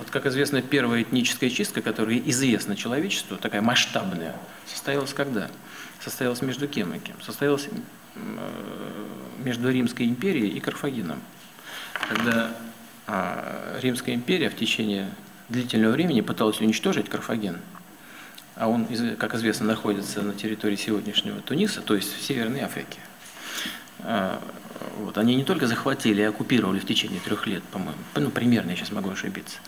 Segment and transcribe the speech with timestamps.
[0.00, 4.34] Вот, как известно, первая этническая чистка, которая известна человечеству, такая масштабная,
[4.66, 5.50] состоялась когда?
[6.02, 7.20] Состоялась между кем и кем?
[7.20, 7.68] Состоялась
[9.44, 11.20] между Римской империей и Карфагеном.
[12.08, 12.50] Когда
[13.06, 15.10] а, Римская империя в течение
[15.50, 17.58] длительного времени пыталась уничтожить Карфаген,
[18.56, 18.86] а он,
[19.18, 23.00] как известно, находится на территории сегодняшнего Туниса, то есть в Северной Африке.
[24.80, 28.70] А, вот, они не только захватили и оккупировали в течение трех лет, по-моему, ну, примерно,
[28.70, 29.58] я сейчас могу ошибиться,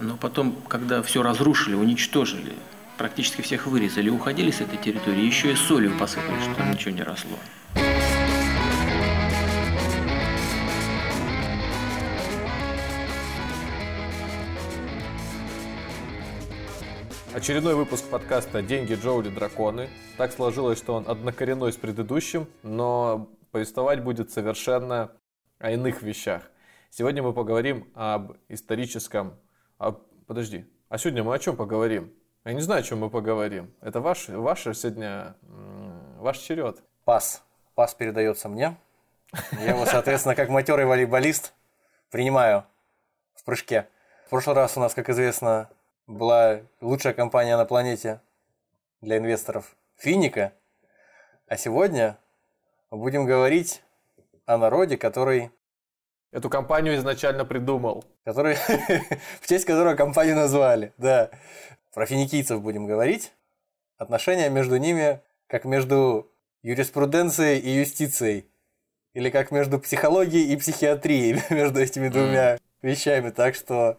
[0.00, 2.54] но потом, когда все разрушили, уничтожили,
[2.96, 7.02] практически всех вырезали, уходили с этой территории, еще и солью посыпали, что там ничего не
[7.02, 7.38] росло.
[17.34, 19.88] Очередной выпуск подкаста «Деньги, Джоули, драконы».
[20.16, 25.12] Так сложилось, что он однокоренной с предыдущим, но повествовать будет совершенно
[25.58, 26.50] о иных вещах.
[26.90, 29.38] Сегодня мы поговорим об историческом...
[29.78, 29.92] А,
[30.26, 32.12] подожди, а сегодня мы о чем поговорим?
[32.44, 33.74] Я не знаю, о чем мы поговорим.
[33.80, 35.36] Это ваш, ваш сегодня...
[36.18, 36.82] Ваш черед.
[37.04, 37.42] Пас.
[37.74, 38.76] Пас передается мне.
[39.52, 41.52] Я его, соответственно, как матерый волейболист
[42.10, 42.64] принимаю
[43.34, 43.88] в прыжке.
[44.26, 45.70] В прошлый раз у нас, как известно,
[46.06, 48.20] была лучшая компания на планете
[49.00, 50.52] для инвесторов Финика.
[51.46, 52.18] А сегодня
[52.96, 53.82] будем говорить
[54.46, 55.50] о народе, который...
[56.30, 58.04] Эту компанию изначально придумал.
[58.24, 58.54] Который...
[59.40, 61.30] в честь которого компанию назвали, да.
[61.94, 63.32] Про финикийцев будем говорить.
[63.96, 66.30] Отношения между ними как между
[66.62, 68.46] юриспруденцией и юстицией.
[69.14, 73.30] Или как между психологией и психиатрией, между этими двумя вещами.
[73.30, 73.98] Так что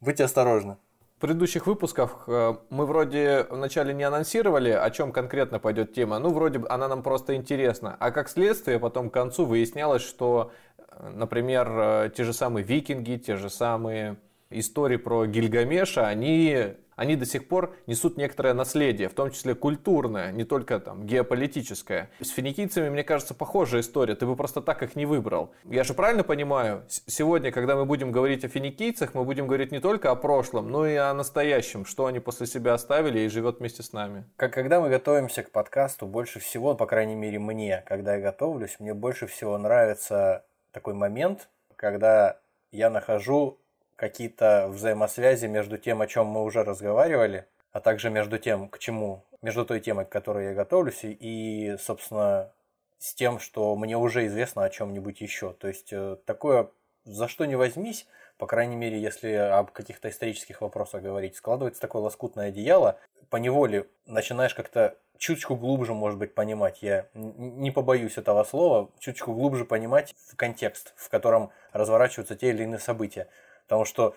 [0.00, 0.76] будьте осторожны.
[1.18, 6.20] В предыдущих выпусках э, мы вроде вначале не анонсировали, о чем конкретно пойдет тема.
[6.20, 7.96] Ну, вроде она нам просто интересна.
[7.98, 13.16] А как следствие, потом к концу выяснялось, что, э, например, э, те же самые викинги,
[13.16, 14.18] те же самые
[14.50, 20.32] истории про Гильгамеша, они они до сих пор несут некоторое наследие, в том числе культурное,
[20.32, 22.10] не только там геополитическое.
[22.20, 25.54] С финикийцами, мне кажется, похожая история, ты бы просто так их не выбрал.
[25.64, 29.78] Я же правильно понимаю, сегодня, когда мы будем говорить о финикийцах, мы будем говорить не
[29.78, 33.84] только о прошлом, но и о настоящем, что они после себя оставили и живет вместе
[33.84, 34.24] с нами.
[34.34, 38.80] Как когда мы готовимся к подкасту, больше всего, по крайней мере мне, когда я готовлюсь,
[38.80, 42.40] мне больше всего нравится такой момент, когда
[42.72, 43.60] я нахожу
[43.98, 49.24] какие-то взаимосвязи между тем, о чем мы уже разговаривали, а также между тем, к чему,
[49.42, 52.52] между той темой, к которой я готовлюсь, и, собственно,
[52.98, 55.52] с тем, что мне уже известно о чем-нибудь еще.
[55.52, 56.70] То есть э, такое,
[57.04, 58.06] за что не возьмись,
[58.38, 62.98] по крайней мере, если об каких-то исторических вопросах говорить, складывается такое лоскутное одеяло,
[63.30, 66.82] по неволе начинаешь как-то чуточку глубже, может быть, понимать.
[66.82, 72.62] Я не побоюсь этого слова, чуточку глубже понимать в контекст, в котором разворачиваются те или
[72.62, 73.26] иные события.
[73.68, 74.14] Потому что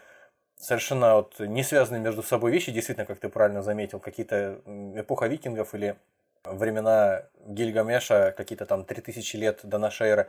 [0.55, 4.61] совершенно вот не связанные между собой вещи, действительно, как ты правильно заметил, какие-то
[4.95, 5.97] эпоха викингов или
[6.45, 10.27] времена Гильгамеша, какие-то там 3000 лет до нашей эры.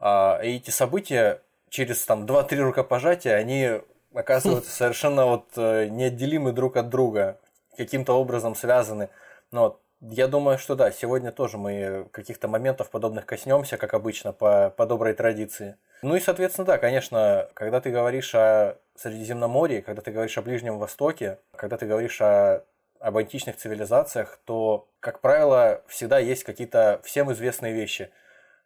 [0.00, 3.82] А, и эти события через там 2-3 рукопожатия, они
[4.14, 7.38] оказываются совершенно вот э, неотделимы друг от друга,
[7.76, 9.10] каким-то образом связаны.
[9.50, 14.70] Но я думаю, что да, сегодня тоже мы каких-то моментов подобных коснемся, как обычно, по,
[14.70, 15.76] по доброй традиции.
[16.02, 20.78] Ну и, соответственно, да, конечно, когда ты говоришь о Средиземноморье, когда ты говоришь о Ближнем
[20.78, 22.64] Востоке, когда ты говоришь о
[23.00, 28.10] об античных цивилизациях, то, как правило, всегда есть какие-то всем известные вещи.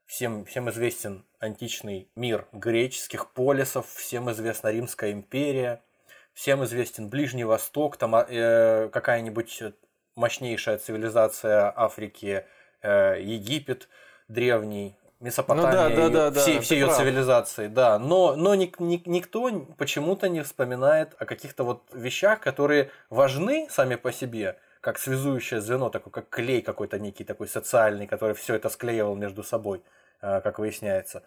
[0.07, 5.81] Всем, всем известен античный мир греческих полисов, всем известна Римская империя,
[6.35, 9.63] всем известен Ближний Восток, там э, какая-нибудь
[10.17, 12.45] мощнейшая цивилизация Африки,
[12.83, 13.89] э, Египет
[14.29, 16.99] древний, Месопотамия, ну, да, да, да, все, да, все ее прав.
[16.99, 18.01] цивилизации, да.
[18.01, 23.95] Но, но ни, ни, никто почему-то не вспоминает о каких-то вот вещах, которые важны сами
[23.95, 28.69] по себе, как связующее звено, такой, как клей какой-то некий такой социальный, который все это
[28.69, 29.85] склеивал между собой,
[30.23, 31.23] э, как выясняется.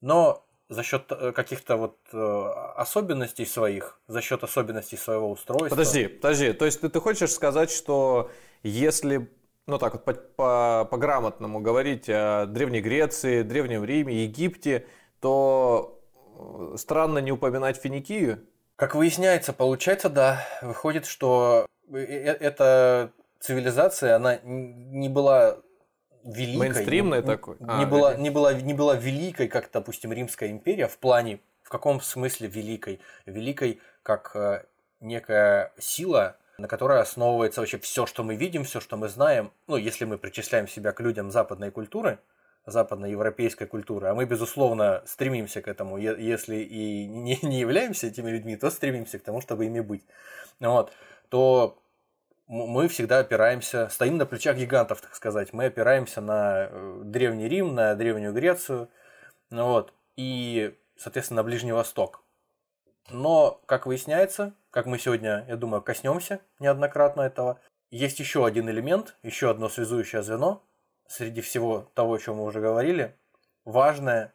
[0.00, 2.46] Но за счет э, каких-то вот э,
[2.76, 5.68] особенностей своих, за счет особенностей своего устройства.
[5.68, 8.30] Подожди, подожди, то есть ты, ты хочешь сказать, что
[8.62, 9.30] если
[9.66, 10.04] ну так вот
[10.36, 14.86] по, по, грамотному говорить о Древней Греции, Древнем Риме, Египте,
[15.20, 16.00] то
[16.36, 18.46] э, странно не упоминать Финикию?
[18.76, 25.58] Как выясняется, получается, да, выходит, что э, э, эта цивилизация, она не была
[26.24, 26.58] великой.
[26.58, 27.56] Мейнстримная не, такой?
[27.60, 31.68] Не, а, была, не, была, не была великой, как, допустим, Римская империя в плане, в
[31.68, 33.00] каком смысле великой?
[33.26, 34.66] Великой как
[35.00, 39.52] некая сила, на которой основывается вообще все, что мы видим, все, что мы знаем.
[39.66, 42.18] Ну, если мы причисляем себя к людям западной культуры,
[42.66, 45.96] западноевропейской культуры, а мы, безусловно, стремимся к этому.
[45.98, 50.04] Если и не, не являемся этими людьми, то стремимся к тому, чтобы ими быть.
[50.60, 50.92] Вот.
[51.28, 51.82] То
[52.46, 55.52] мы всегда опираемся, стоим на плечах гигантов, так сказать.
[55.52, 58.88] Мы опираемся на э, Древний Рим, на Древнюю Грецию,
[59.50, 62.21] вот, и, соответственно, на Ближний Восток.
[63.10, 67.60] Но, как выясняется, как мы сегодня, я думаю, коснемся неоднократно этого,
[67.90, 70.64] есть еще один элемент, еще одно связующее звено
[71.06, 73.16] среди всего того, о чем мы уже говорили,
[73.64, 74.32] важное,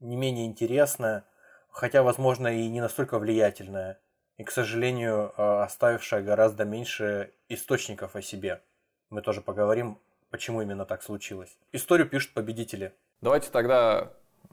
[0.00, 1.24] не менее интересное,
[1.70, 4.00] хотя, возможно, и не настолько влиятельное,
[4.38, 8.62] и, к сожалению, э, оставившая гораздо меньше источников о себе.
[9.10, 10.00] Мы тоже поговорим,
[10.30, 11.58] почему именно так случилось.
[11.72, 12.94] Историю пишут победители.
[13.20, 14.12] Давайте тогда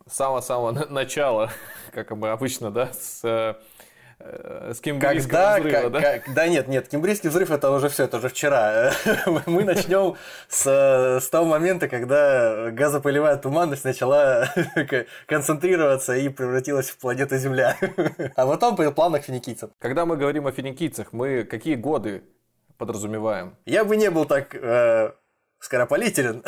[0.10, 1.52] самого-самого начала,
[1.92, 3.56] как мы обычно, да, с э,
[4.74, 6.02] с кембрийского Когда, взрыва, как, да?
[6.02, 8.92] Как, да нет, нет, кембрийский взрыв это уже все, это уже вчера.
[9.46, 10.16] Мы начнем
[10.48, 10.66] с,
[11.22, 14.48] с того момента, когда газопылевая туманность начала
[15.26, 17.78] концентрироваться и превратилась в планету Земля.
[18.36, 19.72] А потом по планах финикийцев.
[19.80, 22.24] Когда мы говорим о финикийцах, мы какие годы
[22.78, 23.58] подразумеваем?
[23.66, 25.12] Я бы не был так э,
[25.60, 26.44] скоропалителен.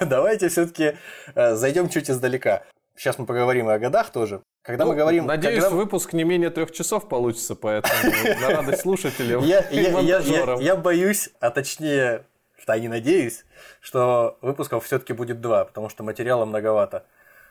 [0.00, 0.96] Давайте все-таки
[1.34, 2.64] э, зайдем чуть издалека.
[2.96, 4.40] Сейчас мы поговорим и о годах тоже.
[4.62, 5.26] Когда Ну, мы говорим...
[5.26, 7.94] Надеюсь, когда- выпуск не менее трех часов получится, поэтому
[8.40, 12.24] на радость слушателям я, я, я, я, боюсь, а точнее,
[12.56, 13.44] что не надеюсь,
[13.80, 17.04] что выпусков все-таки будет два, потому что материала многовато.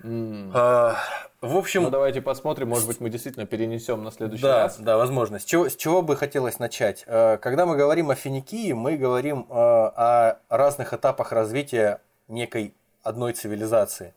[0.06, 0.98] А,
[1.40, 4.78] в общем, Ну, давайте посмотрим, может быть, мы действительно перенесем на следующий да, раз.
[4.78, 5.40] да, возможно.
[5.40, 7.04] С чего, с чего бы хотелось начать?
[7.06, 13.34] Э, Когда мы говорим о Финикии, мы говорим э, о разных этапах развития некой одной
[13.34, 14.14] цивилизации.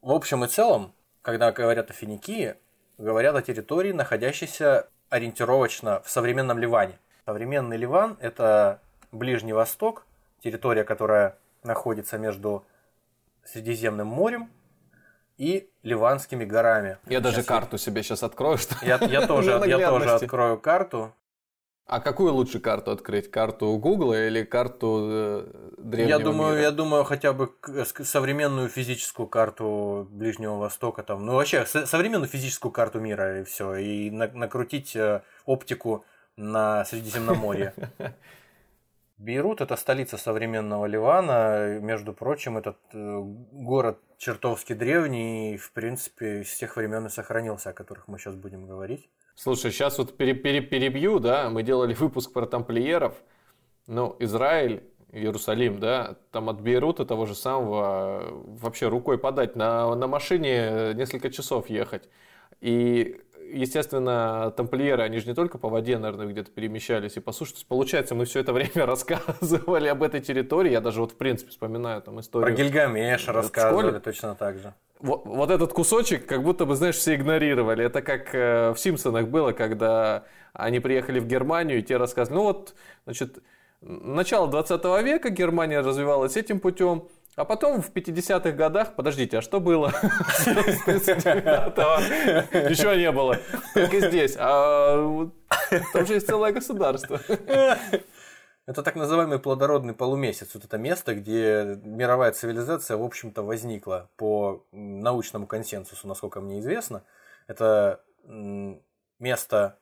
[0.00, 0.92] В общем и целом,
[1.22, 2.54] когда говорят о Финикии,
[2.98, 6.98] говорят о территории, находящейся ориентировочно в современном Ливане.
[7.26, 8.80] Современный Ливан– это
[9.10, 10.06] Ближний Восток,
[10.42, 12.64] территория, которая находится между
[13.44, 14.50] Средиземным морем
[15.36, 16.98] и Ливанскими горами.
[17.06, 18.56] Я даже Сейчас карту себе сейчас открою.
[18.56, 18.76] Что...
[18.84, 21.12] я, я, тоже, я тоже открою карту.
[21.88, 23.30] А какую лучше карту открыть?
[23.30, 25.46] Карту Гугла или карту э,
[25.78, 26.62] древнего Я думаю, мира?
[26.62, 32.28] я думаю, хотя бы ск- современную физическую карту Ближнего Востока, там, ну вообще со- современную
[32.28, 36.04] физическую карту мира и все, и на- накрутить э, оптику
[36.36, 37.72] на Средиземноморье.
[39.16, 43.18] Бейрут это столица современного Ливана, между прочим, этот э,
[43.52, 48.34] город чертовски древний, и, в принципе, с тех времен и сохранился, о которых мы сейчас
[48.34, 49.08] будем говорить.
[49.40, 53.14] Слушай, сейчас вот пере- пере- перебью, да, мы делали выпуск про тамплиеров,
[53.86, 54.82] ну, Израиль,
[55.12, 58.30] Иерусалим, да, там от Бейрута того же самого э,
[58.60, 62.08] вообще рукой подать, на, на машине несколько часов ехать.
[62.60, 63.20] И,
[63.52, 67.52] естественно, тамплиеры, они же не только по воде, наверное, где-то перемещались и по суше.
[67.52, 70.72] То есть, получается, мы все это время рассказывали об этой территории.
[70.72, 72.54] Я даже вот, в принципе, вспоминаю там Про историю.
[72.54, 72.56] В
[73.32, 73.42] школе?
[73.42, 74.74] рассказывали точно так же.
[75.00, 77.84] Вот, вот этот кусочек, как будто бы, знаешь, все игнорировали.
[77.84, 82.44] Это как э, в Симпсонах было, когда они приехали в Германию, и те рассказывали, ну
[82.44, 82.74] вот,
[83.04, 83.38] значит,
[83.80, 87.08] начало 20 века Германия развивалась этим путем,
[87.38, 89.90] а потом в 50-х годах, подождите, а что было?
[89.90, 92.68] с 39-го?
[92.68, 93.38] Ничего не было,
[93.74, 94.36] как и здесь.
[94.38, 95.30] А
[95.92, 97.20] там же есть целое государство.
[98.66, 100.54] Это так называемый плодородный полумесяц.
[100.54, 107.04] Вот это место, где мировая цивилизация, в общем-то, возникла по научному консенсусу, насколько мне известно.
[107.46, 108.02] Это
[109.18, 109.78] место,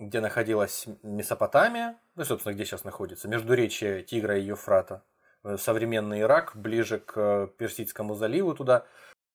[0.00, 5.02] где находилась Месопотамия, ну, собственно, где сейчас находится, междуречие Тигра и Евфрата.
[5.44, 8.86] Э, Современный Ирак, ближе к э, Персидскому заливу туда.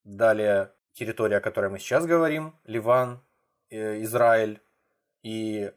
[0.04, 3.20] Далее территория, о которой мы сейчас говорим, Ливан,
[3.70, 4.60] э, Израиль
[5.22, 5.72] и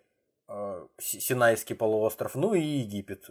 [0.99, 3.29] Си- Синайский полуостров, ну и Египет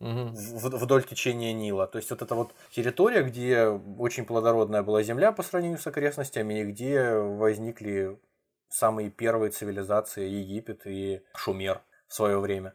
[0.00, 1.86] в- вдоль течения Нила.
[1.86, 6.60] То есть вот это вот территория, где очень плодородная была земля по сравнению с окрестностями,
[6.60, 8.18] и где возникли
[8.68, 12.72] самые первые цивилизации Египет и Шумер в свое время.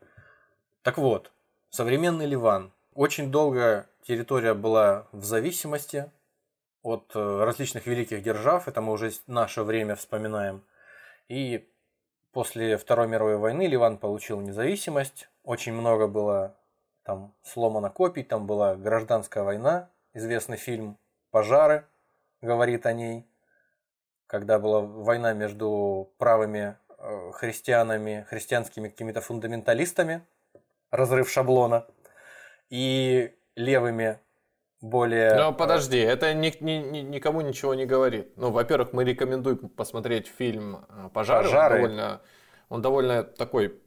[0.84, 1.32] Так вот,
[1.70, 2.72] современный Ливан.
[3.00, 6.12] Очень долго территория была в зависимости
[6.82, 10.66] от э, различных великих держав, это мы уже наше время вспоминаем.
[11.30, 11.66] И
[12.34, 16.58] после Второй мировой войны Ливан получил независимость, очень много было
[17.04, 20.98] там сломано копий, там была гражданская война, известный фильм
[21.32, 21.86] «Пожары»
[22.42, 23.26] говорит о ней,
[24.28, 30.22] когда была война между правыми э, христианами, христианскими какими-то фундаменталистами,
[30.92, 31.88] разрыв шаблона,
[32.70, 34.20] и левыми
[34.82, 35.36] более...
[35.36, 38.38] Ну, подожди, это ни- ни- ни- никому ничего не говорит.
[38.38, 41.40] Ну, во-первых, мы рекомендуем посмотреть фильм э, «Пожары».
[41.40, 41.76] Он «Пожары».
[41.76, 42.22] довольно,
[42.70, 43.80] он довольно такой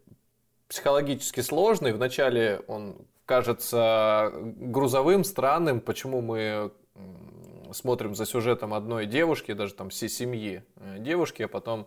[0.68, 1.92] психологически сложный.
[1.92, 6.72] Вначале он кажется грузовым, странным, почему мы
[7.72, 11.86] смотрим за сюжетом одной девушки, даже там всей семьи э, девушки, а потом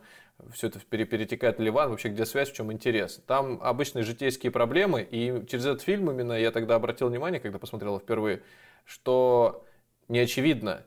[0.51, 3.21] все это перетекает в Ливан, вообще где связь, в чем интерес.
[3.25, 7.99] Там обычные житейские проблемы, и через этот фильм именно я тогда обратил внимание, когда посмотрел
[7.99, 8.41] впервые,
[8.85, 9.65] что
[10.07, 10.85] не очевидно,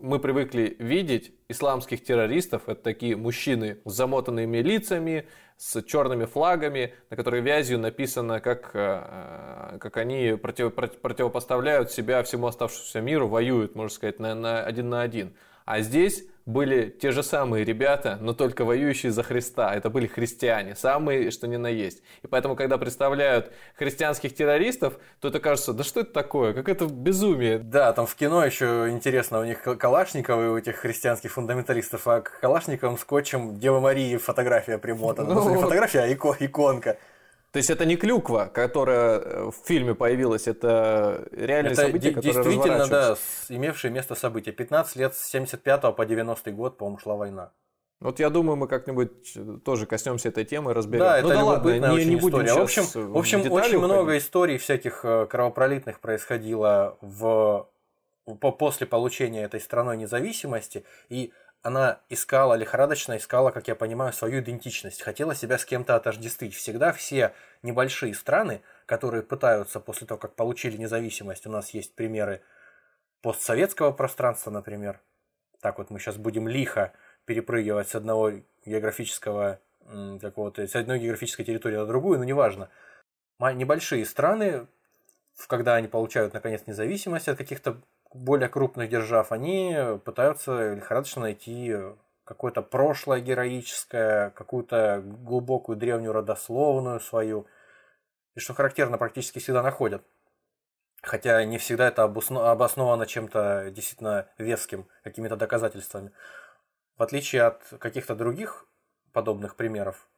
[0.00, 5.26] мы привыкли видеть исламских террористов, это такие мужчины с замотанными лицами,
[5.56, 12.48] с черными флагами, на которых вязью написано, как, э, как они против, противопоставляют себя всему
[12.48, 15.34] оставшемуся миру, воюют, можно сказать, на, на один на один.
[15.64, 19.74] А здесь были те же самые ребята, но только воюющие за Христа.
[19.74, 22.02] Это были христиане, самые, что ни на есть.
[22.22, 26.86] И поэтому, когда представляют христианских террористов, то это кажется, да что это такое, как это
[26.86, 27.58] безумие.
[27.58, 32.40] Да, там в кино еще интересно, у них Калашниковы, у этих христианских фундаменталистов, а к
[32.40, 35.34] Калашниковым скотчем Девы Марии фотография примотана.
[35.34, 36.98] Ну, не фотография, а иконка.
[37.54, 42.32] То есть это не клюква, которая э, в фильме появилась, это реальные это события, которые
[42.32, 43.16] действительно, да,
[43.48, 44.50] имевшие место события.
[44.50, 47.52] 15 лет с 75 по 90 год, по-моему, шла война.
[48.00, 51.04] Вот я думаю, мы как-нибудь э, тоже коснемся этой темы, разберем.
[51.04, 52.54] Да, это ну, да любопытная ладно, не, не будем история.
[52.54, 52.82] В общем,
[53.12, 53.78] в общем очень уходить.
[53.78, 57.70] много историй всяких э, кровопролитных происходило в
[58.58, 60.84] после получения этой страной независимости.
[61.08, 61.32] И
[61.64, 66.54] она искала, лихорадочно искала, как я понимаю, свою идентичность, хотела себя с кем-то отождествить.
[66.54, 72.42] Всегда все небольшие страны, которые пытаются после того, как получили независимость, у нас есть примеры
[73.22, 75.00] постсоветского пространства, например.
[75.62, 76.92] Так вот мы сейчас будем лихо
[77.24, 78.32] перепрыгивать с одного
[78.66, 79.58] географического
[80.20, 82.68] какого-то, с одной географической территории на другую, но неважно.
[83.40, 84.66] Небольшие страны,
[85.46, 87.80] когда они получают наконец независимость от каких-то
[88.14, 91.74] более крупных держав, они пытаются лихорадочно найти
[92.24, 97.46] какое-то прошлое героическое, какую-то глубокую древнюю родословную свою.
[98.34, 100.02] И что характерно, практически всегда находят.
[101.02, 106.12] Хотя не всегда это обосновано чем-то действительно веским, какими-то доказательствами.
[106.96, 108.66] В отличие от каких-то других
[109.12, 110.08] подобных примеров,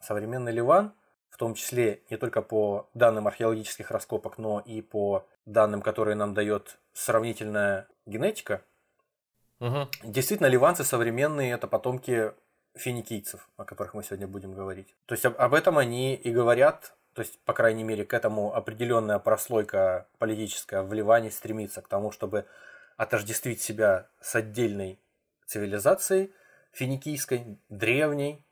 [0.00, 0.92] современный Ливан–
[1.34, 6.32] в том числе не только по данным археологических раскопок, но и по данным, которые нам
[6.32, 8.62] дает сравнительная генетика.
[9.58, 9.88] Угу.
[10.04, 12.32] Действительно, ливанцы современные это потомки
[12.76, 14.94] финикийцев, о которых мы сегодня будем говорить.
[15.06, 18.54] То есть об, об этом они и говорят, то есть, по крайней мере, к этому
[18.54, 22.46] определенная прослойка политическая в Ливане стремится к тому, чтобы
[22.96, 25.00] отождествить себя с отдельной
[25.46, 26.32] цивилизацией,
[26.70, 28.44] финикийской, древней,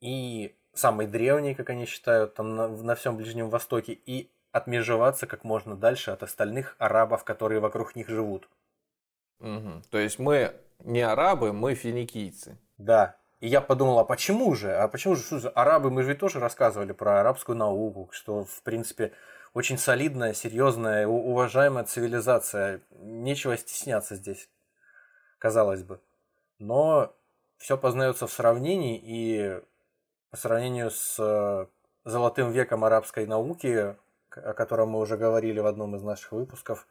[0.00, 5.44] и самой древней, как они считают, там на, на всем Ближнем Востоке, и отмежеваться как
[5.44, 8.48] можно дальше от остальных арабов, которые вокруг них живут.
[9.40, 9.82] Угу.
[9.90, 12.58] То есть мы не арабы, мы финикийцы.
[12.76, 13.16] Да.
[13.40, 14.74] И я подумал, а почему же?
[14.74, 15.22] А почему же?
[15.22, 19.12] Что арабы, мы же ведь тоже рассказывали про арабскую науку, что, в принципе,
[19.54, 22.80] очень солидная, серьезная, уважаемая цивилизация.
[22.90, 24.48] Нечего стесняться здесь,
[25.38, 26.00] казалось бы.
[26.58, 27.14] Но
[27.58, 29.60] все познается в сравнении, и
[30.30, 31.66] по сравнению с э,
[32.04, 33.96] золотым веком арабской науки,
[34.30, 36.86] о котором мы уже говорили в одном из наших выпусков,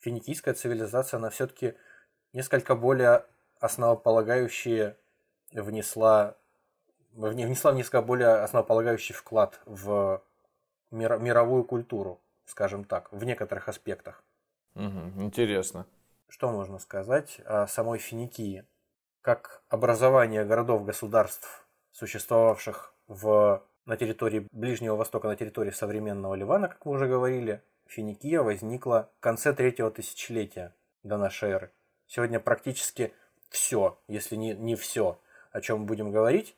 [0.00, 1.74] финикийская цивилизация, она все-таки
[2.32, 3.24] несколько более
[3.60, 4.96] основополагающие
[5.52, 6.36] внесла,
[7.12, 10.22] внесла несколько более основополагающий вклад в
[10.90, 14.22] мировую культуру, скажем так, в некоторых аспектах.
[14.74, 15.86] Угу, интересно.
[16.28, 18.64] Что можно сказать о самой Финикии?
[19.22, 21.66] Как образование городов-государств
[21.98, 28.42] существовавших в, на территории Ближнего Востока, на территории современного Ливана, как мы уже говорили, Финикия
[28.42, 31.70] возникла в конце третьего тысячелетия до нашей эры.
[32.06, 33.12] Сегодня практически
[33.48, 35.18] все, если не, не все,
[35.50, 36.54] о чем будем говорить,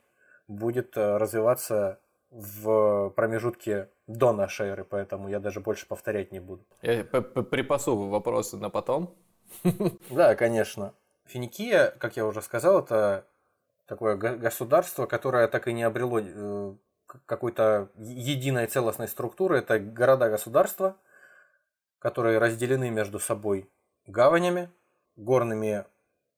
[0.47, 6.65] будет э, развиваться в промежутке до нашей эры, поэтому я даже больше повторять не буду.
[6.83, 9.17] Я припасу вопросы на потом.
[10.11, 10.95] Да, конечно.
[11.27, 13.25] Финикия, как я уже сказал, это
[13.91, 16.75] такое государство, которое так и не обрело э,
[17.27, 19.59] какой-то единой целостной структуры.
[19.59, 20.97] Это города-государства,
[21.99, 23.69] которые разделены между собой
[24.07, 24.71] гаванями,
[25.17, 25.87] горными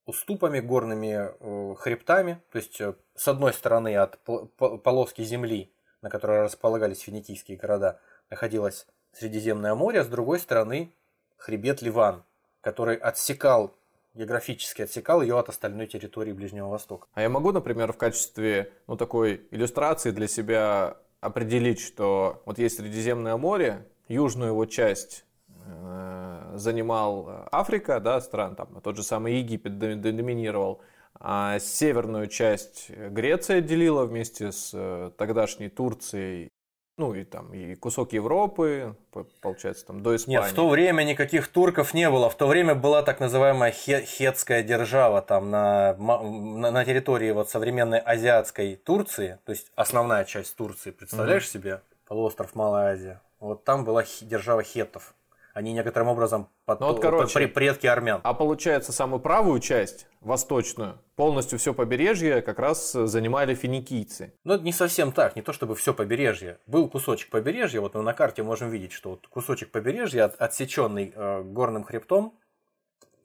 [0.07, 2.43] уступами, горными э, хребтами.
[2.51, 4.19] То есть, э, с одной стороны, от
[4.57, 10.97] полоски земли, на которой располагались финикийские города, находилось Средиземное море, с другой стороны,
[11.37, 12.25] хребет Ливан,
[12.63, 13.77] который отсекал
[14.15, 17.07] географически отсекал ее от остальной территории Ближнего Востока.
[17.15, 22.77] А я могу, например, в качестве ну, такой иллюстрации для себя определить, что вот есть
[22.77, 25.25] Средиземное море, южную его часть
[25.65, 30.83] э, занимал Африка, да, стран, там тот же самый Египет доминировал,
[31.15, 36.51] а северную часть Греция делила вместе с э, тогдашней Турцией
[36.97, 38.97] ну и там и кусок Европы,
[39.41, 40.39] получается, там до Испании.
[40.39, 42.29] Нет, в то время никаких турков не было.
[42.29, 48.77] В то время была так называемая хетская держава там на, на, территории вот современной азиатской
[48.77, 51.53] Турции, то есть основная часть Турции, представляешь mm-hmm.
[51.53, 51.81] себе?
[52.07, 53.21] Полуостров Малая Азия.
[53.41, 55.15] Вот там была держава хеттов.
[55.55, 58.21] Они некоторым образом под, ну, вот, короче, предки армян.
[58.25, 64.35] А получается, самую правую часть, восточную, полностью все побережье как раз занимали финикийцы.
[64.45, 66.59] Ну, не совсем так, не то чтобы все побережье.
[66.67, 71.13] Был кусочек побережья, вот мы на карте можем видеть, что вот кусочек побережья, от, отсеченный
[71.15, 72.39] э, горным хребтом,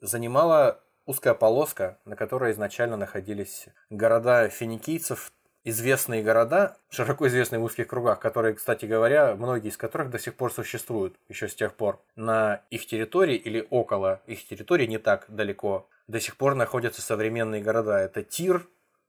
[0.00, 5.32] занимала узкая полоска, на которой изначально находились города финикийцев,
[5.68, 10.34] известные города, широко известные в узких кругах, которые, кстати говоря, многие из которых до сих
[10.34, 12.00] пор существуют, еще с тех пор.
[12.16, 17.62] На их территории или около их территории, не так далеко, до сих пор находятся современные
[17.62, 17.98] города.
[17.98, 18.66] Это Тир,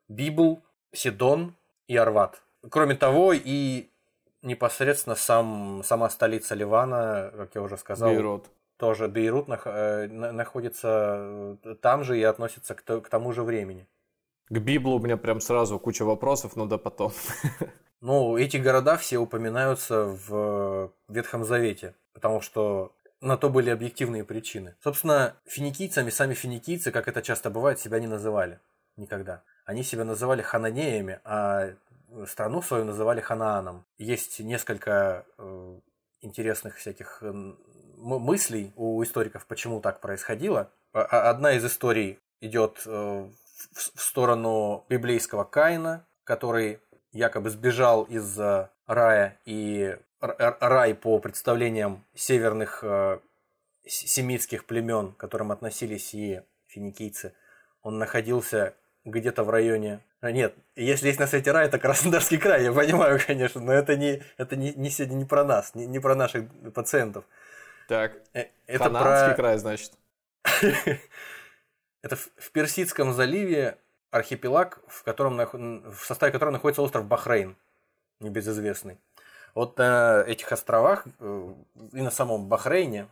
[0.07, 0.61] Библ,
[0.91, 1.55] Сидон
[1.87, 2.41] и Арват.
[2.69, 3.87] Кроме того, и
[4.41, 8.45] непосредственно сам, сама столица Ливана, как я уже сказал, Бейрут.
[8.77, 13.87] тоже Бейрут э, находится э, там же и относится к тому же времени.
[14.49, 17.11] К Библу у меня прям сразу куча вопросов, но да потом.
[18.01, 24.75] Ну, эти города все упоминаются в Ветхом Завете, потому что на то были объективные причины.
[24.81, 28.61] Собственно, финикийцами, сами финикийцы, как это часто бывает, себя не называли.
[28.95, 29.43] Никогда.
[29.65, 31.73] Они себя называли хананеями, а
[32.27, 33.85] страну свою называли Ханааном.
[33.97, 35.79] Есть несколько э,
[36.21, 37.31] интересных всяких э,
[37.97, 40.71] мыслей у историков, почему так происходило.
[40.91, 43.29] Одна из историй идет э,
[43.73, 46.79] в сторону библейского Каина, который
[47.11, 48.37] якобы сбежал из
[48.87, 53.19] рая, и рай по представлениям северных э,
[53.85, 57.33] семитских племен, к которым относились и финикийцы,
[57.81, 58.75] он находился
[59.05, 60.01] где-то в районе...
[60.21, 63.95] А, нет, если есть на свете рай, это Краснодарский край, я понимаю, конечно, но это
[63.95, 67.23] не, это не, не сегодня не про нас, не, не про наших пациентов.
[67.87, 69.35] Так, э, это Хананский про...
[69.35, 69.93] край, значит.
[72.01, 73.77] Это в Персидском заливе
[74.11, 77.55] архипелаг, в, котором, в составе которого находится остров Бахрейн,
[78.19, 78.97] небезызвестный.
[79.55, 81.53] Вот на этих островах э,
[81.93, 83.07] и на самом Бахрейне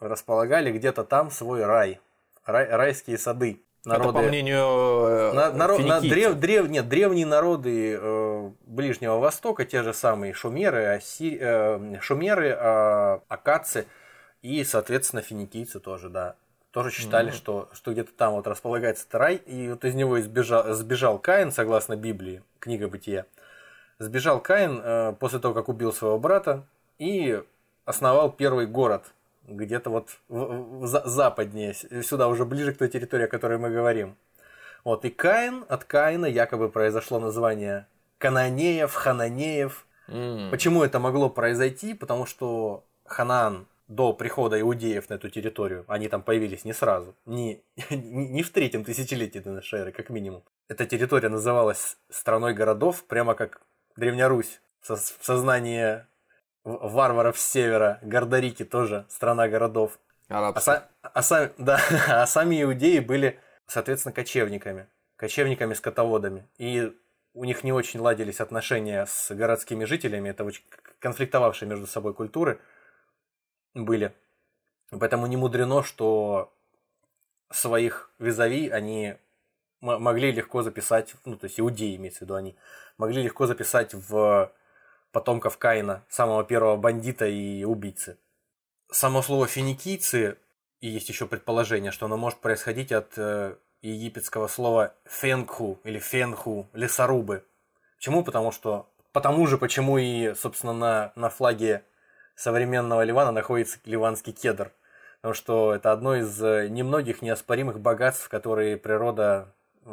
[0.00, 2.00] располагали где-то там свой рай,
[2.44, 3.60] рай райские сады.
[3.84, 9.18] Народы, Это по мнению э, на, народ, на, древ, древ, нет, древние народы э, Ближнего
[9.18, 13.86] Востока, те же самые шумеры, оси, э, шумеры, э, акадцы
[14.40, 16.36] и, соответственно, финикийцы тоже, да
[16.72, 17.36] тоже считали, mm-hmm.
[17.36, 21.96] что, что где-то там вот располагается рай, и вот из него избежал, сбежал Каин, согласно
[21.96, 23.26] Библии, книга Бытия.
[23.98, 26.64] Сбежал Каин э, после того, как убил своего брата,
[26.98, 27.42] и
[27.84, 29.04] основал первый город,
[29.46, 33.68] где-то вот в, в, в, западнее, сюда уже ближе к той территории, о которой мы
[33.68, 34.16] говорим.
[34.82, 37.86] Вот, и Каин, от Каина якобы произошло название
[38.18, 39.84] Кананеев, Хананеев.
[40.08, 40.50] Mm.
[40.50, 41.92] Почему это могло произойти?
[41.92, 47.62] Потому что Ханаан до прихода иудеев на эту территорию, они там появились не сразу, не,
[47.90, 50.42] не в третьем тысячелетии до нашей эры, как минимум.
[50.68, 53.60] Эта территория называлась страной городов, прямо как
[53.96, 56.04] Древняя Русь, в сознании
[56.64, 59.98] варваров с севера, Гордорики тоже страна городов.
[60.28, 61.78] А, са, а, сами, да,
[62.08, 66.48] а сами иудеи были, соответственно, кочевниками, кочевниками-скотоводами.
[66.56, 66.92] И
[67.34, 70.62] у них не очень ладились отношения с городскими жителями, это очень
[71.00, 72.58] конфликтовавшие между собой культуры–
[73.74, 74.14] были.
[74.90, 76.52] Поэтому не мудрено, что
[77.50, 79.16] своих визави они
[79.80, 82.56] могли легко записать, ну, то есть иудеи имеется в виду, они
[82.98, 84.52] могли легко записать в
[85.10, 88.16] потомков Каина, самого первого бандита и убийцы.
[88.90, 90.38] Само слово финикийцы,
[90.80, 96.68] и есть еще предположение, что оно может происходить от э, египетского слова фенху или фенху,
[96.72, 97.44] лесорубы.
[97.96, 98.24] Почему?
[98.24, 101.84] Потому что, потому же, почему и, собственно, на, на флаге
[102.34, 104.72] современного Ливана находится ливанский кедр.
[105.20, 109.90] Потому что это одно из э, немногих неоспоримых богатств, которые природа э,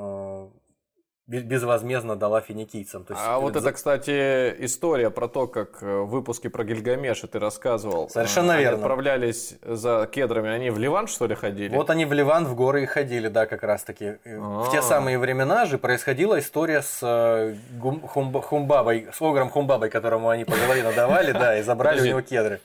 [1.29, 3.03] безвозмездно дала финикийцам.
[3.03, 7.27] То есть, а вот это, кстати, история про то, как э, в выпуске про Гильгамеша
[7.27, 8.09] ты рассказывал.
[8.09, 8.79] Совершенно они верно.
[8.79, 11.75] отправлялись за кедрами, они в Ливан, что ли, ходили?
[11.75, 14.17] Вот они в Ливан, в горы и ходили, да, как раз-таки.
[14.25, 14.63] А-а-а.
[14.63, 14.81] В те а.
[14.81, 20.81] самые времена же происходила история с э, Хумбабой, с Огром Хумбабой, которому они по голове
[20.83, 22.59] надавали, да, и забрали у него кедры.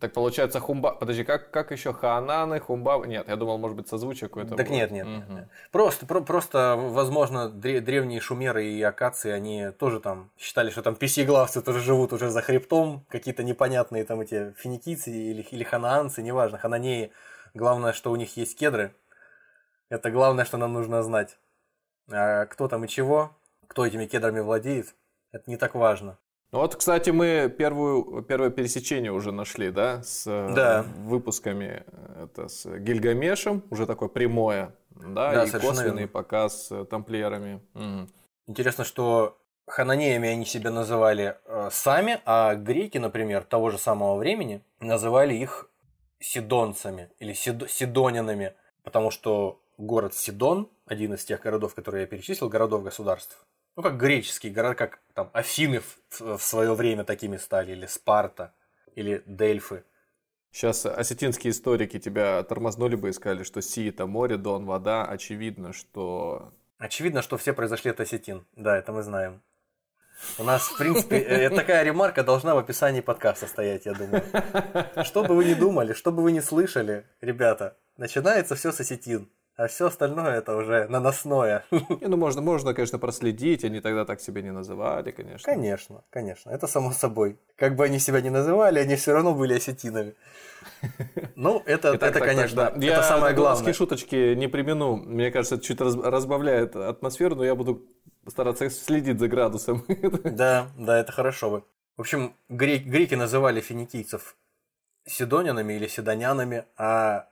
[0.00, 0.92] Так получается хумба...
[0.92, 3.04] Подожди, как, как еще хананы, хумба...
[3.06, 4.74] Нет, я думал, может быть, созвучие какое-то Так было.
[4.74, 5.06] нет, нет.
[5.06, 5.32] Угу.
[5.32, 5.48] нет.
[5.72, 11.62] Просто, про, просто, возможно, древние шумеры и акации, они тоже там считали, что там песеглавцы
[11.62, 17.12] тоже живут уже за хребтом, какие-то непонятные там эти финикийцы или, или ханаанцы, неважно, хананеи.
[17.54, 18.94] Главное, что у них есть кедры.
[19.88, 21.38] Это главное, что нам нужно знать.
[22.10, 24.94] А кто там и чего, кто этими кедрами владеет,
[25.32, 26.18] это не так важно.
[26.50, 30.82] Ну вот, кстати, мы первую, первое пересечение уже нашли, да, с э, Да.
[31.00, 31.84] выпусками,
[32.22, 36.08] это с Гильгамешем, уже такое прямое, да, Да, и косвенный верно.
[36.08, 37.60] показ с тамплиерами.
[37.74, 38.08] Мгм.
[38.46, 44.62] Интересно, что хананеями они себя называли э, сами, а греки, например, того же самого времени
[44.80, 45.68] называли их
[46.18, 52.48] сидонцами или сид- сидонинами, потому что город Сидон, один из тех городов, которые я перечислил,
[52.48, 53.44] городов-государств,
[53.78, 58.52] ну, как греческие города, как там Афины в, свое время такими стали, или Спарта,
[58.96, 59.84] или Дельфы.
[60.50, 65.04] Сейчас осетинские историки тебя тормознули бы и сказали, что Си это море, Дон вода.
[65.04, 68.44] Очевидно, что Очевидно, что все произошли от осетин.
[68.56, 69.42] Да, это мы знаем.
[70.38, 74.24] У нас, в принципе, э, такая ремарка должна в описании подкаста стоять, я думаю.
[75.04, 79.30] Что бы вы ни думали, что бы вы ни слышали, ребята, начинается все с осетин,
[79.58, 81.64] а все остальное это уже наносное.
[81.72, 85.44] Не, ну можно, можно, конечно, проследить, они тогда так себя не называли, конечно.
[85.52, 87.36] Конечно, конечно, это само собой.
[87.56, 90.14] Как бы они себя ни называли, они все равно были осетинами.
[91.34, 92.86] Ну, это, Итак, это так, конечно, так, да.
[92.86, 93.72] это я самое главное.
[93.72, 94.94] шуточки не примену.
[94.96, 97.82] Мне кажется, это чуть раз- разбавляет атмосферу, но я буду
[98.28, 99.84] стараться следить за градусом.
[100.24, 101.64] Да, да, это хорошо бы.
[101.96, 104.36] В общем, гре- греки называли финикийцев
[105.04, 107.26] сидонянами или сидонянами, а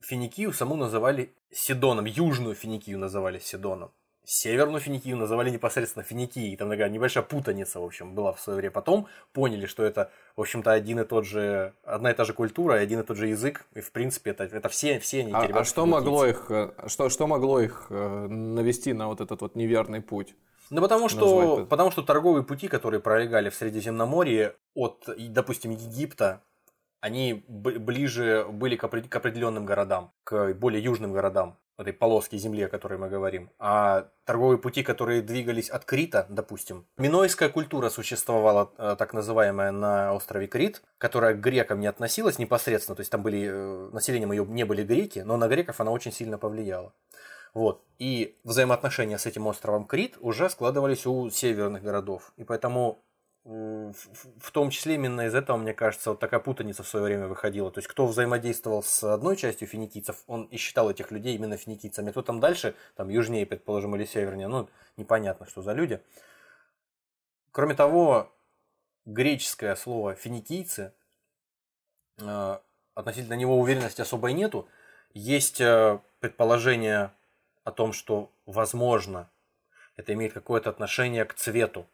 [0.00, 3.90] Финикию саму называли Сидоном, южную Финикию называли Сидоном.
[4.28, 6.56] Северную Финикию называли непосредственно Финикией.
[6.56, 8.72] Там такая небольшая путаница, в общем, была в свое время.
[8.72, 12.76] Потом поняли, что это, в общем-то, один и тот же, одна и та же культура,
[12.76, 13.64] и один и тот же язык.
[13.74, 15.86] И, в принципе, это, это все, все они, А, а что финикийцы.
[15.86, 20.34] могло их, э, что, что могло их э, навести на вот этот вот неверный путь?
[20.70, 26.42] Ну, потому что, потому что торговые пути, которые пролегали в Средиземноморье от, допустим, Египта,
[27.06, 32.64] они ближе были к, опре- к определенным городам, к более южным городам этой полоски земли,
[32.64, 33.48] о которой мы говорим.
[33.60, 40.14] А торговые пути, которые двигались от Крита, допустим, минойская культура существовала, э, так называемая, на
[40.14, 44.44] острове Крит, которая к грекам не относилась непосредственно, то есть там были, э, населением ее
[44.44, 46.92] не были греки, но на греков она очень сильно повлияла.
[47.54, 47.84] Вот.
[47.98, 52.32] И взаимоотношения с этим островом Крит уже складывались у северных городов.
[52.36, 53.04] И поэтому
[53.46, 57.70] в- том числе именно из этого, мне кажется, вот такая путаница в свое время выходила.
[57.70, 62.10] То есть, кто взаимодействовал с одной частью финикийцев, он и считал этих людей именно финикийцами.
[62.10, 66.02] Кто там дальше, там южнее, предположим, или севернее, ну, непонятно, что за люди.
[67.52, 68.32] Кроме того,
[69.04, 70.92] греческое слово финикийцы,
[72.18, 72.58] э,
[72.94, 74.68] относительно него уверенности особой нету.
[75.14, 77.12] Есть э, предположение
[77.62, 79.30] о том, что, возможно,
[79.96, 81.86] это имеет какое-то отношение к цвету.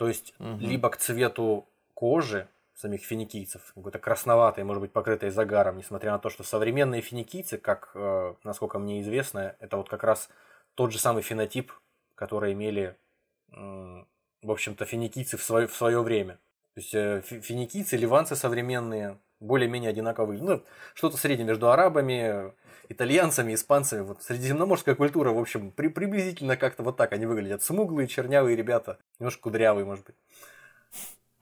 [0.00, 0.60] То есть, Мгм.
[0.60, 6.30] либо к цвету кожи самих финикийцев, какой-то красноватой, может быть, покрытой загаром, несмотря на то,
[6.30, 10.30] что современные финикийцы, как, э, насколько мне известно, это вот как раз
[10.74, 11.70] тот же самый фенотип,
[12.14, 12.96] который имели,
[13.52, 14.08] м,
[14.40, 16.36] в общем-то, финикийцы в свое, в свое время.
[16.72, 20.42] То есть э, фи- финикийцы, ливанцы современные, более-менее одинаковые.
[20.42, 20.62] Ну,
[20.94, 22.54] что-то среднее между арабами,
[22.88, 24.02] итальянцами, испанцами.
[24.02, 27.62] Вот средиземноморская культура, в общем, при- приблизительно как-то вот так они выглядят.
[27.62, 30.16] Смуглые, чернявые ребята, немножко кудрявые, может быть.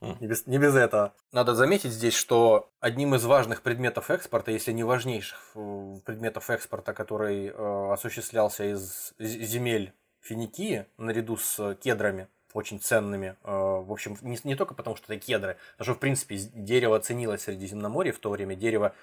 [0.01, 1.13] Не без, не без этого.
[1.33, 6.93] Надо заметить здесь, что одним из важных предметов экспорта, если не важнейших э, предметов экспорта,
[6.93, 14.37] который э, осуществлялся из земель Финикии, наряду с кедрами, очень ценными, э, в общем, не,
[14.45, 18.19] не только потому, что это кедры, потому что, в принципе, дерево ценилось в Средиземноморье в
[18.19, 18.95] то время, дерево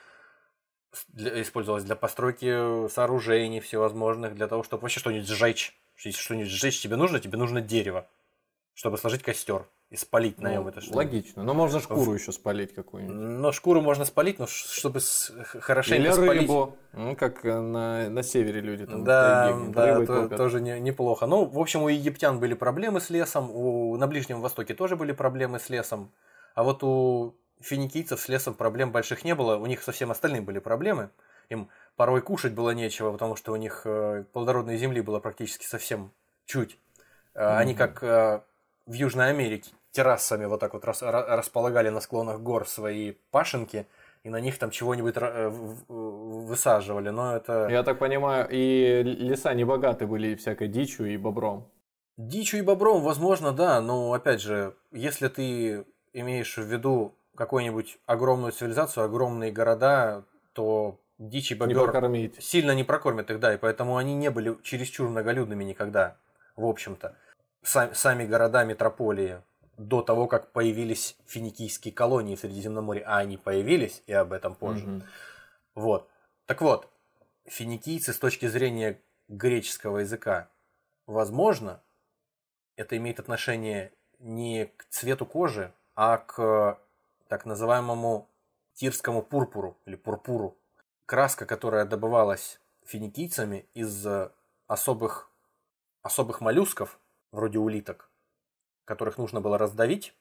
[1.09, 5.74] для- использовалось для постройки сооружений всевозможных, для того, чтобы вообще что-нибудь сжечь.
[5.98, 8.06] Если что-нибудь сжечь тебе нужно, тебе нужно дерево,
[8.74, 11.42] чтобы сложить костер и спалить на нем Ну, это что логично.
[11.44, 13.16] Но можно шкуру еще спалить какую-нибудь.
[13.16, 15.00] но шкуру можно спалить, но чтобы
[15.61, 16.42] хорошенько Или спалить.
[16.42, 16.76] рыбу.
[16.92, 19.02] Ну, как э, на, на севере люди там.
[19.02, 20.37] в Да, тайге да, то- топят.
[20.38, 21.26] тоже не- неплохо.
[21.26, 25.12] Ну, в общем, у египтян были проблемы с лесом, у, на Ближнем Востоке тоже были
[25.12, 26.11] проблемы с лесом,
[26.56, 30.45] а вот у финикийцев с лесом проблем больших не было, у них со всем остальным
[30.45, 31.11] были проблемы.
[31.49, 36.12] Им порой кушать было нечего, потому что у них э, плодородной земли было практически совсем
[36.45, 36.79] чуть.
[37.35, 38.42] Э, Они как э,
[38.87, 43.87] в Южной Америке террасами вот так вот рас- ра- располагали на склонах гор свои пашенки,
[44.25, 45.14] и на них там чего-нибудь
[45.88, 47.69] высаживали, но это...
[47.71, 51.71] Я так понимаю, и леса не богаты были всякой дичью и бобром.
[52.16, 58.53] Дичью и бобром, возможно, да, но опять же, если ты имеешь в виду какую-нибудь огромную
[58.53, 62.42] цивилизацию, огромные города, то дичь и Не бобер прокормить.
[62.42, 66.16] сильно не прокормят их, да, и поэтому они не были чересчур многолюдными никогда,
[66.57, 67.16] в общем-то.
[67.62, 69.42] Сами, сами города, метрополии,
[69.77, 74.87] до того, как появились финикийские колонии в Средиземноморье, а они появились, и об этом позже.
[74.87, 75.03] Мгм.
[75.75, 76.09] Вот.
[76.46, 76.88] Так вот,
[77.46, 80.49] финикийцы с точки зрения греческого языка,
[81.07, 81.83] возможно,
[82.77, 86.79] это имеет отношение не к цвету кожи, а к
[87.28, 88.28] так называемому
[88.74, 90.56] тирскому пурпуру или пурпуру.
[91.06, 94.06] Краска, которая добывалась финикийцами из
[94.66, 95.30] особых,
[96.02, 96.98] особых моллюсков,
[97.30, 98.10] вроде улиток,
[98.84, 100.14] которых нужно было раздавить,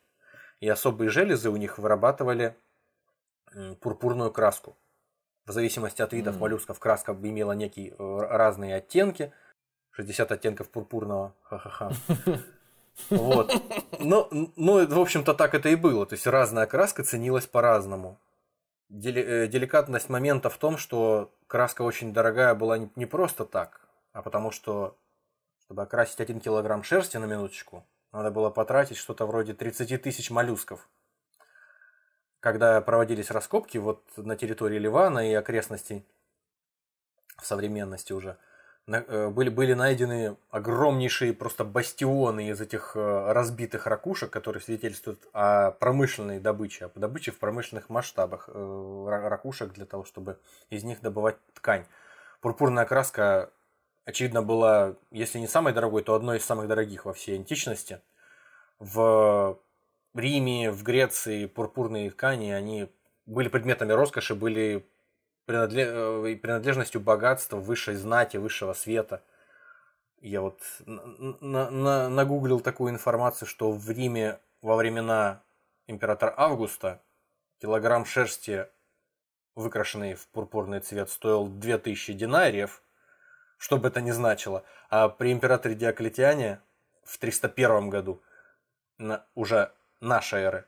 [0.60, 2.56] и особые железы у них вырабатывали
[3.82, 4.78] пурпурную краску.
[5.46, 6.40] В зависимости от видов mm.
[6.40, 9.32] моллюсков краска имела некие э, разные оттенки.
[9.92, 11.36] 60 оттенков пурпурного.
[11.44, 11.92] Ха-ха-ха.
[13.10, 13.52] Вот.
[14.00, 16.06] Ну, ну, в общем-то, так это и было.
[16.06, 18.20] То есть разная краска ценилась по-разному.
[18.90, 23.82] Дели- э, деликатность момента в том, что краска очень дорогая была не просто так,
[24.14, 24.96] а потому что,
[25.66, 30.88] чтобы окрасить один килограмм шерсти на минуточку, надо было потратить что-то вроде 30 тысяч моллюсков.
[32.40, 36.06] Когда проводились раскопки вот на территории Ливана и окрестностей
[37.42, 38.38] в современности уже,
[38.88, 46.40] были, были найдены огромнейшие просто бастионы из этих э, разбитых ракушек, которые свидетельствуют о промышленной
[46.40, 51.86] добыче, о добыче в промышленных масштабах э, ракушек для того, чтобы из них добывать ткань.
[52.42, 53.50] Пурпурная краска
[54.06, 58.02] очевидно, была, если не самой дорогой, то одной из самых дорогих во всей античности.
[58.80, 59.60] В
[60.14, 62.90] Риме, в Греции пурпурные ткани, они
[63.26, 64.86] были предметами роскоши, были
[65.48, 69.24] э, принадлежностью богатства, высшей знати, высшего света.
[70.22, 75.44] Я вот нагуглил такую информацию, что в Риме во времена
[75.88, 77.02] императора Августа
[77.62, 78.68] килограмм шерсти,
[79.54, 82.82] выкрашенный в пурпурный цвет, стоил 2000 динариев–
[83.58, 84.64] что бы это ни значило.
[84.90, 86.62] А при императоре Диоклетиане
[87.04, 88.22] в 301 году,
[88.98, 90.66] на, уже нашей эры,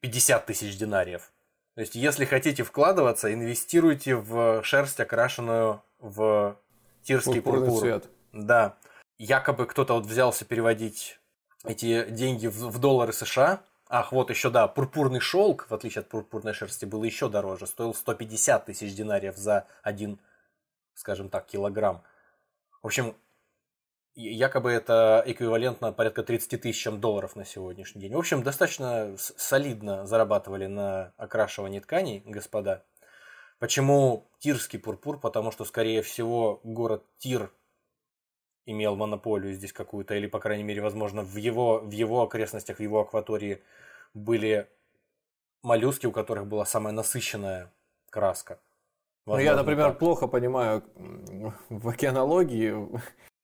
[0.00, 1.32] 50 тысяч динариев.
[1.80, 6.58] То есть, если хотите вкладываться, инвестируйте в шерсть, окрашенную в
[7.02, 7.80] тирский пурпур.
[7.80, 8.04] цвет.
[8.34, 8.76] Да.
[9.16, 11.18] Якобы кто-то вот взялся переводить
[11.64, 13.62] эти деньги в, в доллары США.
[13.88, 17.66] Ах, вот еще, да, пурпурный шелк, в отличие от пурпурной шерсти, был еще дороже.
[17.66, 20.20] Стоил 150 тысяч динариев за один
[20.92, 22.02] скажем так, килограмм.
[22.82, 23.16] В общем,
[24.14, 28.14] якобы это эквивалентно порядка 30 тысячам долларов на сегодняшний день.
[28.14, 32.84] В общем, достаточно солидно зарабатывали на окрашивании тканей, господа.
[33.58, 35.20] Почему тирский пурпур?
[35.20, 37.52] Потому что, скорее всего, город Тир
[38.66, 42.82] имел монополию здесь какую-то, или, по крайней мере, возможно, в его, в его окрестностях, в
[42.82, 43.62] его акватории
[44.14, 44.68] были
[45.62, 47.72] моллюски, у которых была самая насыщенная
[48.08, 48.60] краска.
[49.26, 49.98] Возможно, ну, я, например, так.
[49.98, 50.82] плохо понимаю
[51.68, 52.74] в океанологии,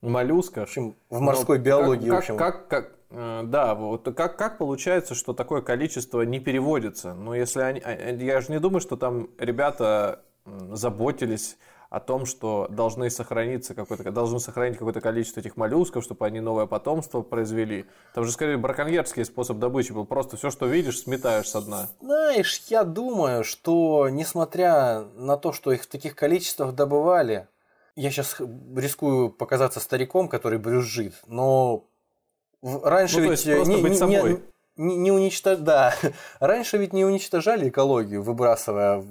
[0.03, 0.69] в моллюсках.
[0.69, 2.37] В, в морской биологии, как, в общем.
[2.37, 7.15] Как, как, э, да, вот как, как получается, что такое количество не переводится?
[7.15, 10.23] Ну, если они, а, э, я же не думаю, что там ребята
[10.71, 11.57] заботились
[11.89, 16.67] о том, что должны сохраниться какое-то, должны сохранить какое-то количество этих моллюсков, чтобы они новое
[16.67, 17.87] потомство произвели.
[18.15, 20.05] Там же скорее браконьерский способ добычи был.
[20.05, 21.89] Просто все, что видишь, сметаешь со дна.
[22.01, 27.49] Знаешь, я думаю, что несмотря на то, что их в таких количествах добывали,
[27.97, 28.37] я сейчас
[28.77, 31.85] рискую показаться стариком, который брюзжит, но
[32.63, 34.41] раньше ну, ведь не, не, не,
[34.77, 35.95] не, не уничтожали, да,
[36.41, 39.03] раньше ведь не уничтожали экологию, выбрасывая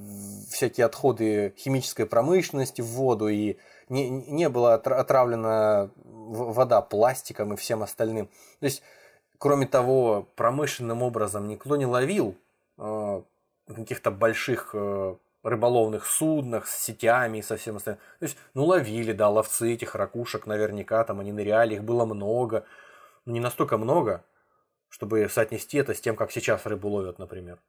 [0.49, 3.57] всякие отходы химической промышленности в воду, и
[3.89, 8.27] не, не была отравлена вода пластиком и всем остальным.
[8.59, 8.83] То есть,
[9.39, 12.35] кроме того, промышленным образом никто не ловил
[12.77, 13.21] э,
[13.67, 15.15] каких-то больших э,
[15.45, 18.01] рыболовных суднах с сетями и со всем остальным.
[18.19, 22.65] То есть, ну, ловили, да, ловцы этих ракушек наверняка, там они ныряли, их было много.
[23.25, 24.25] Но не настолько много,
[24.89, 27.59] чтобы соотнести это с тем, как сейчас рыбу ловят, например.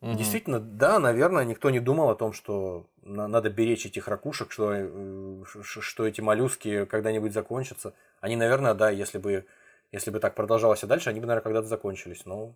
[0.00, 0.14] Угу.
[0.14, 5.44] Действительно, да, наверное, никто не думал о том, что надо беречь этих ракушек, что, э,
[5.62, 7.94] что эти моллюски когда-нибудь закончатся.
[8.20, 9.44] Они, наверное, да, если бы,
[9.90, 12.26] если бы так продолжалось и дальше, они бы, наверное, когда-то закончились.
[12.26, 12.54] Но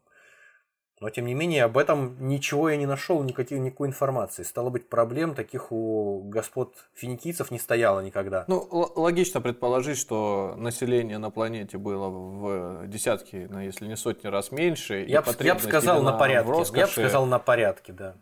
[1.01, 4.43] но, тем не менее, об этом ничего я не нашел, никакой, никакой информации.
[4.43, 8.45] Стало быть, проблем таких у господ финикийцев не стояло никогда.
[8.49, 14.51] Ну, логично предположить, что население на планете было в десятки, ну, если не сотни раз
[14.51, 15.05] меньше.
[15.07, 16.51] Я, бы, сказал на порядке.
[16.51, 18.15] Роскоши, я бы сказал на порядке, да.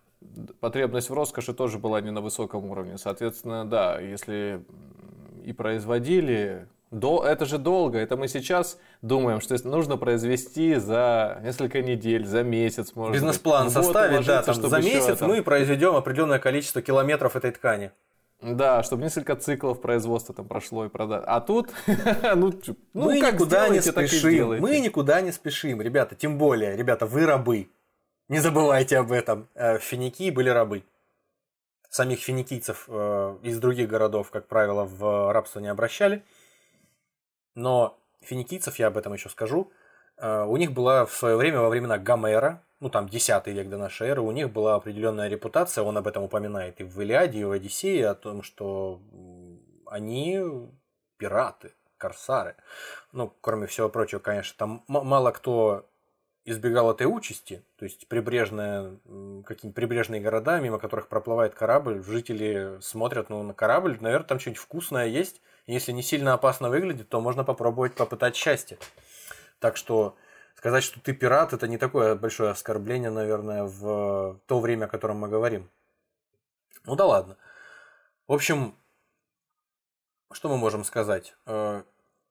[0.61, 2.99] Потребность в роскоши тоже была не на высоком уровне.
[2.99, 4.65] Соответственно, да, если
[5.45, 7.99] и производили до, это же долго.
[7.99, 14.27] Это мы сейчас думаем, что нужно произвести за несколько недель, за месяц, может Бизнес-план составить,
[14.27, 15.29] да, там, за месяц там...
[15.29, 17.90] мы произведем определенное количество километров этой ткани.
[18.42, 21.25] Да, чтобы несколько циклов производства там прошло и продать.
[21.27, 21.70] А тут,
[22.37, 22.53] ну,
[22.92, 24.61] ну мы как никуда не спешим.
[24.61, 26.14] Мы никуда не спешим, ребята.
[26.14, 27.70] Тем более, ребята, вы рабы.
[28.29, 29.49] Не забывайте об этом.
[29.55, 30.85] Э, финики были рабы.
[31.88, 36.22] Самих финикийцев э, из других городов, как правило, в рабство не обращали.
[37.57, 39.73] Но финикийцев, я об этом еще скажу,
[40.19, 43.77] Э, у них была в свое время, во времена Гомера, ну там 10 век до
[43.77, 47.45] нашей эры, у них была определенная репутация, он об этом упоминает и в Илиаде, и
[47.45, 49.01] в Одиссее, о том, что
[49.87, 50.40] они
[51.19, 52.57] пираты, корсары.
[53.12, 55.87] Ну, кроме всего прочего, конечно, там мало кто
[56.45, 58.99] избегал этой участи, то есть прибрежные,
[59.45, 64.62] какие-нибудь прибрежные города, мимо которых проплывает корабль, жители смотрят ну, на корабль, наверное, там что-нибудь
[64.62, 68.79] вкусное есть, если не сильно опасно выглядит, то можно попробовать попытать счастье.
[69.59, 70.16] Так что
[70.55, 75.18] сказать, что ты пират, это не такое большое оскорбление, наверное, в то время, о котором
[75.18, 75.68] мы говорим.
[76.85, 77.37] Ну да ладно.
[78.29, 78.74] В общем,
[80.33, 81.35] что мы можем сказать?
[81.46, 81.83] Э,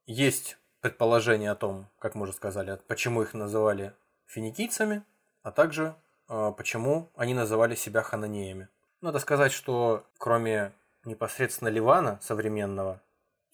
[0.06, 3.94] есть предположение о том, как мы уже сказали, почему их называли
[4.28, 5.04] финикийцами,
[5.42, 5.96] а также
[6.30, 8.70] э, почему они называли себя хананеями.
[9.02, 10.72] Надо сказать, что кроме
[11.04, 13.02] непосредственно Ливана современного,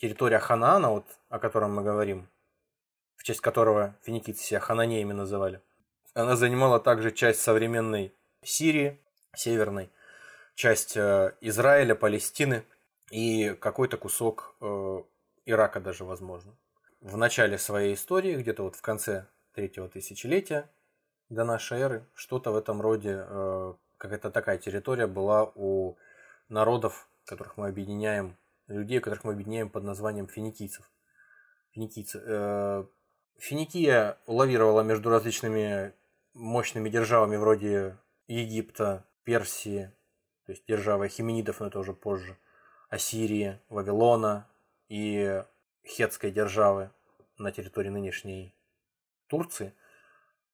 [0.02, 2.28] территория Ханаана, вот, о котором мы говорим,
[3.16, 5.62] в честь которого финикийцы себя хананеями называли,
[6.16, 8.12] она занимала также часть современной
[8.44, 9.00] Сирии,
[9.36, 9.92] северной,
[10.56, 12.66] часть э, Израиля, Палестины
[13.12, 15.04] и какой-то кусок э,
[15.46, 16.58] Ирака даже, возможно.
[17.02, 20.68] В начале своей истории, где-то вот в конце третьего тысячелетия
[21.30, 25.98] до нашей эры, что-то в этом роде, э, какая-то такая территория была у
[26.50, 28.36] народов, которых мы объединяем,
[28.72, 30.90] людей, которых мы объединяем под названием финикийцев.
[31.72, 32.22] Финикийцы.
[32.26, 32.86] Э,
[33.38, 35.94] Финикия лавировала между различными
[36.34, 39.92] мощными державами вроде Египта, Персии,
[40.46, 42.38] то есть державы хименидов, но это уже позже,
[42.90, 44.48] Ассирии, Вавилона
[44.90, 45.44] и
[45.86, 46.92] хетской державы
[47.38, 48.56] на территории нынешней
[49.28, 49.74] Турции.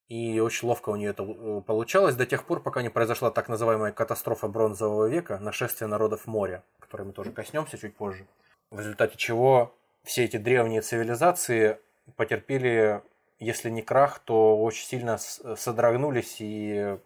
[0.10, 3.50] И очень ловко у нее это э, получалось до тех пор, пока не произошла так
[3.50, 8.26] называемая катастрофа бронзового века, нашествие народов моря, которой мы тоже коснемся чуть позже.
[8.72, 11.80] В результате чего все эти древние цивилизации
[12.16, 13.02] потерпели,
[13.40, 16.98] если не крах, то очень сильно содрогнулись и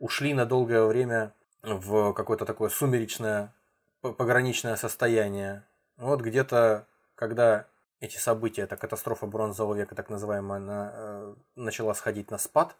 [0.00, 1.32] ушли на долгое время
[1.62, 3.54] в какое-то такое сумеречное,
[4.00, 5.64] пограничное состояние.
[5.96, 7.66] Вот где-то, когда
[8.00, 12.74] эти события, эта катастрофа бронзового века, так называемая, она э, начала сходить на спад,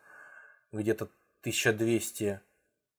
[0.73, 1.09] где-то
[1.43, 2.41] 1200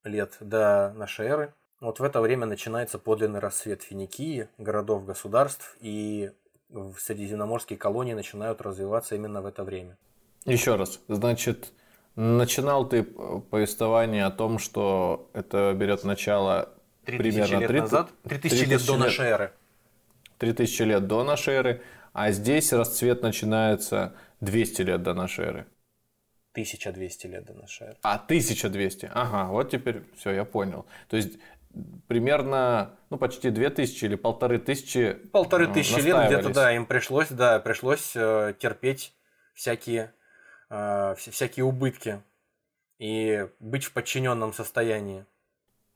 [0.04, 1.54] лет до нашей эры.
[1.80, 6.30] Вот в это время начинается подлинный рассвет Финикии, городов, государств, и
[6.68, 9.98] в средиземноморские колонии начинают развиваться именно в это время.
[10.44, 11.72] Еще раз, значит,
[12.14, 16.70] начинал ты повествование о том, что это берет начало
[17.04, 19.52] 3000 примерно лет 30, назад, 3000 лет, лет до нашей эры.
[20.38, 21.82] 3000 лет до нашей эры,
[22.12, 25.66] а здесь расцвет начинается 200 лет до нашей эры.
[26.52, 27.98] 1200 лет до нашей эры.
[28.02, 29.10] А, 1200.
[29.12, 30.86] Ага, вот теперь все, я понял.
[31.08, 31.38] То есть
[32.06, 37.28] примерно, ну, почти 2000 или полторы тысячи Полторы э, тысячи лет где-то, да, им пришлось,
[37.28, 39.14] да, пришлось э, терпеть
[39.54, 40.12] всякие,
[40.68, 42.22] э, всякие убытки
[42.98, 45.24] и быть в подчиненном состоянии.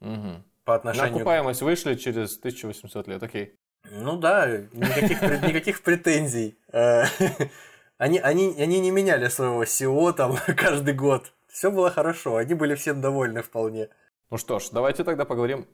[0.00, 0.42] Угу.
[0.64, 1.10] По отношению...
[1.10, 3.58] На окупаемость вышли через 1800 лет, окей.
[3.90, 6.58] Ну да, никаких, никаких претензий.
[6.72, 7.04] Э,
[7.98, 11.32] они, они, они не меняли своего СИО там каждый год.
[11.48, 13.88] Все было хорошо, они были всем довольны вполне.
[14.30, 15.66] Ну что ж, давайте тогда поговорим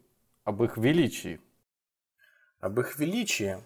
[0.45, 1.41] об их величии.
[2.61, 3.59] Об их величии?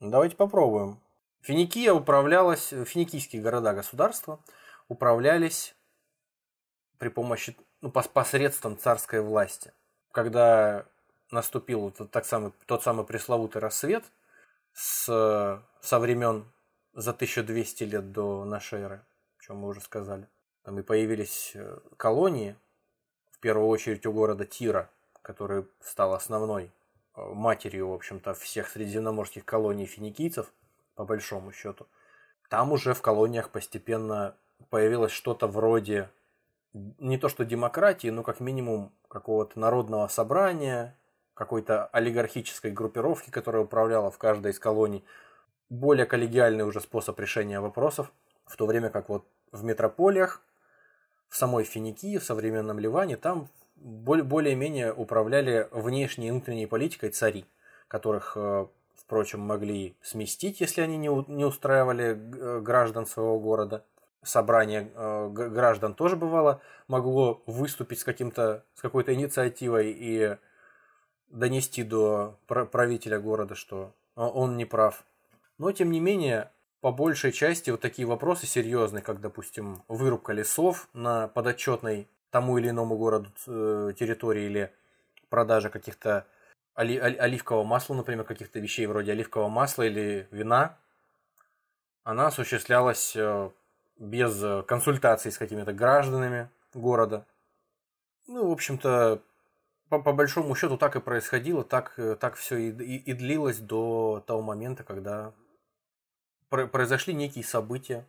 [0.00, 1.00] Ну, давайте попробуем.
[1.40, 4.40] Финикия управлялась, финикийские города-государства
[4.88, 5.74] управлялись
[6.98, 9.72] при помощи, ну, посредством царской власти.
[10.12, 10.86] Когда
[11.34, 14.04] наступил так самый, тот самый пресловутый рассвет
[14.72, 16.50] с, со времен
[16.94, 19.04] за 1200 лет до нашей эры,
[19.38, 20.28] о чем мы уже сказали.
[20.62, 22.56] Там и появились э, колонии,
[23.44, 24.88] первую очередь у города Тира,
[25.20, 26.72] который стал основной
[27.14, 30.50] э, матерью, в общем-то, всех средиземноморских колоний финикийцев,
[30.94, 31.86] по большому счету.
[32.48, 34.34] Там уже в колониях постепенно
[34.70, 36.08] появилось что-то вроде
[36.72, 40.96] не то что демократии, но как минимум какого-то народного собрания,
[41.34, 45.04] какой-то олигархической группировки, которая управляла в каждой из колоний.
[45.68, 48.12] Более коллегиальный уже способ решения вопросов,
[48.46, 50.42] в то время как вот в метрополиях
[51.28, 57.44] в самой Финикии, в современном Ливане, там более-менее управляли внешней и внутренней политикой цари,
[57.88, 63.84] которых, э, впрочем, могли сместить, если они не устраивали э, граждан своего города.
[64.22, 70.36] Собрание э, граждан тоже бывало, могло выступить с, каким-то, с какой-то инициативой и
[71.34, 75.04] донести до правителя города, что он не прав.
[75.58, 80.88] Но, тем не менее, по большей части вот такие вопросы серьезные, как, допустим, вырубка лесов
[80.92, 84.72] на подотчетной тому или иному городу э, территории или
[85.28, 86.26] продажа каких-то
[86.74, 90.76] оли, оливкового масла, например, каких-то вещей вроде оливкового масла или вина,
[92.02, 93.50] она осуществлялась э,
[93.98, 97.24] без консультаций с какими-то гражданами города.
[98.26, 99.22] Ну, в общем-то,
[99.88, 104.22] по, по большому счету так и происходило, так, так все и, и, и длилось до
[104.26, 105.32] того момента, когда
[106.48, 108.06] произошли некие события,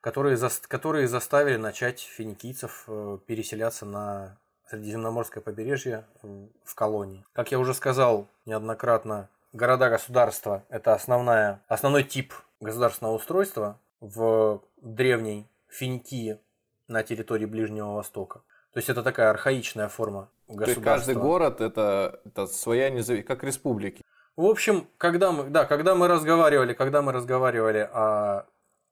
[0.00, 4.38] которые, за, которые заставили начать финикийцев э, переселяться на
[4.68, 7.24] Средиземноморское побережье в колонии.
[7.32, 16.40] Как я уже сказал неоднократно, города-государства– это основная, основной тип государственного устройства в древней Финикии
[16.88, 18.40] на территории Ближнего Востока.
[18.72, 20.64] То есть это такая архаичная форма государства.
[20.64, 24.02] То есть каждый город это, это своя независимость, как республики.
[24.36, 28.46] В общем, когда мы, да, когда мы разговаривали, когда мы разговаривали о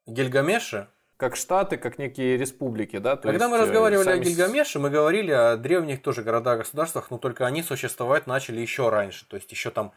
[0.07, 3.17] Гильгамеше, как штаты, как некие республики, да?
[3.17, 4.21] То Когда есть, мы разговаривали сами...
[4.21, 9.27] о Гильгамеше, мы говорили о древних тоже городах-государствах, но только они существовать начали еще раньше,
[9.29, 9.93] то есть еще там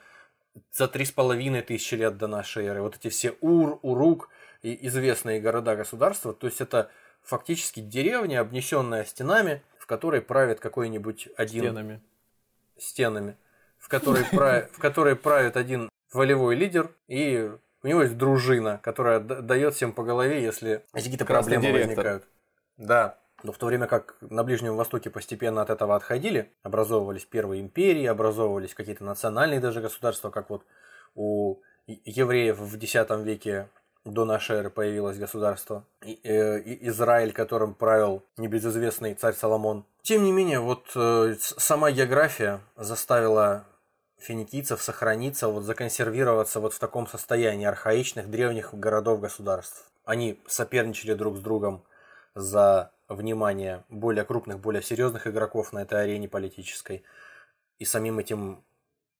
[0.71, 2.81] за три с половиной тысячи лет до нашей эры.
[2.81, 4.29] Вот эти все Ур, Урук
[4.61, 6.89] и известные города-государства, то есть это
[7.23, 11.63] фактически деревня, обнесенная стенами, в которой правит какой-нибудь один...
[11.63, 12.01] Стенами.
[12.77, 13.37] Стенами.
[13.77, 17.49] В которой, правит, в которой правит один волевой лидер, и
[17.83, 21.87] у него есть дружина, которая дает всем по голове, если какие-то проблемы директор.
[21.87, 22.23] возникают.
[22.75, 23.17] Да.
[23.43, 28.07] Но в то время как на Ближнем Востоке постепенно от этого отходили, образовывались первые империи,
[28.07, 30.65] образовывались какие-то национальные даже государства, как вот
[31.15, 33.69] у евреев в X веке
[34.11, 35.83] до нашей эры появилось государство.
[36.03, 39.85] И, э, Израиль, которым правил небезызвестный царь Соломон.
[40.01, 43.65] Тем не менее, вот э, сама география заставила
[44.19, 49.91] финикийцев сохраниться, вот законсервироваться вот в таком состоянии архаичных древних городов-государств.
[50.05, 51.83] Они соперничали друг с другом
[52.35, 57.03] за внимание более крупных, более серьезных игроков на этой арене политической.
[57.79, 58.63] И самим этим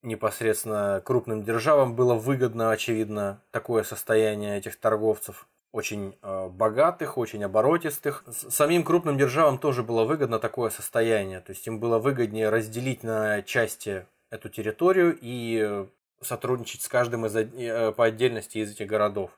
[0.02, 8.24] непосредственно крупным державам было выгодно, очевидно, такое состояние этих торговцев, очень э, богатых, очень оборотистых.
[8.32, 11.42] Самим крупным державам тоже было выгодно такое состояние.
[11.42, 15.88] То есть им было выгоднее разделить на части эту территорию и
[16.22, 19.32] сотрудничать с каждым из, э, по отдельности из этих городов.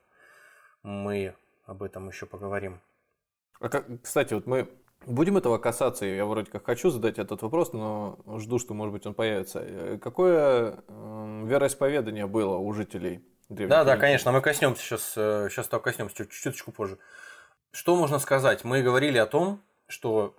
[0.83, 1.35] Мы
[1.65, 2.79] об этом еще поговорим.
[3.59, 3.69] А
[4.01, 4.69] кстати, вот мы
[5.05, 6.05] будем этого касаться.
[6.05, 9.59] Я вроде как хочу задать этот вопрос, но жду, что, может быть, он появится.
[9.61, 15.67] Э, какое э, вероисповедание было у жителей Древней Да, да, конечно, мы коснемся сейчас, сейчас
[15.67, 16.99] того коснемся чуть чуточку позже.
[17.71, 18.63] Что можно сказать?
[18.63, 20.35] Мы говорили о том, что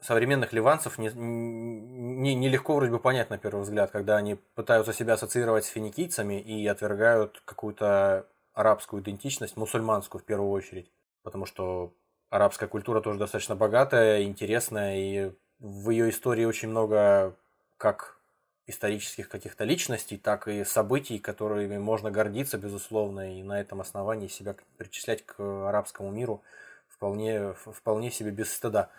[0.00, 4.92] современных ливанцев нелегко не, не, не вроде бы понять на первый взгляд, когда они пытаются
[4.92, 10.90] себя ассоциировать с финикийцами и отвергают какую-то арабскую идентичность, мусульманскую в первую очередь.
[11.22, 11.94] Потому что
[12.34, 17.36] арабская культура тоже достаточно богатая, интересная, и в ее истории очень много
[17.76, 18.18] как
[18.66, 24.56] исторических каких-то личностей, так и событий, которыми можно гордиться, безусловно, и на этом основании себя
[24.78, 26.42] причислять к арабскому миру
[26.88, 28.90] вполне, вполне себе без стыда.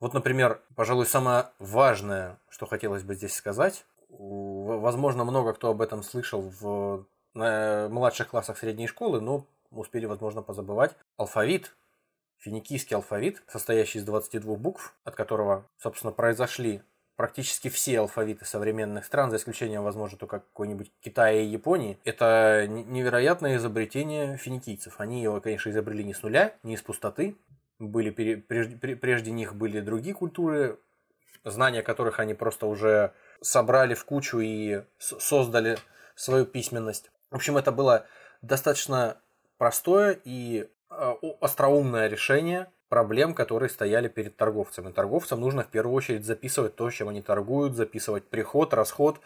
[0.00, 6.02] Вот, например, пожалуй, самое важное, что хотелось бы здесь сказать, возможно, много кто об этом
[6.02, 7.04] слышал в
[7.34, 10.96] младших классах средней школы, но успели, возможно, позабывать.
[11.18, 11.74] Алфавит,
[12.38, 16.82] финикийский алфавит, состоящий из 22 букв, от которого, собственно, произошли
[17.16, 23.56] практически все алфавиты современных стран, за исключением, возможно, только какой-нибудь Китая и Японии, это невероятное
[23.56, 25.00] изобретение финикийцев.
[25.00, 27.36] Они его, конечно, изобрели не с нуля, не из пустоты,
[27.78, 30.78] были прежде, прежде них были другие культуры,
[31.44, 35.78] знания которых они просто уже собрали в кучу и создали
[36.14, 37.10] свою письменность.
[37.30, 38.06] В общем, это было
[38.42, 39.18] достаточно
[39.58, 40.68] простое и
[41.40, 44.92] остроумное решение проблем, которые стояли перед торговцами.
[44.92, 49.20] Торговцам нужно в первую очередь записывать то, чем они торгуют, записывать приход, расход.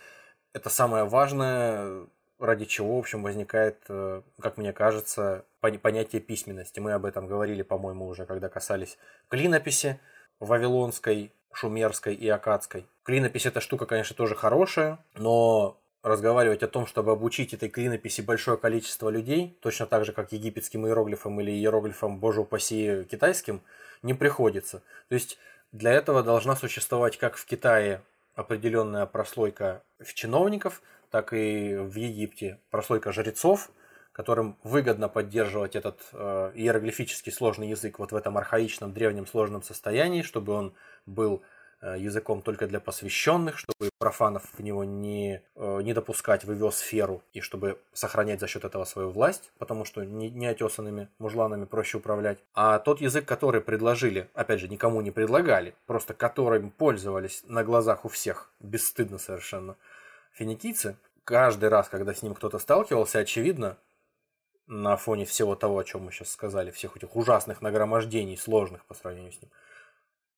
[0.52, 2.06] Это самое важное
[2.38, 6.80] ради чего, в общем, возникает, э, как мне кажется, понятие письменности.
[6.80, 8.96] Мы об этом говорили, по-моему, уже, когда касались
[9.28, 10.00] клинописи
[10.40, 12.86] вавилонской, шумерской и акадской.
[13.02, 18.56] Клинопись эта штука, конечно, тоже хорошая, но разговаривать о том, чтобы обучить этой клинописи большое
[18.56, 23.62] количество людей, точно так же, как египетским иероглифам или иероглифам, боже упаси, китайским,
[24.02, 24.82] не приходится.
[25.08, 25.38] То есть
[25.72, 28.02] для этого должна существовать как в Китае
[28.34, 29.82] определенная прослойка
[30.14, 33.70] чиновников, так и в Египте прослойка жрецов,
[34.12, 40.22] которым выгодно поддерживать этот э, иероглифический сложный язык вот в этом архаичном древнем сложном состоянии,
[40.22, 40.74] чтобы он
[41.06, 41.42] был
[41.86, 47.22] языком только для посвященных, чтобы профанов в него не, э, не допускать в его сферу,
[47.32, 52.38] и чтобы сохранять за счет этого свою власть, потому что не, неотесанными мужланами проще управлять.
[52.54, 58.04] А тот язык, который предложили, опять же, никому не предлагали, просто которым пользовались на глазах
[58.04, 59.76] у всех, бесстыдно совершенно–
[60.32, 63.76] финикийцы, каждый раз, когда с ним кто-то сталкивался, очевидно,
[64.66, 68.94] на фоне всего того, о чем мы сейчас сказали, всех этих ужасных нагромождений, сложных по
[68.94, 69.50] сравнению с ним,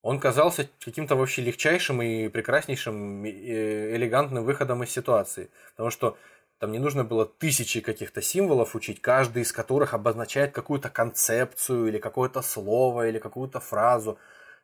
[0.02, 5.48] он казался каким-то вообще легчайшим и прекраснейшим, э, элегантным выходом из ситуации.
[5.70, 6.18] Потому что
[6.58, 11.98] там не нужно было тысячи каких-то символов учить, каждый из которых обозначает какую-то концепцию или
[11.98, 14.18] какое-то слово или какую-то фразу.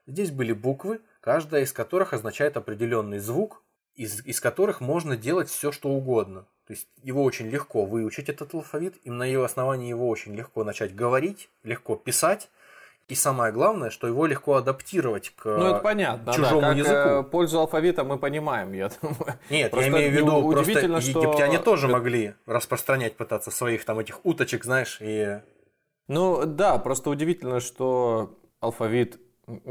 [0.06, 3.62] Здесь были буквы, каждая из которых означает определенный звук,
[3.94, 6.46] из, из которых можно делать все, что угодно.
[6.66, 10.64] То есть его очень легко выучить, этот алфавит, и на его основании его очень легко
[10.64, 12.48] начать говорить, легко писать,
[13.08, 17.08] и самое главное, что его легко адаптировать к ну, это понятно, чужому да, как, языку.
[17.08, 19.38] Э, пользу алфавита мы понимаем, я думаю.
[19.48, 21.20] Нет, Просто я имею в виду, просто что...
[21.22, 25.40] египтяне тоже могли распространять, пытаться своих там этих уточек, знаешь, и...
[26.06, 29.18] Ну да, просто удивительно, что алфавит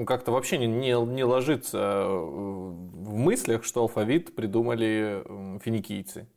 [0.08, 5.24] как-то вообще не, не, не ложится в мыслях, что алфавит придумали
[5.64, 6.28] финикийцы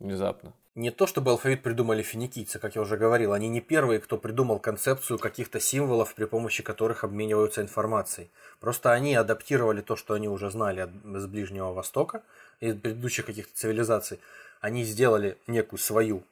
[0.00, 4.18] внезапно не то чтобы алфавит придумали финикийцы, как я уже говорил, они не первые, кто
[4.18, 8.28] придумал концепцию каких-то символов, при помощи которых обмениваются информацией.
[8.58, 12.24] Просто они адаптировали то, что они уже знали с Ближнего Востока,
[12.58, 14.18] из предыдущих каких-то цивилизаций.
[14.60, 16.24] Они сделали некую свою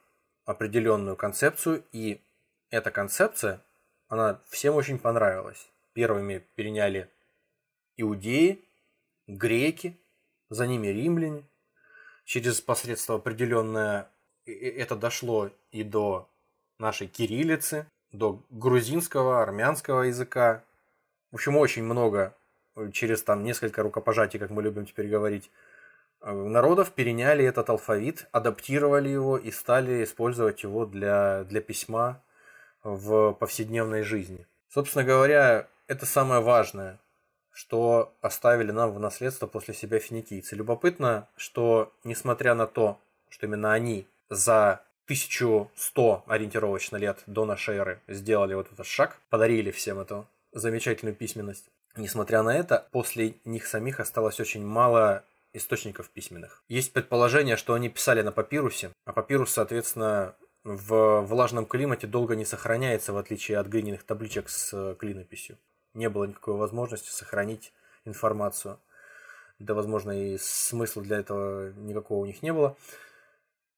[0.45, 2.19] определенную концепцию, и
[2.69, 3.61] эта концепция,
[4.09, 5.69] она всем очень понравилась.
[5.93, 7.09] Первыми переняли
[7.95, 8.59] иудеи,
[9.27, 9.97] греки,
[10.49, 11.43] за ними римляне.
[12.25, 14.09] Через посредство определенное
[14.51, 16.27] это дошло и до
[16.79, 20.63] нашей кириллицы, до грузинского, армянского языка.
[21.31, 22.35] В общем, очень много
[22.75, 25.49] э, через там несколько рукопожатий, как мы любим теперь говорить,
[26.21, 32.21] э, народов переняли этот алфавит, адаптировали его и стали использовать его для, для письма
[32.83, 34.45] в повседневной жизни.
[34.69, 36.99] Собственно говоря, это самое важное,
[37.51, 40.55] что оставили нам в наследство после себя финикийцы.
[40.55, 48.01] Любопытно, что несмотря на то, что именно они за 1100 ориентировочно лет до нашей эры
[48.07, 51.69] сделали вот этот шаг, подарили всем эту замечательную письменность.
[51.95, 56.63] Несмотря на это, после них самих осталось очень мало источников письменных.
[56.67, 62.45] Есть предположение, что они писали на папирусе, а папирус, соответственно, в влажном климате долго не
[62.45, 65.57] сохраняется, в отличие от глиняных табличек с клинописью.
[65.93, 67.73] Не было никакой возможности сохранить
[68.05, 68.79] информацию.
[69.59, 72.75] Да, возможно, и смысла для этого никакого у них не было.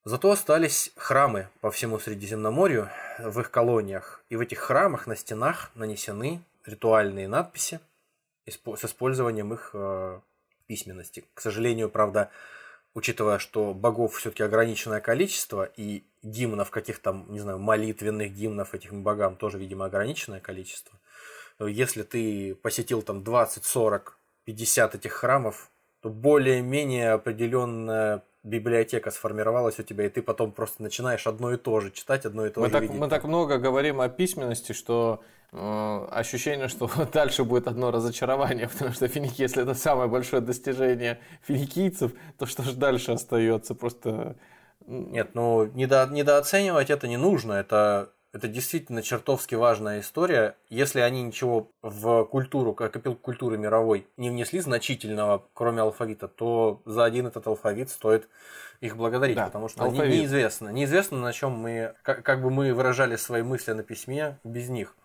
[0.08, 4.24] Зато остались храмы по всему Средиземноморью в их колониях.
[4.30, 7.80] И в этих храмах на стенах нанесены ритуальные надписи
[8.46, 10.20] с использованием их э,
[10.68, 11.26] письменности.
[11.34, 12.30] К сожалению, правда,
[12.94, 19.36] учитывая, что богов все-таки ограниченное количество, и гимнов каких-то, не знаю, молитвенных гимнов этим богам
[19.36, 21.00] тоже, видимо, ограниченное количество.
[21.60, 29.84] Если ты посетил там 20, 40, 50 этих храмов, то более-менее определенная библиотека сформировалась у
[29.84, 32.68] тебя, и ты потом просто начинаешь одно и то же читать, одно и то мы
[32.68, 32.98] же так, видеть.
[32.98, 38.94] Мы так много говорим о письменности, что э, ощущение, что дальше будет одно разочарование, потому
[38.94, 43.74] что финики, если это самое большое достижение финикийцев, то что же дальше остается?
[43.74, 44.36] Просто...
[44.88, 50.58] Нет, ну недо, недооценивать это не нужно, это это действительно чертовски важная история.
[50.68, 57.06] Если они ничего в культуру, как культуры мировой, не внесли значительного, кроме алфавита, то за
[57.06, 58.28] один этот алфавит стоит
[58.82, 60.12] их благодарить, да, потому что алфавит.
[60.12, 60.68] они неизвестно.
[60.68, 64.98] Неизвестно, на чем мы, как, как бы мы выражали свои мысли на письме без них.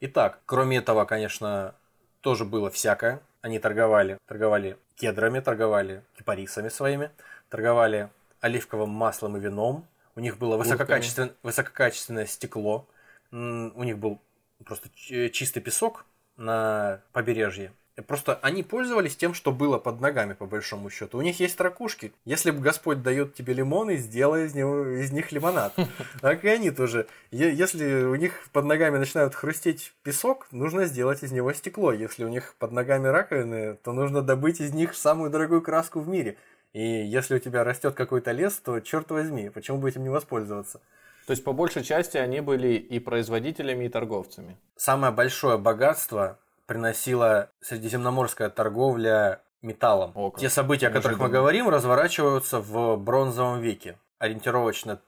[0.00, 1.76] Итак, кроме этого, конечно,
[2.22, 3.20] тоже было всякое.
[3.40, 7.12] Они торговали, торговали кедрами, торговали кипарисами своими,
[7.50, 8.08] торговали
[8.40, 9.86] оливковым маслом и вином,
[10.18, 12.88] у них было высококачественное, высококачественное стекло.
[13.30, 14.20] У них был
[14.64, 14.88] просто
[15.30, 16.06] чистый песок
[16.36, 17.72] на побережье.
[18.06, 21.18] Просто они пользовались тем, что было под ногами, по большому счету.
[21.18, 22.12] У них есть ракушки.
[22.24, 25.74] Если бы Господь дает тебе лимоны, сделай из, него, из них лимонад.
[26.20, 27.06] Так и они тоже.
[27.30, 31.92] Если у них под ногами начинают хрустеть песок, нужно сделать из него стекло.
[31.92, 36.08] Если у них под ногами раковины, то нужно добыть из них самую дорогую краску в
[36.08, 36.36] мире.
[36.72, 40.80] И если у тебя растет какой-то лес, то черт возьми, почему бы этим не воспользоваться?
[41.26, 44.56] То есть, по большей части, они были и производителями, и торговцами.
[44.76, 50.12] Самое большое богатство приносила средиземноморская торговля металлом.
[50.14, 53.98] О, Те события, о которых мы говорим, разворачиваются в бронзовом веке.
[54.18, 55.00] Ориентировочно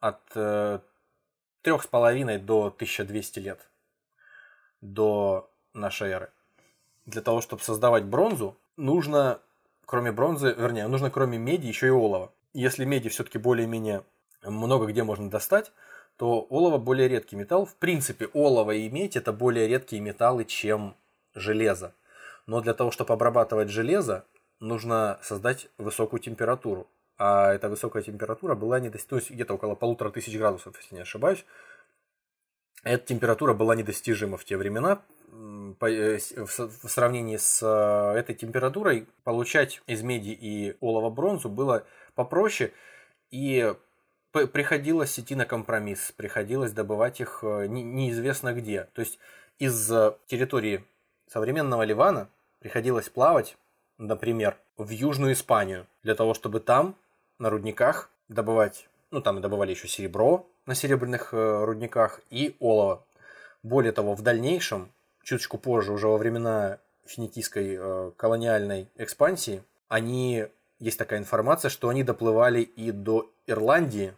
[0.00, 0.80] от э,
[1.62, 3.68] трех с половиной до 1200 лет
[4.80, 6.30] до нашей эры.
[7.06, 9.40] Для того, чтобы создавать бронзу, нужно
[9.92, 12.32] кроме бронзы, вернее, нужно кроме меди еще и олова.
[12.54, 14.04] Если меди все-таки более-менее
[14.42, 15.70] много где можно достать,
[16.16, 17.66] то олово более редкий металл.
[17.66, 20.96] В принципе, олово и медь это более редкие металлы, чем
[21.34, 21.92] железо.
[22.46, 24.24] Но для того, чтобы обрабатывать железо,
[24.60, 26.88] нужно создать высокую температуру.
[27.18, 30.94] а эта высокая температура была не достижима, то есть где-то около полутора тысяч градусов, если
[30.94, 31.44] не ошибаюсь.
[32.82, 35.02] Эта температура была недостижима в те времена.
[35.80, 42.72] Э, в сравнении с э, этой температурой получать из меди и олова бронзу было попроще,
[43.30, 43.74] и
[44.32, 48.88] приходилось идти на компромисс, приходилось добывать их э, неизвестно где.
[48.94, 49.18] То есть
[49.58, 49.88] из
[50.26, 50.84] территории
[51.28, 53.56] современного Ливана приходилось плавать,
[53.98, 56.96] например, в Южную Испанию, для того, чтобы там,
[57.38, 63.04] на рудниках, добывать, ну там добывали еще серебро на серебряных рудниках и олово.
[63.62, 64.90] Более того, в дальнейшем
[65.22, 70.46] чуточку позже, уже во времена финикийской э, колониальной экспансии, они,
[70.78, 74.14] есть такая информация, что они доплывали и до Ирландии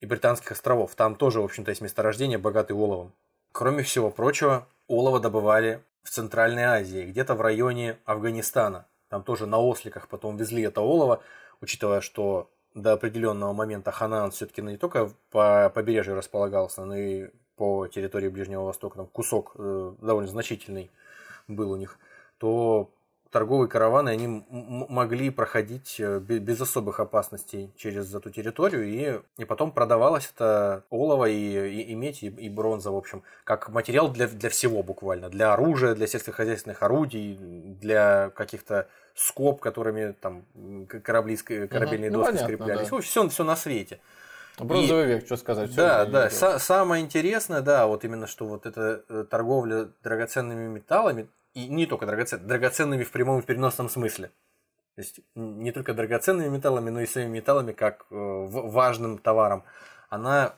[0.00, 0.94] и Британских островов.
[0.94, 3.12] Там тоже, в общем-то, есть месторождение, богатый оловом.
[3.52, 8.86] Кроме всего прочего, олово добывали в Центральной Азии, где-то в районе Афганистана.
[9.08, 11.22] Там тоже на осликах потом везли это олово,
[11.60, 17.88] учитывая, что до определенного момента Ханаан все-таки не только по побережью располагался, но и по
[17.88, 20.90] территории Ближнего Востока, там кусок э, довольно значительный
[21.48, 21.98] был у них,
[22.38, 22.90] то
[23.30, 29.72] торговые караваны, они могли проходить э, без особых опасностей через эту территорию, и, и потом
[29.72, 34.28] продавалось это олово и, и, и медь, и, и бронза, в общем, как материал для,
[34.28, 37.36] для всего буквально, для оружия, для сельскохозяйственных орудий,
[37.80, 40.44] для каких-то скоб, которыми там
[41.02, 42.18] корабли, корабельные угу.
[42.20, 42.88] доски ну, понятно, скреплялись.
[42.88, 43.00] Да.
[43.00, 44.00] Все, все на свете.
[44.58, 45.74] Бронзовый и, век, что сказать.
[45.74, 46.28] Да, да.
[46.28, 51.86] Са- самое интересное, да, вот именно, что вот эта э, торговля драгоценными металлами, и не
[51.86, 54.28] только драгоценными, драгоценными в прямом и переносном смысле.
[54.94, 59.64] То есть не только драгоценными металлами, но и своими металлами как э, важным товаром.
[60.08, 60.54] Она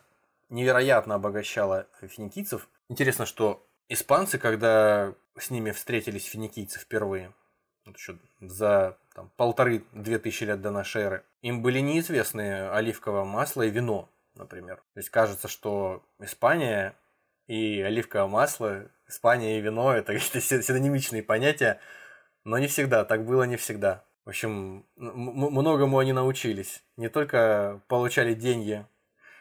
[0.48, 2.68] невероятно обогащала финикийцев.
[2.88, 7.32] Интересно, что испанцы, когда с ними встретились финикийцы впервые,
[7.86, 13.62] вот еще за там, полторы-две тысячи лет до нашей эры, им были неизвестны оливковое масло
[13.62, 14.76] и вино, например.
[14.94, 16.94] То есть кажется, что Испания
[17.46, 21.80] и оливковое масло, Испания и вино– это какие-то синонимичные понятия,
[22.44, 24.04] но не всегда, так было не всегда.
[24.24, 26.82] В общем, многому они научились.
[26.96, 28.86] Не только получали деньги,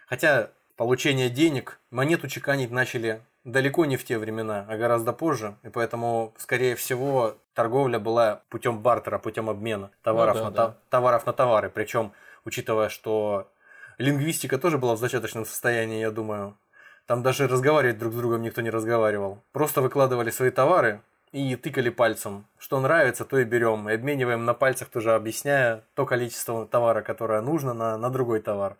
[0.07, 5.55] хотя получение денег, монету чеканить начали далеко не в те времена, а гораздо позже.
[5.63, 10.77] И поэтому, скорее всего, торговля была путем бартера, путем обмена товаров, ну, да, на, да.
[10.89, 11.69] товаров на товары.
[11.69, 12.11] Причем,
[12.45, 13.51] учитывая, что
[13.97, 16.57] лингвистика тоже была в зачаточном состоянии, я думаю.
[17.05, 19.41] Там даже разговаривать друг с другом никто не разговаривал.
[19.51, 22.45] Просто выкладывали свои товары и тыкали пальцем.
[22.59, 23.89] Что нравится, то и берем.
[23.89, 28.77] И обмениваем на пальцах тоже объясняя то количество товара, которое нужно на, на другой товар.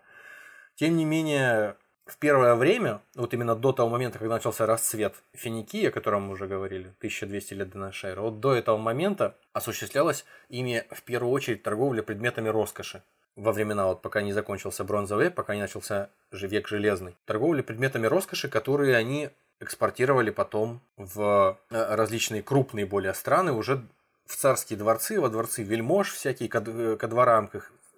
[0.76, 1.76] Тем не менее,
[2.10, 6.34] в первое время, вот именно до того момента, когда начался расцвет Финикии, о котором мы
[6.34, 11.32] уже говорили, 1200 лет до нашей эры, вот до этого момента осуществлялась ими в первую
[11.32, 13.04] очередь торговля предметами роскоши.
[13.36, 17.16] Во времена, вот пока не закончился бронзовый пока не начался же век железный.
[17.26, 19.30] Торговля предметами роскоши, которые они
[19.60, 23.86] экспортировали потом в э, различные крупные более страны, уже
[24.26, 26.62] в царские дворцы, во дворцы вельмож всякие, ко
[27.08, 27.50] дворам,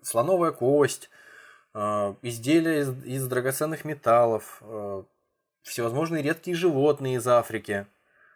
[0.03, 1.09] слоновая кость,
[1.73, 5.03] изделия из, из драгоценных металлов, а,
[5.63, 7.85] всевозможные редкие животные из Африки,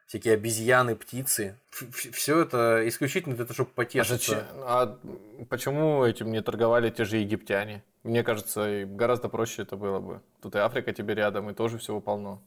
[0.08, 1.58] всякие обезьяны, птицы.
[1.92, 4.48] Все это исключительно для того, чтобы потешиться.
[4.60, 7.84] А, а почему этим не торговали те же египтяне?
[8.04, 10.22] Мне кажется, гораздо проще это было бы.
[10.42, 12.40] Тут и Африка тебе рядом, и тоже всего полно.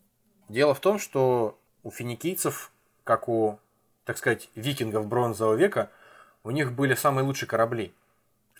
[0.49, 2.71] Дело в том, что у финикийцев,
[3.05, 3.59] как у,
[4.05, 5.91] так сказать, викингов бронзового века,
[6.45, 7.93] у них были самые лучшие корабли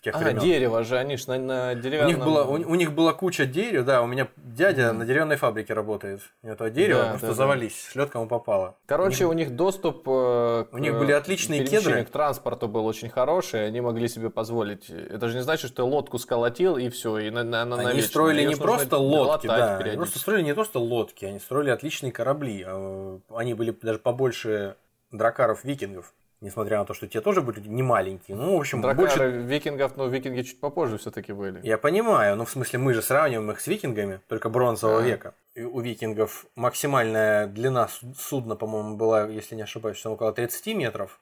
[0.01, 0.41] тех а, времен.
[0.41, 2.07] дерево же, они же на, на деревянном...
[2.07, 4.91] У них, была, у, у них была куча дерева, да, у меня дядя mm.
[4.93, 6.21] на деревянной фабрике работает.
[6.43, 7.91] У этого дерева да, просто да, завались, да.
[7.91, 8.75] шлет кому попало.
[8.85, 12.03] Короче, у них, у них доступ э, У них были отличные кедры.
[12.05, 14.89] к транспорту был очень хороший, они могли себе позволить.
[14.89, 18.09] Это же не значит, что лодку сколотил и все, и на, на, на Они навечно.
[18.09, 22.63] строили не просто лодки, да, они просто строили не просто лодки, они строили отличные корабли.
[22.67, 24.75] А, они были даже побольше
[25.11, 26.13] дракаров викингов.
[26.41, 28.37] Несмотря на то, что те тоже были не маленькие.
[28.37, 29.29] Ну, в общем, Дракары больше...
[29.41, 31.59] викингов, но викинги чуть попозже все-таки были.
[31.63, 35.01] Я понимаю, но в смысле мы же сравниваем их с викингами, только бронзового а.
[35.01, 35.33] века.
[35.55, 41.19] И у викингов максимальная длина судна, по-моему, была, если не ошибаюсь, около 30 метров.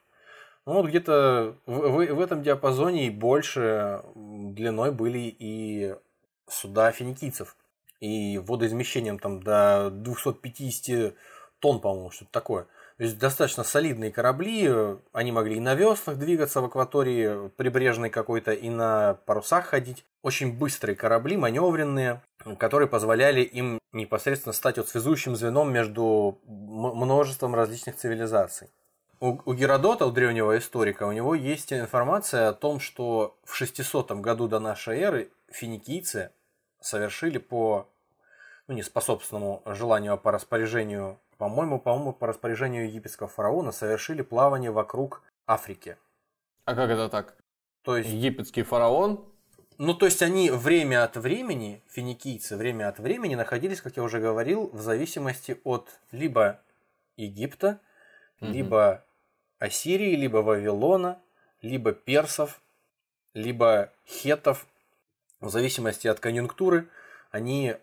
[0.66, 5.96] Ну вот где-то в, в, в этом диапазоне и больше длиной были и
[6.46, 7.56] суда финикийцев.
[8.00, 11.14] И водоизмещением там до 250
[11.58, 12.66] тонн, по-моему, что-то такое.
[12.98, 14.68] То есть достаточно солидные корабли,
[15.12, 20.04] они могли и на веслах двигаться в акватории прибрежной какой-то, и на парусах ходить.
[20.22, 22.20] Очень быстрые корабли, маневренные,
[22.58, 28.68] которые позволяли им непосредственно стать вот связующим звеном между множеством различных цивилизаций.
[29.20, 34.10] у, у Геродота, у древнего историка, у него есть информация о том, что в 600
[34.20, 36.32] году до нашей эры финикийцы
[36.80, 37.86] совершили по,
[38.66, 44.22] ну не по собственному желанию, а по распоряжению, по-моему, по-моему, по распоряжению египетского фараона совершили
[44.22, 45.96] плавание вокруг Африки.
[46.64, 47.34] А как это так?
[47.82, 48.10] То есть...
[48.10, 49.24] Египетский фараон
[49.78, 54.18] ну, то есть они время от времени, финикийцы, время от времени находились, как я уже
[54.18, 56.60] говорил, в зависимости от либо
[57.16, 57.80] Египта,
[58.40, 58.50] угу.
[58.50, 59.04] либо
[59.60, 61.20] Ассирии, либо Вавилона,
[61.62, 62.60] либо персов,
[63.34, 64.66] либо хетов.
[65.38, 66.88] В зависимости от конъюнктуры
[67.30, 67.76] они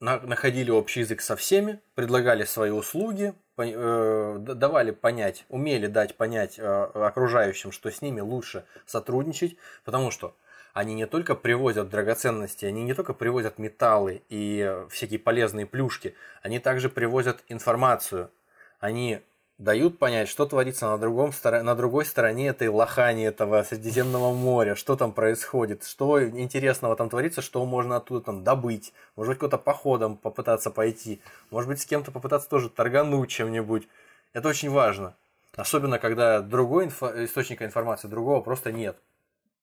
[0.00, 6.62] находили общий язык со всеми, предлагали свои услуги, э, давали понять, умели дать понять э,
[6.64, 10.34] окружающим, что с ними лучше сотрудничать, потому что
[10.72, 16.58] они не только привозят драгоценности, они не только привозят металлы и всякие полезные плюшки, они
[16.60, 18.30] также привозят информацию.
[18.78, 19.20] Они
[19.60, 24.96] дают понять, что творится на, другом, на другой стороне этой лохани, этого Средиземного моря, что
[24.96, 30.16] там происходит, что интересного там творится, что можно оттуда там добыть, может быть, куда-то походом
[30.16, 33.86] попытаться пойти, может быть, с кем-то попытаться тоже торгануть чем-нибудь.
[34.32, 35.14] Это очень важно.
[35.54, 38.96] Особенно, когда другой инфо- источника информации, другого просто нет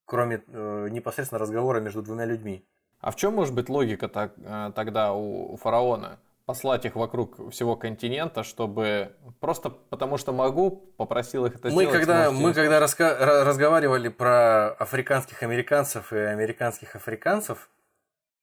[0.07, 2.65] кроме э, непосредственно разговора между двумя людьми.
[3.01, 6.17] А в чем может быть логика так, э, тогда у, у фараона?
[6.47, 11.91] Послать их вокруг всего континента, чтобы просто потому что могу, попросил их это мы сделать.
[11.91, 17.69] Когда, мы когда раска- разговаривали про африканских американцев и американских африканцев,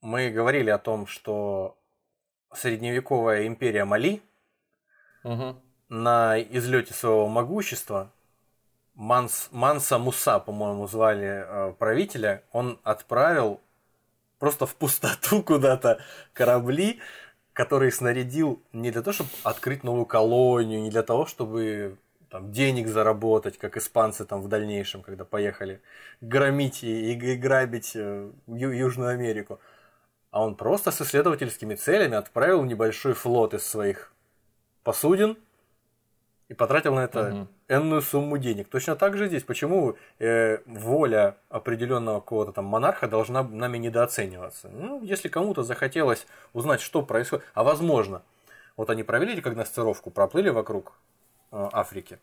[0.03, 1.79] мы говорили о том, что
[2.53, 4.21] средневековая империя Мали
[5.23, 5.57] угу.
[5.89, 8.13] на излете своего могущества
[8.95, 13.61] Манс, Манса Муса, по-моему, звали э, правителя, он отправил
[14.39, 16.01] просто в пустоту куда-то
[16.33, 17.01] корабли,
[17.55, 21.97] которые снарядил не для того, чтобы открыть новую колонию, не для того, чтобы
[22.29, 25.81] там, денег заработать, как испанцы там в дальнейшем, когда поехали
[26.21, 29.61] громить и, и грабить э, Ю, Южную Америку.
[30.33, 34.13] А он просто с исследовательскими целями отправил небольшой флот из своих
[34.83, 35.39] посудин
[36.49, 37.49] и потратил на это угу.
[37.69, 38.69] Энную сумму денег.
[38.69, 39.43] Точно так же здесь.
[39.43, 44.69] Почему э, воля определенного какого-то там монарха должна нами недооцениваться?
[44.69, 48.23] Ну, если кому-то захотелось узнать, что происходит, а возможно,
[48.77, 50.93] вот они провели декогностировку, проплыли вокруг
[51.53, 52.19] э, Африки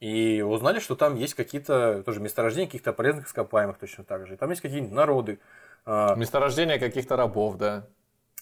[0.00, 4.34] и узнали, что там есть какие-то тоже месторождения каких-то полезных ископаемых точно так же.
[4.34, 5.40] И там есть какие-нибудь народы.
[5.86, 7.86] Э, месторождения каких-то рабов, да.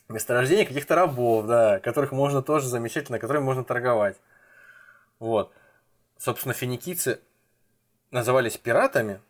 [0.08, 4.20] Месторождения каких-то рабов, да, которых можно тоже замечательно, которыми можно торговать.
[5.18, 5.52] Вот.
[6.18, 7.20] Собственно, финикийцы
[8.10, 9.20] назывались пиратами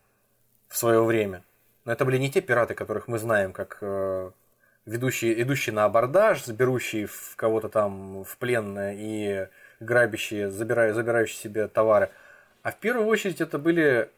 [0.69, 1.43] в свое время,
[1.85, 4.31] но это были не те пираты, которых мы знаем, как э,
[4.87, 9.49] ведущие, идущие на абордаж, берущие в кого-то там в плен и
[9.81, 12.11] грабящие, забирая, забирающие себе товары.
[12.63, 14.11] А в первую очередь это были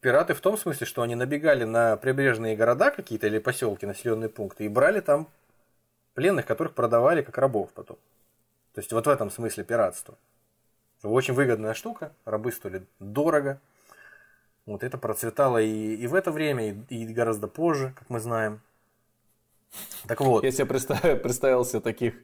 [0.00, 4.64] пираты в том смысле, что они набегали на прибрежные города какие-то или поселки, населенные пункты,
[4.64, 5.28] и брали там
[6.14, 7.96] пленных, которых продавали как рабов потом.
[8.74, 10.16] То есть вот в этом смысле пиратство.
[11.04, 13.60] Очень выгодная штука, рабы стоили дорого.
[14.66, 18.60] Вот это процветало и, и в это время, и, и гораздо позже, как мы знаем.
[20.06, 20.44] Так вот.
[20.44, 22.14] Я себе представил, представил себе таких,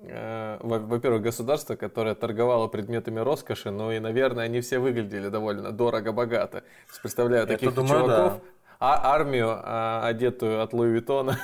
[0.00, 6.64] э, во-первых, государство, которое торговало предметами роскоши, но и, наверное, они все выглядели довольно дорого-богато.
[7.02, 8.40] Представляю таких это, думаю, чуваков, да
[8.78, 11.38] а армию, а, одетую от Луи Виттона,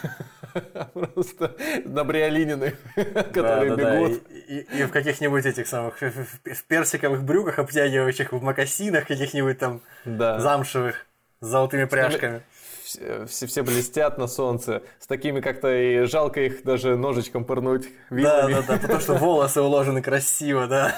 [0.95, 2.75] просто на бриолининых,
[3.33, 4.23] которые бегут.
[4.29, 11.07] И, в каких-нибудь этих самых, в персиковых брюках, обтягивающих, в макасинах каких-нибудь там замшевых,
[11.41, 12.43] с золотыми пряжками.
[12.85, 14.83] Все, все блестят на солнце.
[14.99, 17.89] С такими как-то и жалко их даже ножичком пырнуть.
[18.11, 20.95] Да, да, да, потому что волосы уложены красиво, да.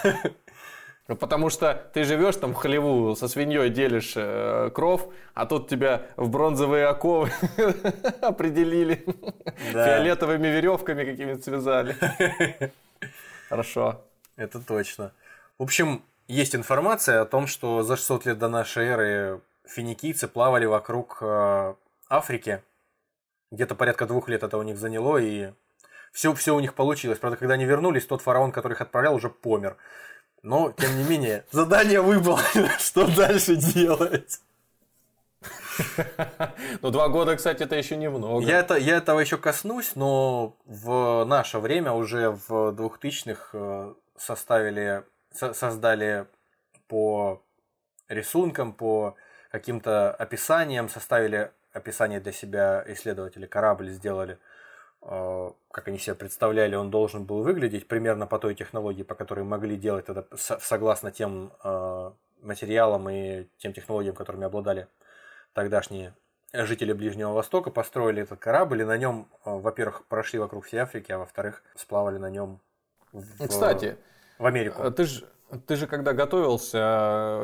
[1.07, 5.69] Ну, потому что ты живешь там в хлеву, со свиньей делишь э, кров, а тут
[5.69, 7.31] тебя в бронзовые оковы
[8.23, 9.05] определили.
[9.73, 9.85] Да.
[9.85, 11.97] Фиолетовыми веревками какими-то связали.
[13.51, 14.03] Хорошо.
[14.37, 15.13] Это точно.
[15.59, 20.65] В общем, есть информация о том, что за 600 лет до нашей эры финикийцы плавали
[20.65, 21.75] вокруг э,
[22.09, 22.63] Африки.
[23.51, 25.53] Где-то порядка двух лет это у них заняло, и
[26.13, 27.19] все, все у них получилось.
[27.19, 29.77] Правда, когда они вернулись, тот фараон, который их отправлял, уже помер.
[30.45, 32.69] Но, тем не менее, задание выполнено.
[32.79, 34.41] Что дальше делать?
[36.83, 38.45] Ну, два года, кстати, это еще немного.
[38.45, 45.05] Я, это, я этого еще коснусь, но в наше время уже в 2000-х э, составили,
[45.33, 46.27] создали
[46.89, 47.43] по
[48.09, 49.17] рисункам, по
[49.51, 54.39] каким-то описаниям, составили описание для себя исследователи, корабль сделали.
[55.05, 59.45] Э, как они себе представляли, он должен был выглядеть примерно по той технологии, по которой
[59.45, 62.11] могли делать это согласно тем э,
[62.43, 64.89] материалам и тем технологиям, которыми обладали
[65.53, 66.15] тогдашние
[66.53, 71.19] жители Ближнего Востока, построили этот корабль и на нем, во-первых, прошли вокруг всей Африки, а
[71.19, 72.61] во-вторых, сплавали на нем
[73.13, 73.97] в, Кстати,
[74.39, 74.91] в Америку.
[74.91, 75.29] Ты же
[75.67, 76.79] ты же когда готовился,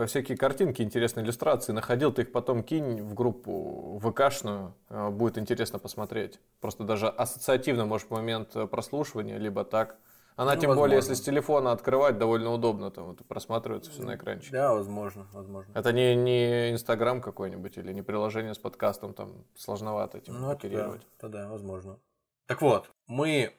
[0.03, 5.39] э, всякие картинки, интересные иллюстрации находил, ты их потом кинь в группу ВКшную, э, будет
[5.39, 6.41] интересно посмотреть.
[6.61, 9.99] Просто даже ассоциативно, может, в момент прослушивания, либо так.
[10.37, 10.89] Она, ну, тем возможно.
[10.89, 14.53] более, если с телефона открывать, довольно удобно, там вот, просматривается все на экранчике.
[14.53, 15.71] Да, возможно, возможно.
[15.75, 21.03] Это не, не Инстаграм какой-нибудь или не приложение с подкастом, там сложновато этим ну, оперировать.
[21.21, 21.99] Да, да, возможно.
[22.47, 23.53] Так вот, мы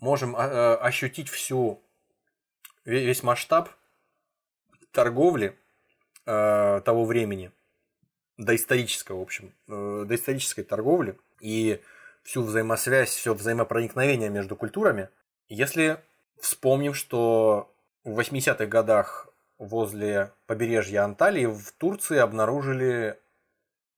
[0.00, 1.82] можем э, ощутить всю
[2.88, 3.70] весь масштаб
[4.92, 5.56] торговли
[6.26, 7.52] э, того времени,
[8.38, 11.82] доисторического, в общем, э, доисторической торговли и
[12.22, 15.08] всю взаимосвязь, все взаимопроникновение между культурами,
[15.48, 16.00] если
[16.40, 17.72] вспомним, что
[18.04, 19.28] в 80-х годах
[19.58, 23.18] возле побережья Анталии в Турции обнаружили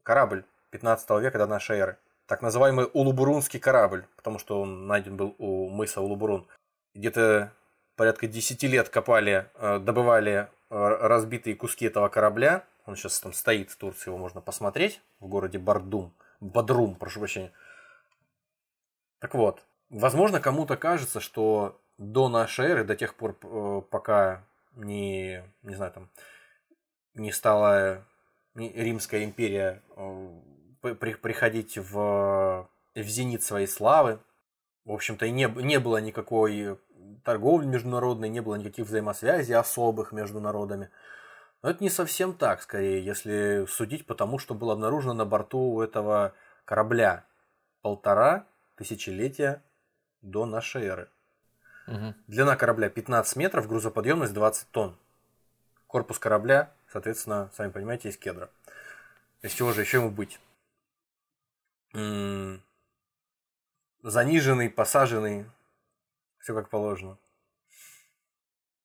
[0.03, 1.99] корабль 15 века до нашей эры.
[2.27, 6.47] Так называемый Улубурунский корабль, потому что он найден был у мыса Улубурун.
[6.95, 7.53] Где-то
[8.01, 12.65] порядка 10 лет копали, э, добывали э, разбитые куски этого корабля.
[12.87, 16.11] Он сейчас там стоит в Турции, его можно посмотреть в городе Бардум.
[16.41, 17.53] Бадрум, прошу прощения.
[19.19, 24.45] Так вот, возможно, кому-то кажется, что до нашей эры, до тех пор, э, пока
[24.77, 26.09] не, не знаю, там,
[27.13, 28.03] не стала
[28.55, 29.83] Римская империя
[30.81, 34.21] приходить в, в зенит своей славы,
[34.87, 36.79] в общем-то, и не, не было никакой
[37.25, 40.91] торговли международной, не было никаких взаимосвязей особых между народами.
[41.63, 45.81] Но это не совсем так, скорее, если судить по тому, что было обнаружено на борту
[45.83, 46.33] этого
[46.65, 47.25] корабля
[47.83, 48.47] полтора
[48.77, 49.63] тысячелетия
[50.23, 51.09] до нашей эры.
[51.87, 52.15] Угу.
[52.29, 54.97] Длина корабля 15 метров, грузоподъемность 20 тонн.
[55.87, 58.49] Корпус корабля, соответственно, сами понимаете, из кедра.
[59.43, 60.39] Из чего же еще ему быть?
[61.93, 62.63] М-м-
[64.03, 65.47] заниженный, посаженный,
[66.41, 67.19] все как положено.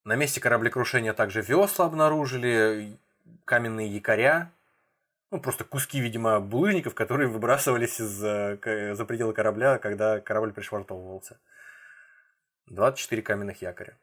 [0.04, 2.98] На месте кораблекрушения также весла обнаружили,
[3.46, 4.52] каменные якоря,
[5.32, 11.40] ну, просто куски, видимо, булыжников, которые выбрасывались из, э, за пределы корабля, когда корабль пришвартовывался.
[12.68, 13.98] 24 каменных якоря.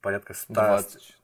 [0.00, 1.17] Порядка 100, 20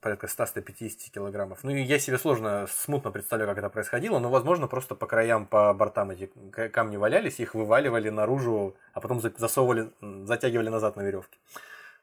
[0.00, 1.64] порядка 100-150 килограммов.
[1.64, 5.46] Ну, и я себе сложно, смутно представляю, как это происходило, но, возможно, просто по краям,
[5.46, 6.30] по бортам эти
[6.68, 11.38] камни валялись, их вываливали наружу, а потом засовывали, затягивали назад на веревке.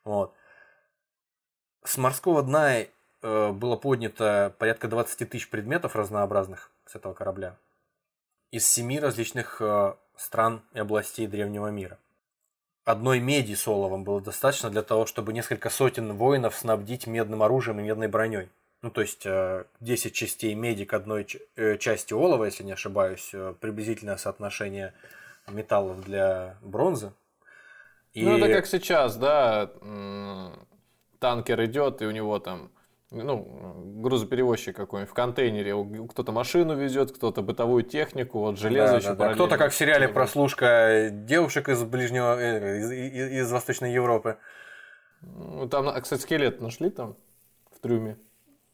[0.03, 0.33] Вот.
[1.83, 7.57] С морского дна э, было поднято порядка 20 тысяч предметов разнообразных с этого корабля
[8.51, 11.97] из семи различных э, стран и областей древнего мира
[12.86, 17.79] одной меди с оловом было достаточно для того, чтобы несколько сотен воинов снабдить медным оружием
[17.79, 18.49] и медной броней.
[18.81, 21.25] Ну, то есть 10 э, частей меди к одной
[21.55, 24.93] э, части олова, если не ошибаюсь, э, приблизительное соотношение
[25.47, 27.13] металлов для бронзы.
[28.11, 28.25] И...
[28.25, 29.71] Ну, это как сейчас, да,
[31.19, 32.72] танкер идет, и у него там
[33.14, 35.74] ну, грузоперевозчик какой-нибудь в контейнере,
[36.09, 39.34] кто-то машину везет, кто-то бытовую технику, вот железо да, еще да, да.
[39.34, 44.38] Кто-то, как в сериале «Прослушка» девушек из ближнего, э, из, из, из Восточной Европы.
[45.22, 47.16] Ну, там, кстати, скелет нашли там
[47.76, 48.18] в трюме.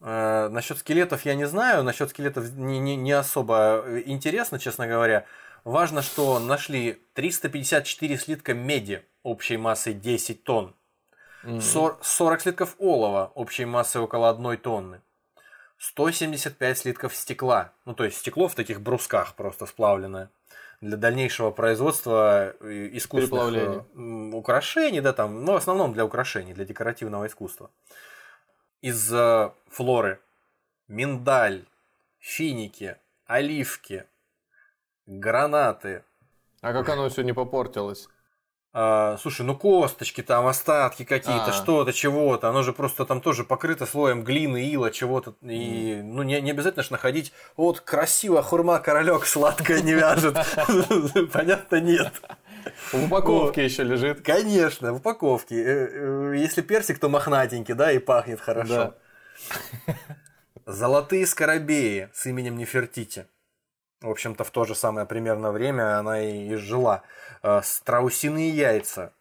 [0.02, 5.26] Э, насчет скелетов я не знаю, насчет скелетов не, не, не особо интересно, честно говоря.
[5.66, 10.74] Важно, что нашли 354 слитка меди общей массой 10 тонн.
[11.44, 15.02] 40 слитков олова общей массой около 1 тонны.
[15.78, 17.72] 175 слитков стекла.
[17.86, 20.30] Ну, то есть стекло в таких брусках просто сплавленное.
[20.82, 23.86] Для дальнейшего производства э, искусственных
[24.34, 27.70] украшений, да, там, но в основном для украшений, для декоративного искусства.
[28.82, 30.20] Из э, флоры
[30.88, 31.66] миндаль,
[32.20, 34.06] финики, оливки,
[35.06, 36.04] гранаты.
[36.62, 38.10] А как оно все не попортилось?
[38.72, 41.53] А, слушай, ну косточки там, остатки какие-то, А-а-а.
[41.53, 42.49] что-то, чего-то.
[42.49, 45.34] Оно же просто там тоже покрыто слоем глины, ила, чего-то.
[45.41, 46.03] И mm.
[46.03, 50.38] ну не, не обязательно ж находить, вот красиво, хурма королек сладкая не вяжет.
[51.34, 52.13] Понятно, нет.
[52.91, 54.22] В упаковке еще лежит.
[54.22, 55.55] Конечно, в упаковке.
[55.55, 58.93] Э, э, если персик, то мохнатенький, да, и пахнет хорошо.
[60.67, 63.26] Золотые скоробеи с именем Нефертити.
[64.02, 67.04] В общем-то, в то же самое примерно время она и жила.
[67.43, 69.14] Э, страусиные яйца.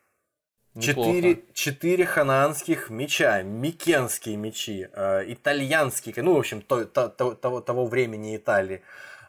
[0.78, 7.86] Четыре, четыре ханаанских меча, микенские мечи, э, итальянские, ну, в общем, то, то, того, того
[7.86, 8.82] времени Италии.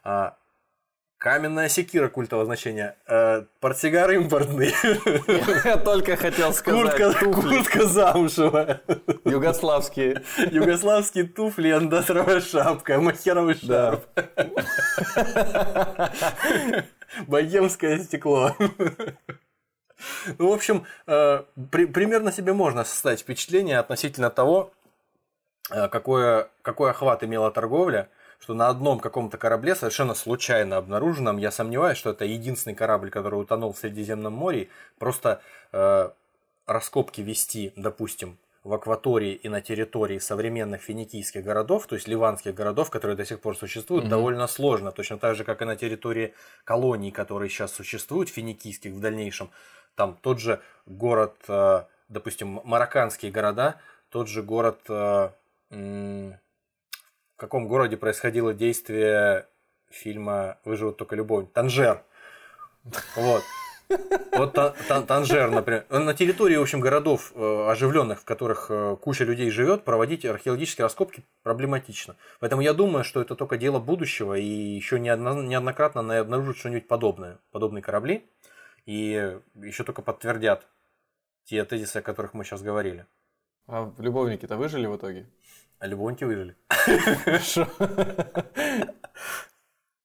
[0.04, 0.32] Э,
[1.20, 2.96] Каменная секира культового значения.
[3.06, 4.72] Э, портсигар импортный.
[5.66, 6.96] Я только хотел сказать.
[6.96, 8.80] Куртка, куртка замшевая.
[9.26, 10.22] Югославские.
[10.50, 14.00] Югославские туфли, андатровая шапка, махеровый шарф.
[17.26, 18.56] Богемское стекло.
[20.38, 24.72] Ну, в общем, э, при, примерно себе можно составить впечатление относительно того,
[25.70, 28.08] э, какое, какой охват имела торговля–
[28.40, 33.36] что на одном каком-то корабле, совершенно случайно обнаруженном, я сомневаюсь, что это единственный корабль, который
[33.36, 34.68] утонул в Средиземном море,
[34.98, 36.10] просто э,
[36.66, 42.90] раскопки вести, допустим, в акватории и на территории современных финикийских городов, то есть ливанских городов,
[42.90, 44.92] которые до сих пор существуют, mm довольно сложно.
[44.92, 46.34] Точно так же, как и на территории
[46.64, 49.50] колоний, которые сейчас существуют, финикийских в дальнейшем.
[49.94, 53.76] Там тот же город, э, допустим, марокканские города,
[54.10, 55.30] тот же город э,
[57.40, 59.46] в каком городе происходило действие
[59.88, 61.46] фильма «Выживут только любовь».
[61.54, 62.04] Танжер.
[63.16, 63.42] Вот.
[64.32, 64.52] Вот
[65.06, 65.86] Танжер, например.
[65.88, 70.84] На территории, в общем, городов э, оживленных, в которых э, куча людей живет, проводить археологические
[70.84, 72.16] раскопки проблематично.
[72.40, 77.80] Поэтому я думаю, что это только дело будущего, и еще неоднократно обнаружат что-нибудь подобное, подобные
[77.80, 78.28] корабли,
[78.84, 80.66] и еще только подтвердят
[81.44, 83.06] те тезисы, о которых мы сейчас говорили.
[83.66, 85.26] А любовники-то выжили в итоге?
[85.80, 86.56] А любовники выжили.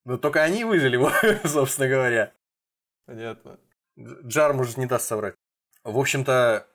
[0.05, 0.97] Ну, только они выжили,
[1.47, 2.31] собственно говоря.
[3.05, 3.59] Понятно.
[3.97, 5.35] Джар, может, не даст соврать.
[5.83, 6.67] В общем-то,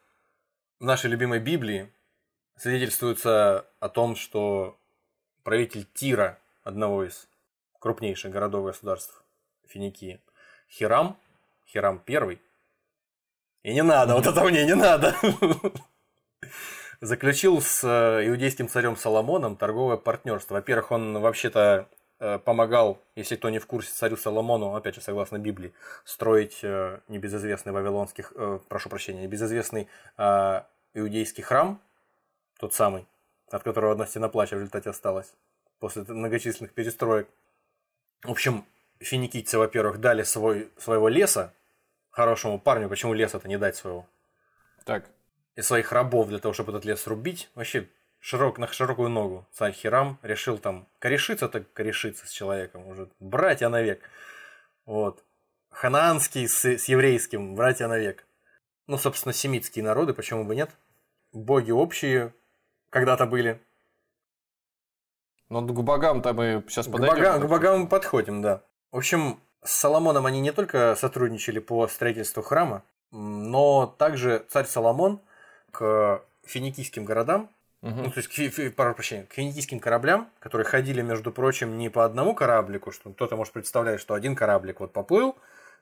[0.81, 1.93] в нашей любимой Библии
[2.57, 4.79] свидетельствуется о том, что
[5.45, 7.29] правитель Тира, одного из
[7.79, 9.23] крупнейших городов государств
[9.67, 10.21] Финикии,
[10.69, 11.19] Хирам,
[11.67, 12.41] Хирам первый,
[13.63, 15.15] и не надо, вот это мне не надо,
[17.01, 20.55] заключил с э, иудейским царем Соломоном торговое партнерство.
[20.55, 21.89] Во-первых, он вообще-то
[22.19, 25.73] э, помогал, если кто не в курсе, царю Соломону, опять же, согласно Библии,
[26.05, 28.25] строить э, небезызвестный вавилонский,
[28.69, 29.89] прошу прощения, небезызвестный
[30.95, 31.81] иудейский храм,
[32.59, 33.07] тот самый,
[33.51, 35.33] от которого одна стена плача в результате осталась
[35.79, 37.29] после многочисленных перестроек.
[38.23, 38.67] В общем,
[38.99, 41.55] финикийцы, во-первых, дали свой, своего леса
[42.11, 42.89] хорошему парню.
[42.89, 44.07] Почему леса-то не дать своего?
[44.85, 45.09] Так,
[45.57, 47.51] и своих рабов для того, чтобы этот лес рубить.
[47.55, 47.89] Вообще
[48.19, 53.69] широк, на широкую ногу царь Хирам решил там корешиться, так корешиться с человеком, уже братья
[53.69, 54.03] навек.
[54.87, 55.25] Вот.
[55.71, 58.27] Ханаанский с, с еврейским, братья навек.
[58.87, 60.71] Ну, собственно, семитские народы, почему бы нет?
[61.33, 62.35] Боги общие
[62.91, 63.61] когда-то были.
[65.49, 67.17] Но к богам-то мы сейчас к подойдем.
[67.17, 68.63] Богам, к богам мы подходим, да.
[68.91, 75.21] В общем, с Соломоном они не только сотрудничали по строительству храма, но также царь Соломон
[75.73, 77.51] к финикийским городам,
[77.83, 78.03] угу.
[78.03, 82.05] ну, то есть, к, прошу прощения, к финикийским кораблям, которые ходили, между прочим, не по
[82.05, 85.37] одному кораблику, что кто-то может представлять, что один кораблик вот поплыл,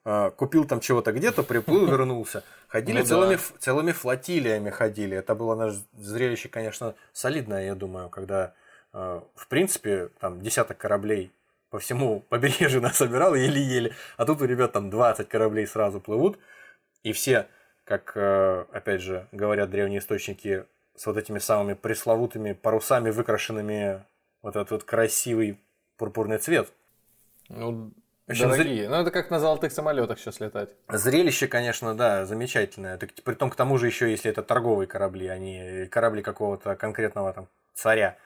[0.04, 2.44] а, купил там чего-то где-то, приплыл, вернулся.
[2.68, 3.42] Ходили ну, целыми, да.
[3.58, 5.16] целыми флотилиями ходили.
[5.16, 8.54] Это было наше зрелище, конечно, солидное, я думаю, когда,
[8.92, 11.32] а, в принципе, там десяток кораблей
[11.70, 16.38] по всему побережью нас собирал еле-еле, а тут у ребят там 20 кораблей сразу плывут,
[17.02, 17.48] и все
[17.88, 24.04] как, э, опять же, говорят древние источники, с вот этими самыми пресловутыми парусами, выкрашенными
[24.42, 25.58] вот этот вот красивый
[25.96, 26.72] пурпурный цвет.
[27.48, 27.92] Ну,
[28.28, 28.84] общем, дорогие.
[28.84, 28.90] Зр...
[28.90, 30.70] Ну, это как на золотых самолетах сейчас летать.
[30.88, 32.96] Зрелище, конечно, да, замечательное.
[32.96, 36.76] Это, при том, к тому же, еще если это торговые корабли, а не корабли какого-то
[36.76, 38.16] конкретного там царя.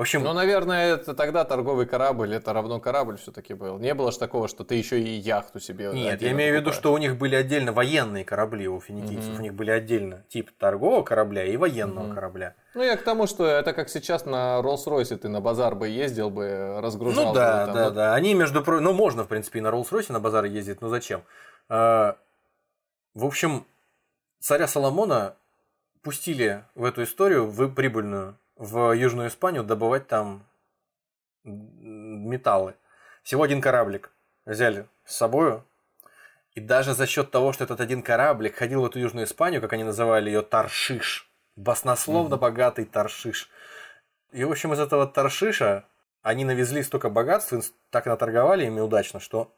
[0.00, 0.22] В общем...
[0.22, 3.78] Ну, наверное, это тогда торговый корабль, это равно корабль все-таки был.
[3.78, 5.90] Не было же такого, что ты еще и яхту себе...
[5.92, 9.34] Нет, я имею в виду, что у них были отдельно военные корабли у финикийцев.
[9.34, 9.38] Угу.
[9.40, 12.14] У них были отдельно тип торгового корабля и военного угу.
[12.14, 12.54] корабля.
[12.72, 16.30] Ну, я к тому, что это как сейчас на Роллс-Ройсе ты на базар бы ездил
[16.30, 17.94] бы, разгружал Ну, да, бы, там, да, вот.
[17.94, 18.14] да.
[18.14, 21.24] Они, между прочим, ну, можно, в принципе, и на Роллс-Ройсе на базар ездить, но зачем?
[21.68, 22.16] А,
[23.12, 23.66] в общем,
[24.38, 25.34] царя Соломона
[26.00, 30.44] пустили в эту историю, в прибыльную, в Южную Испанию добывать там
[31.44, 32.74] металлы.
[33.22, 34.12] Всего один кораблик
[34.44, 35.62] взяли с собой.
[36.54, 39.72] И даже за счет того, что этот один кораблик ходил в эту Южную Испанию, как
[39.72, 42.38] они называли ее Таршиш, баснословно mm-hmm.
[42.38, 43.48] богатый Таршиш.
[44.32, 45.86] И, в общем, из этого Таршиша
[46.22, 47.54] они навезли столько богатств,
[47.88, 49.54] так наторговали ими удачно, что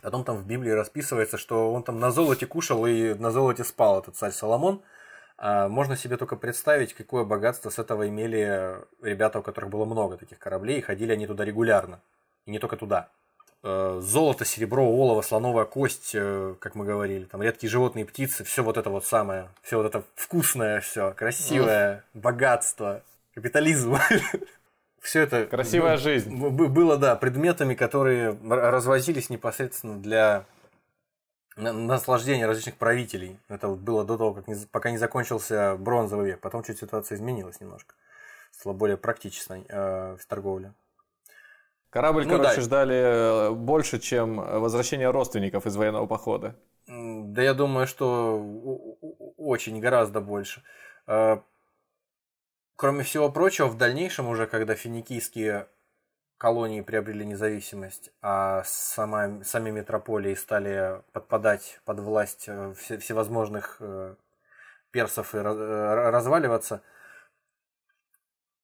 [0.00, 4.00] потом там в Библии расписывается, что он там на золоте кушал и на золоте спал,
[4.00, 4.82] этот царь Соломон–
[5.40, 10.38] можно себе только представить, какое богатство с этого имели ребята, у которых было много таких
[10.38, 12.00] кораблей, и ходили они туда регулярно.
[12.44, 13.08] И не только туда.
[13.62, 18.62] Э, золото, серебро, олово, слоновая кость, э, как мы говорили, там редкие животные, птицы, все
[18.62, 23.02] вот это вот самое, все вот это вкусное, все красивое, богатство,
[23.34, 23.98] капитализм.
[25.00, 25.44] все это...
[25.44, 26.34] Красивая жизнь.
[26.34, 30.46] Было, да, предметами, которые развозились непосредственно для
[31.60, 33.38] наслаждения различных правителей.
[33.48, 36.40] Это было до того, как не, пока не закончился бронзовый век.
[36.40, 37.94] Потом чуть ситуация изменилась немножко.
[38.50, 40.72] Стало более практичной э, в торговле.
[41.90, 42.62] Корабль, ну, короче, да.
[42.62, 46.56] ждали э, больше, чем возвращение родственников из военного похода.
[46.86, 48.38] Да я думаю, что
[49.36, 50.62] очень, гораздо больше.
[51.06, 51.38] Э,
[52.76, 55.66] кроме всего прочего, в дальнейшем уже, когда финикийские
[56.40, 63.80] колонии приобрели независимость, а сама, сами метрополии стали подпадать под власть э, всевозможных
[64.90, 66.82] персов и разваливаться,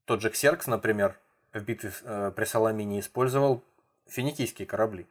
[0.07, 1.19] тот же Ксеркс, например,
[1.53, 3.63] в битве э, при Саламине использовал
[4.07, 5.07] финикийские корабли.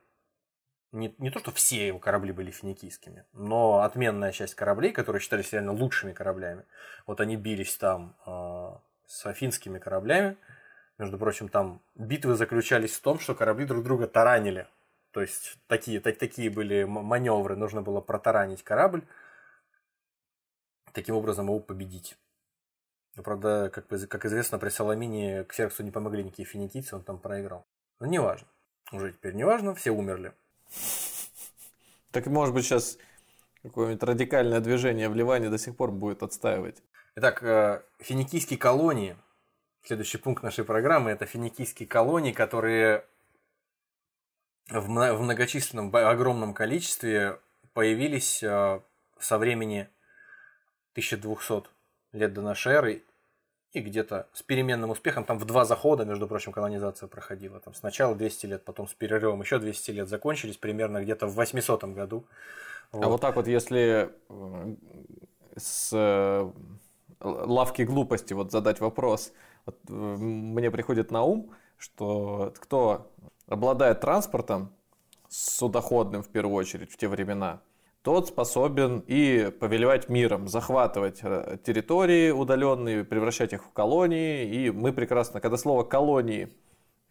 [0.94, 5.52] Не, не то, что все его корабли были финикийскими, но отменная часть кораблей, которые считались
[5.52, 6.64] реально лучшими кораблями,
[7.06, 8.72] вот они бились там э,
[9.06, 10.38] с афинскими кораблями.
[10.98, 14.68] Между прочим, там битвы заключались в том, что корабли друг друга таранили.
[15.12, 19.04] То есть такие, так, такие были маневры, нужно было протаранить корабль,
[20.94, 22.18] таким образом его победить.
[23.16, 27.66] Но, правда, как, как известно, при Соломине Ксерксу не помогли никакие финикийцы, он там проиграл.
[28.00, 28.48] Но неважно.
[28.92, 30.34] Уже теперь неважно, все умерли.
[32.12, 32.98] Так может быть сейчас
[33.64, 36.82] какое-нибудь радикальное движение в Ливане до сих пор будет отстаивать.
[37.16, 39.18] Итак, э, финикийские колонии.
[39.86, 43.06] Следующий пункт нашей программы– это финикийские колонии, которые
[44.68, 47.40] в многочисленном, огромном количестве
[47.74, 48.80] появились э,
[49.20, 49.88] со времени
[50.94, 51.70] 1200
[52.14, 53.04] лет до нашей эры,
[53.74, 57.60] и где-то с переменным успехом, там в два захода, между прочим, колонизация проходила.
[57.60, 61.84] Там сначала 200 лет, потом с перерывом еще 200 лет закончились примерно где-то в 800
[61.94, 62.26] году.
[62.92, 63.06] Вот.
[63.06, 64.76] А вот так вот, если э,
[65.58, 66.52] с э,
[67.20, 69.32] лавки глупости вот задать вопрос,
[69.66, 73.12] вот э, мне приходит на ум, что кто
[73.48, 74.72] обладает транспортом
[75.30, 77.62] судоходным в первую очередь в те времена–
[78.06, 84.46] тот способен и повелевать миром, захватывать э, территории удаленные, превращать их в колонии.
[84.46, 86.50] И мы прекрасно, когда слово колонии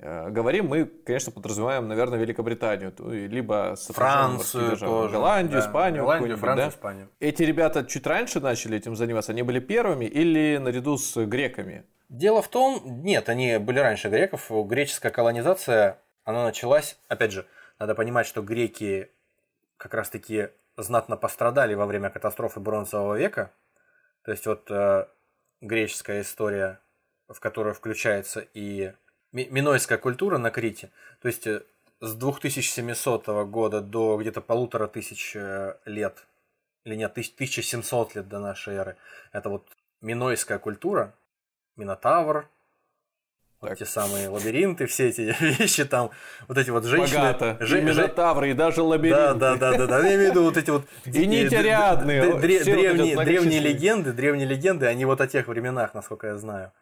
[0.05, 5.67] говорим, мы, конечно, подразумеваем, наверное, Великобританию, либо Францию, тоже, Голландию, да.
[5.67, 6.77] Испанию, Голландию, Францию, да?
[6.77, 7.09] Испанию.
[7.21, 11.85] Эти ребята чуть раньше начали этим заниматься, они были первыми или наряду с греками?
[12.11, 14.51] Дело в том, нет, они были раньше греков.
[14.51, 17.47] Греческая колонизация, она началась, опять же,
[17.79, 19.11] надо понимать, что греки
[19.77, 23.53] как раз-таки знатно пострадали во время катастрофы Бронзового века.
[24.23, 25.07] То есть вот э,
[25.61, 26.81] греческая история,
[27.29, 28.93] в которую включается и
[29.35, 30.91] минойская культура на Крите.
[31.21, 31.63] То есть э,
[32.01, 36.27] с 2700 года до где-то полутора тысяч э, лет,
[36.85, 38.97] или нет, 1700 лет до нашей эры,
[39.33, 39.69] это вот
[40.01, 41.15] минойская культура,
[41.77, 42.49] Минотавр,
[43.61, 43.79] так.
[43.79, 46.11] Те самые лабиринты, все эти вещи там,
[46.49, 47.33] вот эти вот женщины.
[47.33, 47.57] Богато.
[47.61, 49.35] Же, и минотавры, и даже лабиринты.
[49.35, 50.07] Да, да, да, да, да.
[50.07, 50.85] Я имею в виду вот эти вот...
[51.07, 51.11] И.
[52.65, 56.73] Древние, древние легенды, древние легенды, они вот о тех временах, насколько я знаю.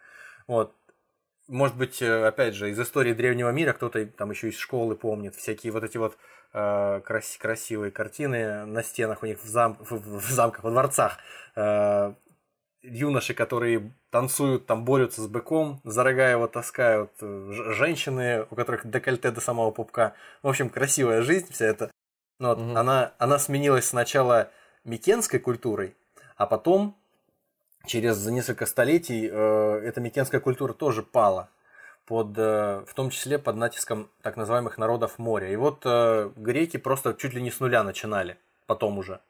[0.48, 0.74] Вот.
[1.48, 5.34] Может быть, э, опять же, из истории древнего мира кто-то там еще из школы помнит
[5.34, 6.16] всякие вот эти вот
[6.52, 11.18] э, крас красивые картины на стенах у них в, зам в, в замках, во дворцах.
[11.56, 12.14] Э,
[12.82, 18.88] юноши, которые танцуют, там борются с быком, за рога его таскают э, женщины, у которых
[18.88, 20.14] декольте до самого пупка.
[20.42, 21.90] В общем, красивая жизнь вся эта.
[22.38, 22.76] Вот угу.
[22.76, 24.50] она, она сменилась сначала
[24.84, 25.96] микенской культурой,
[26.36, 26.96] а потом,
[27.86, 31.48] через несколько столетий, э, эта микенская культура тоже пала.
[32.06, 35.52] Под, э, в том числе под натиском так называемых народов моря.
[35.52, 39.20] И вот э, греки просто чуть ли не с нуля начинали, потом уже.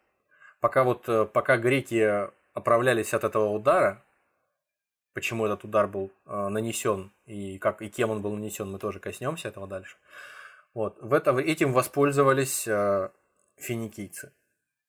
[0.60, 4.02] Пока вот, пока греки оправлялись от этого удара,
[5.12, 9.48] почему этот удар был нанесен и как и кем он был нанесен, мы тоже коснемся
[9.48, 9.96] этого дальше.
[10.72, 12.68] Вот в это этим воспользовались
[13.56, 14.32] финикийцы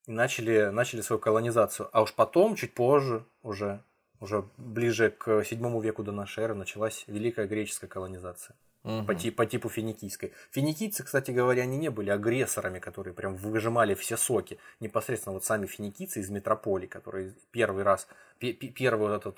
[0.08, 3.84] и начали начали свою колонизацию, а уж потом чуть позже уже
[4.20, 9.06] уже ближе к седьмому веку до нашей эры началась великая греческая колонизация угу.
[9.06, 10.34] по, по типу финикийской.
[10.52, 14.60] Финикийцы, кстати говоря, они не были агрессорами, которые прям выжимали все соки.
[14.80, 18.08] Непосредственно вот сами финикийцы из метрополии, которые первый раз,
[18.40, 19.38] первый вот этот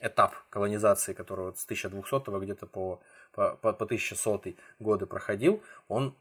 [0.00, 3.00] этап колонизации, который вот с 1200 где-то по,
[3.32, 6.14] по, по 1100 годы проходил, он,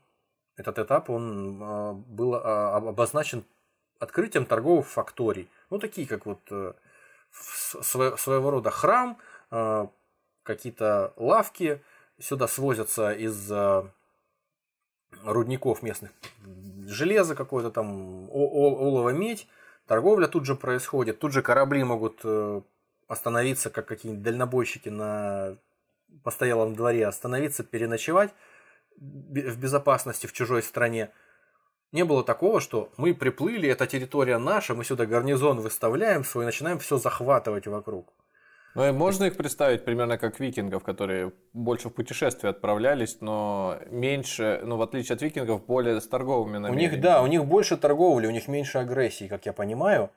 [0.56, 3.44] этот этап, он а, был а, обозначен
[4.00, 5.50] открытием торговых факторий.
[5.70, 6.74] Ну, такие как вот э,
[7.32, 9.18] своего рода храм,
[9.50, 9.90] а,
[10.44, 11.82] какие-то лавки,
[12.20, 13.52] сюда свозятся из
[15.24, 16.12] рудников местных.
[16.88, 19.48] Железо какое-то там, олово, медь,
[19.88, 22.62] торговля тут же происходит, тут же корабли могут э,
[23.08, 25.58] остановиться, как какие-нибудь дальнобойщики на
[26.24, 28.34] постоялом дворе остановиться, переночевать
[28.98, 31.10] в безопасности в чужой стране.
[31.92, 36.80] Не было такого, что мы приплыли, это территория наша, мы сюда гарнизон выставляем свой, начинаем
[36.80, 38.12] все захватывать вокруг.
[38.76, 44.62] Ну и можно их представить примерно как викингов, которые больше в путешествия отправлялись, но меньше,
[44.64, 46.90] ну в отличие от викингов, более с торговыми намерениями.
[46.90, 50.10] У них, да, у них больше торговли, у них меньше агрессии, как я понимаю.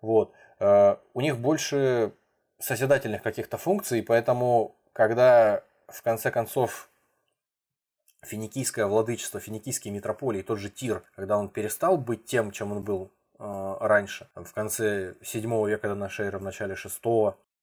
[0.00, 0.32] Вот.
[0.58, 2.12] Э, у них больше
[2.58, 6.89] созидательных каких-то функций, поэтому, когда в конце концов
[8.24, 13.12] финикийское владычество, финикийские метрополии, тот же Тир, когда он перестал быть тем, чем он был
[13.38, 17.00] э, раньше, в конце 7 века до нашей эры, в начале 6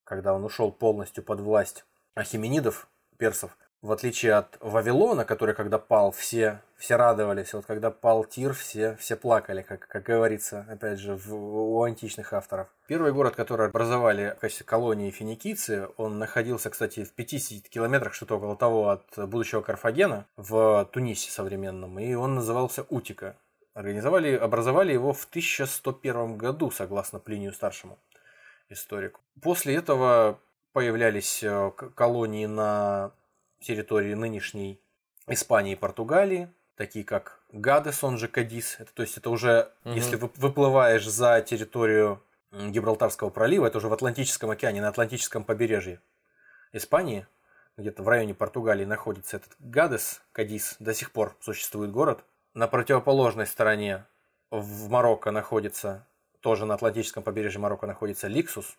[0.04, 1.86] когда он ушел полностью под власть
[2.16, 3.58] ахименидов, персов,
[3.88, 7.54] в отличие от Вавилона, который когда пал, все, все радовались.
[7.54, 12.34] Вот когда пал Тир, все, все плакали, как, как говорится, опять же, в, у античных
[12.34, 12.68] авторов.
[12.88, 18.36] Первый город, который образовали в качестве колонии финикийцы, он находился, кстати, в 50 километрах, что-то
[18.36, 23.38] около того, от будущего Карфагена, в Тунисе современном, и он назывался Утика.
[23.74, 27.98] Организовали, образовали его в 1101 году, согласно Плинию Старшему
[28.68, 29.22] историку.
[29.42, 30.40] После этого
[30.74, 33.14] появлялись э, колонии на
[33.60, 34.80] территории нынешней
[35.28, 38.78] Испании и Португалии, такие как Гадес, он же Кадис.
[38.80, 39.94] Это, то есть это уже, угу.
[39.94, 42.22] если выплываешь за территорию
[42.52, 46.00] Гибралтарского пролива, это уже в Атлантическом океане, на Атлантическом побережье
[46.72, 47.28] Испании,
[47.78, 52.24] где-то в районе Португалии находится этот Гадес, Кадис, до сих пор существует город.
[52.54, 54.06] На противоположной стороне
[54.50, 56.08] в Марокко находится
[56.40, 58.78] тоже на Атлантическом побережье Марокко находится Ликсус.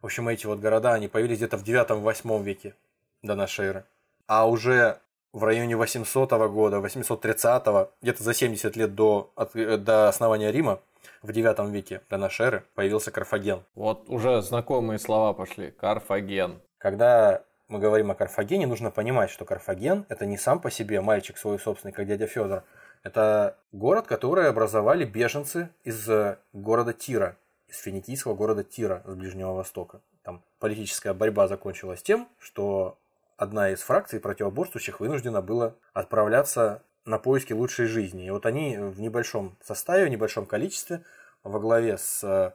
[0.00, 2.74] В общем, эти вот города, они появились где-то в 9-8 веке
[3.22, 3.84] до нашей эры.
[4.26, 4.98] А уже
[5.32, 10.80] в районе 800 года, 830 где-то за 70 лет до, от, э, до основания Рима,
[11.22, 13.64] в 9 веке до нашей эры, появился Карфаген.
[13.74, 15.70] Вот уже знакомые слова пошли.
[15.70, 16.60] Карфаген.
[16.78, 21.36] Когда мы говорим о Карфагене, нужно понимать, что Карфаген– это не сам по себе мальчик
[21.36, 22.64] свой собственный, как дядя Федор,
[23.02, 27.36] это город, который образовали беженцы из э, города Тира,
[27.68, 30.00] из финикийского города Тира с Ближнего Востока.
[30.22, 32.98] Там политическая борьба закончилась тем, что
[33.38, 38.26] одна из фракций противоборствующих вынуждена была отправляться на поиски лучшей жизни.
[38.26, 41.04] И вот они в небольшом составе, в небольшом количестве
[41.42, 42.52] во главе с э,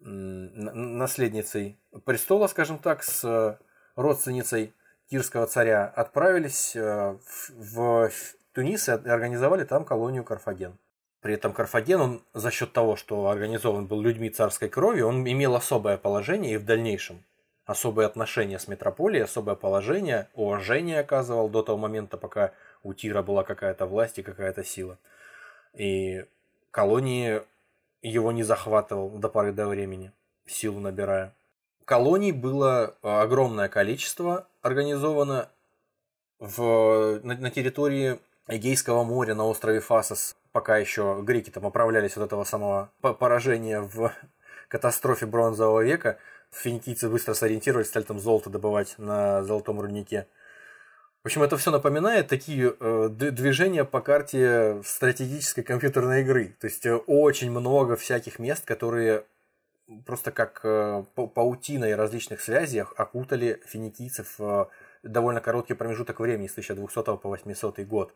[0.00, 3.58] наследницей престола, скажем так, с
[3.94, 4.74] родственницей
[5.08, 7.16] кирского царя, отправились э,
[7.56, 8.10] в
[8.52, 10.76] Тунис и организовали там колонию Карфаген.
[11.20, 15.54] При этом Карфаген, он за счет того, что организован был людьми царской крови, он имел
[15.54, 17.24] особое положение и в дальнейшем
[17.68, 23.44] особое отношение с метрополией, особое положение, уважение оказывал до того момента, пока у Тира была
[23.44, 24.96] какая-то власть и какая-то сила.
[25.74, 26.24] И
[26.70, 27.42] колонии
[28.00, 30.12] его не захватывал до поры до времени,
[30.46, 31.34] силу набирая.
[31.84, 35.50] Колоний было огромное количество организовано
[36.38, 42.24] в, на, на территории Эгейского моря на острове Фасос, пока еще греки там оправлялись от
[42.24, 44.10] этого самого поражения в
[44.68, 46.16] катастрофе бронзового века,
[46.52, 50.26] финикийцы быстро сориентировались, стали там золото добывать на золотом руднике.
[51.22, 56.56] В общем, это все напоминает такие э, движения по карте стратегической компьютерной игры.
[56.60, 59.24] То есть э, очень много всяких мест, которые
[60.06, 64.66] просто как э, паутиной различных связей окутали финикийцев э,
[65.02, 68.14] довольно короткий промежуток времени с 1200 по 800 год.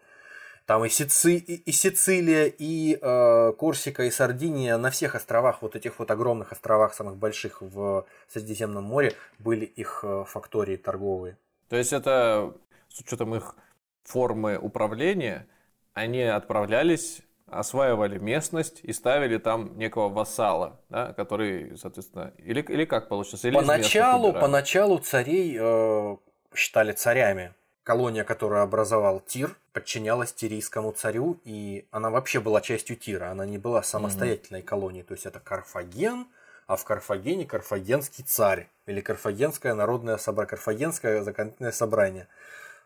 [0.66, 5.76] Там и, Сици, и, и Сицилия, и э, Корсика, и Сардиния, на всех островах, вот
[5.76, 11.36] этих вот огромных островах, самых больших в Средиземном море, были их э, фактории торговые.
[11.68, 12.54] То есть это,
[12.88, 13.56] с учетом их
[14.04, 15.46] формы управления,
[15.94, 17.22] они отправлялись
[17.52, 23.46] осваивали местность и ставили там некого вассала, да, который, соответственно, или, или как получится?
[23.46, 26.16] Или поначалу, поначалу царей э,
[26.54, 27.54] считали царями
[27.84, 33.58] колония, которую образовал Тир, подчинялась тирийскому царю, и она вообще была частью Тира, она не
[33.58, 34.64] была самостоятельной mm-hmm.
[34.64, 35.04] колонией.
[35.04, 36.26] То есть это Карфаген,
[36.66, 42.28] а в Карфагене карфагенский царь или карфагенское народное собрание, карфагенское законодательное собрание.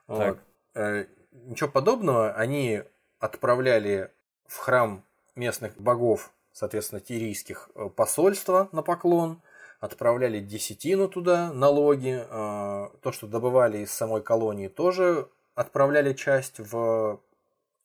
[0.06, 0.38] Вот.
[0.74, 2.82] Э, ничего подобного, они
[3.20, 4.10] отправляли
[4.46, 5.04] в храм
[5.34, 9.40] местных богов, соответственно, тирийских, э, посольства на поклон–
[9.80, 17.20] отправляли десятину туда, налоги, а, то, что добывали из самой колонии, тоже отправляли часть в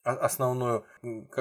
[0.04, 0.84] основную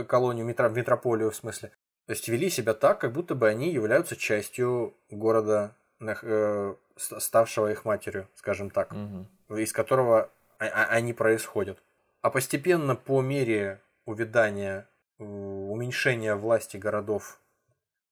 [0.08, 1.72] колонию, метрополию в смысле.
[2.06, 7.86] То есть вели себя так, как будто бы они являются частью города, э, ставшего их
[7.86, 9.56] матерью, скажем так, угу.
[9.56, 11.82] из которого они происходят.
[12.22, 14.88] А постепенно по мере увядания,
[15.18, 17.40] уменьшения власти городов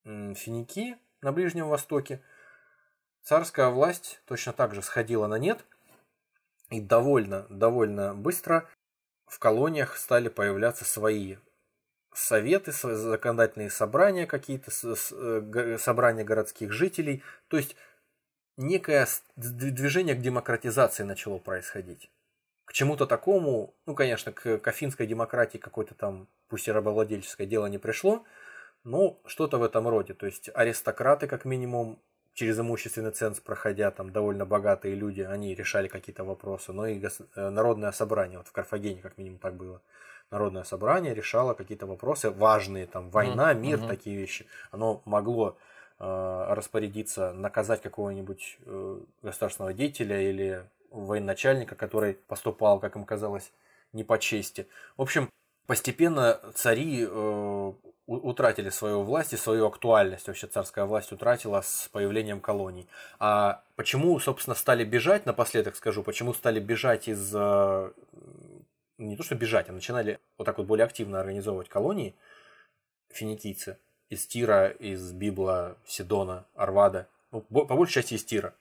[0.04, 2.22] Финики на Ближнем Востоке,
[3.22, 5.64] царская власть точно так же сходила на нет,
[6.70, 8.68] И довольно, довольно быстро
[9.26, 11.36] в колониях стали появляться свои
[12.12, 17.22] советы, законодательные собрания какие-то, э, собрания городских жителей.
[17.48, 17.76] То есть
[18.56, 19.06] некое
[19.36, 22.10] движение к демократизации начало происходить.
[22.64, 27.78] К чему-то такому, ну, конечно, к, к демократии какой-то там, пусть и рабовладельческое дело не
[27.78, 28.24] пришло,
[28.84, 30.14] но что-то в этом роде.
[30.14, 31.98] То есть аристократы, как минимум,
[32.34, 37.50] через имущественный ценз проходя, там довольно богатые люди, они решали какие-то вопросы, но и э,
[37.50, 39.82] народное собрание, вот в Карфагене как минимум так было,
[40.30, 43.88] народное собрание решало какие-то вопросы важные, там война, мир, mm-hmm.
[43.88, 44.46] такие вещи.
[44.70, 45.58] Оно могло
[45.98, 53.52] э, распорядиться, наказать какого-нибудь э, государственного деятеля или военачальника, который поступал, как им казалось,
[53.92, 54.66] не по чести.
[54.96, 55.28] В общем,
[55.66, 57.72] постепенно цари э,
[58.16, 60.26] утратили свою власть и свою актуальность.
[60.26, 62.88] Вообще царская власть утратила с появлением колоний.
[63.18, 67.32] А почему, собственно, стали бежать, напоследок скажу, почему стали бежать из...
[67.34, 67.92] Э,
[68.98, 72.14] не то, что бежать, а начинали вот так вот более активно организовывать колонии
[73.10, 73.78] финикийцы
[74.08, 77.08] из Тира, из Библа, Сидона, Арвада.
[77.30, 78.54] Ну, по большей части из Тира.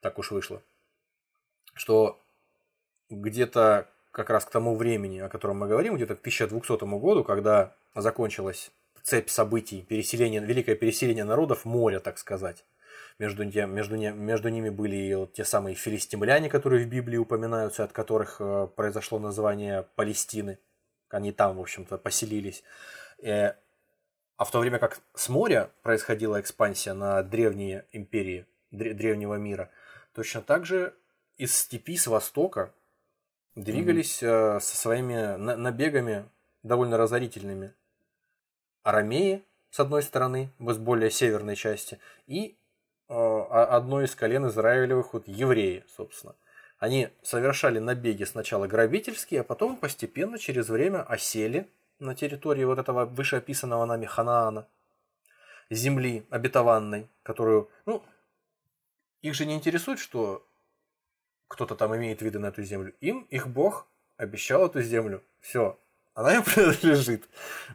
[0.00, 0.62] Так уж вышло.
[1.74, 2.20] Что
[3.10, 7.74] где-то как раз к тому времени, о котором мы говорим, где-то к 1200 году, когда
[7.96, 8.70] закончилась
[9.02, 12.64] цепь событий, переселение, великое переселение народов моря, так сказать.
[13.18, 17.92] Между, между, между ними были и вот те самые филистимляне, которые в Библии упоминаются, от
[17.92, 20.58] которых э, произошло название Палестины.
[21.10, 22.62] Они там, в общем-то, поселились.
[23.20, 23.54] Э,
[24.36, 29.70] а в то время как с моря происходила экспансия на древние империи древнего мира,
[30.14, 30.94] точно так же
[31.36, 32.72] из степи с востока
[33.54, 34.60] двигались mm-hmm.
[34.60, 36.28] со своими набегами
[36.62, 37.74] довольно разорительными
[38.82, 42.56] арамеи, с одной стороны, с более северной части, и
[43.08, 46.36] э, одно из колен Израилевых, вот евреи, собственно.
[46.78, 51.68] Они совершали набеги сначала грабительские, а потом постепенно через время осели
[51.98, 54.68] на территории вот этого вышеописанного нами Ханаана,
[55.70, 58.04] земли обетованной, которую, ну,
[59.22, 60.46] их же не интересует, что
[61.48, 62.94] кто-то там имеет виды на эту землю.
[63.00, 65.22] Им их Бог обещал эту землю.
[65.40, 65.78] Все,
[66.14, 67.28] она им принадлежит.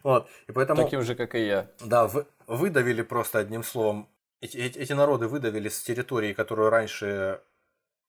[0.04, 0.30] Вот.
[0.48, 1.70] И поэтому, Таким же, как и я.
[1.82, 4.10] Да, вы, выдавили просто одним словом.
[4.42, 7.42] Эти, эти, эти народы выдавили с территории, которую раньше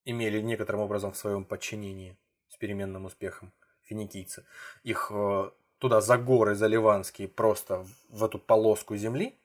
[0.04, 2.16] имели некоторым образом в своем подчинении
[2.48, 4.44] с переменным успехом финикийцы.
[4.84, 9.36] Их э, туда за горы, за ливанские, просто в эту полоску земли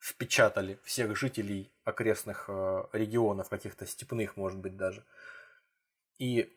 [0.00, 5.04] впечатали всех жителей окрестных э, регионов, каких-то степных, может быть, даже.
[6.18, 6.52] И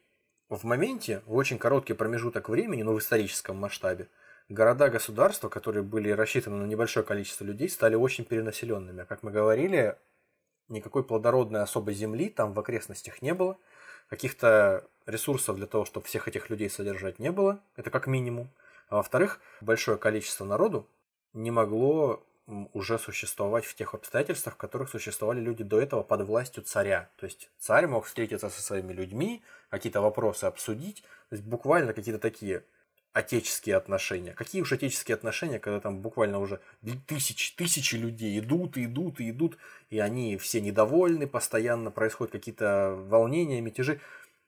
[0.50, 4.08] в моменте, в очень короткий промежуток времени, но в историческом масштабе,
[4.50, 9.04] города-государства, которые были рассчитаны на небольшое количество людей, стали очень перенаселенными.
[9.04, 9.98] Как мы говорили,
[10.70, 13.58] никакой плодородной особой земли там в окрестностях не было.
[14.10, 17.62] Каких-то ресурсов для того, чтобы всех этих людей содержать не было.
[17.76, 18.50] Это как минимум.
[18.90, 20.88] А во-вторых, большое количество народу
[21.34, 26.64] не могло уже существовать в тех обстоятельствах, в которых существовали люди до этого под властью
[26.64, 27.10] царя.
[27.18, 32.20] То есть царь мог встретиться со своими людьми, какие-то вопросы обсудить, то есть буквально какие-то
[32.20, 32.64] такие
[33.12, 34.34] отеческие отношения.
[34.34, 36.62] Какие уж отеческие отношения, когда там буквально уже
[37.08, 39.58] тысячи, тысячи людей идут и идут и идут,
[39.90, 44.00] и они все недовольны, постоянно происходят какие-то волнения, мятежи.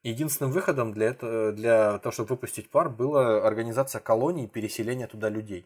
[0.03, 5.27] Единственным выходом для, этого, для того, чтобы выпустить пар, была организация колоний и переселение туда
[5.29, 5.65] людей.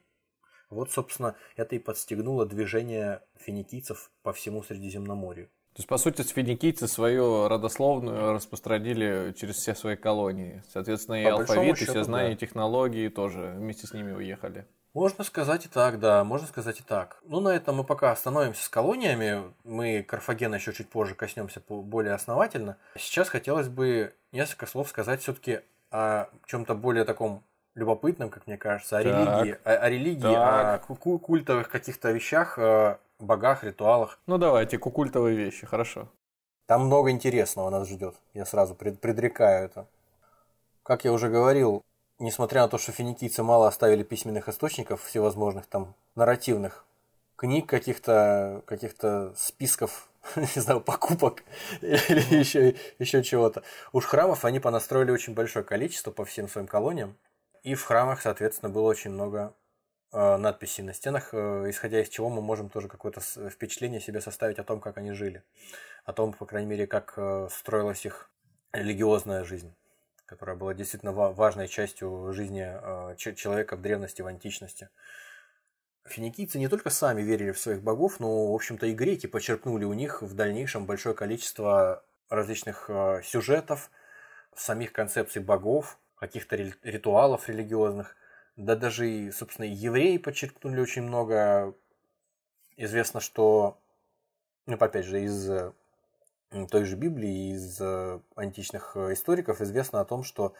[0.73, 5.47] Вот, собственно, это и подстегнуло движение финикийцев по всему Средиземноморью.
[5.73, 10.61] То есть, по сути, финикийцы свою родословную распространили через все свои колонии.
[10.71, 12.35] Соответственно, и по алфавит, и все знания, да.
[12.35, 14.67] технологии тоже вместе с ними уехали.
[14.93, 17.19] Можно сказать и так, да, можно сказать и так.
[17.23, 19.41] Ну, на этом мы пока остановимся с колониями.
[19.63, 22.77] Мы Карфагена еще чуть позже коснемся более основательно.
[22.95, 27.43] Сейчас хотелось бы несколько слов сказать все-таки о чем-то более таком
[27.75, 29.13] любопытным, как мне кажется, о так.
[29.13, 30.89] религии, о, о религии, так.
[30.89, 34.19] о культовых каких-то вещах, о богах, ритуалах.
[34.27, 36.07] Ну давайте, культовые вещи, хорошо.
[36.65, 39.87] Там много интересного нас ждет, я сразу пред, предрекаю это.
[40.83, 41.81] Как я уже говорил,
[42.19, 46.85] несмотря на то, что финикийцы мало оставили письменных источников всевозможных там нарративных
[47.35, 48.93] книг, каких-то каких
[49.35, 51.43] списков, не знаю, покупок
[51.81, 53.63] или еще, еще чего-то.
[53.91, 57.17] Уж храмов они понастроили очень большое количество по всем своим колониям.
[57.63, 59.55] И в храмах, соответственно, было очень много
[60.11, 64.59] э, надписей на стенах, э, исходя из чего мы можем тоже какое-то впечатление себе составить
[64.59, 65.43] о том, как они жили.
[66.03, 68.29] О том, по крайней мере, как э, строилась их
[68.73, 69.73] религиозная жизнь,
[70.25, 74.89] которая была действительно важной частью жизни э, человека в древности, в античности.
[76.05, 79.93] Финикийцы не только сами верили в своих богов, но, в общем-то, и греки почерпнули у
[79.93, 83.89] них в дальнейшем большое количество различных э, сюжетов,
[84.53, 88.15] самих концепций богов, каких-то ритуалов религиозных.
[88.55, 91.75] Да даже и, собственно, евреи подчеркнули очень много.
[92.77, 93.77] Известно, что,
[94.65, 95.51] ну, опять же, из
[96.71, 100.53] той же Библии, из э, античных э, историков известно о том, что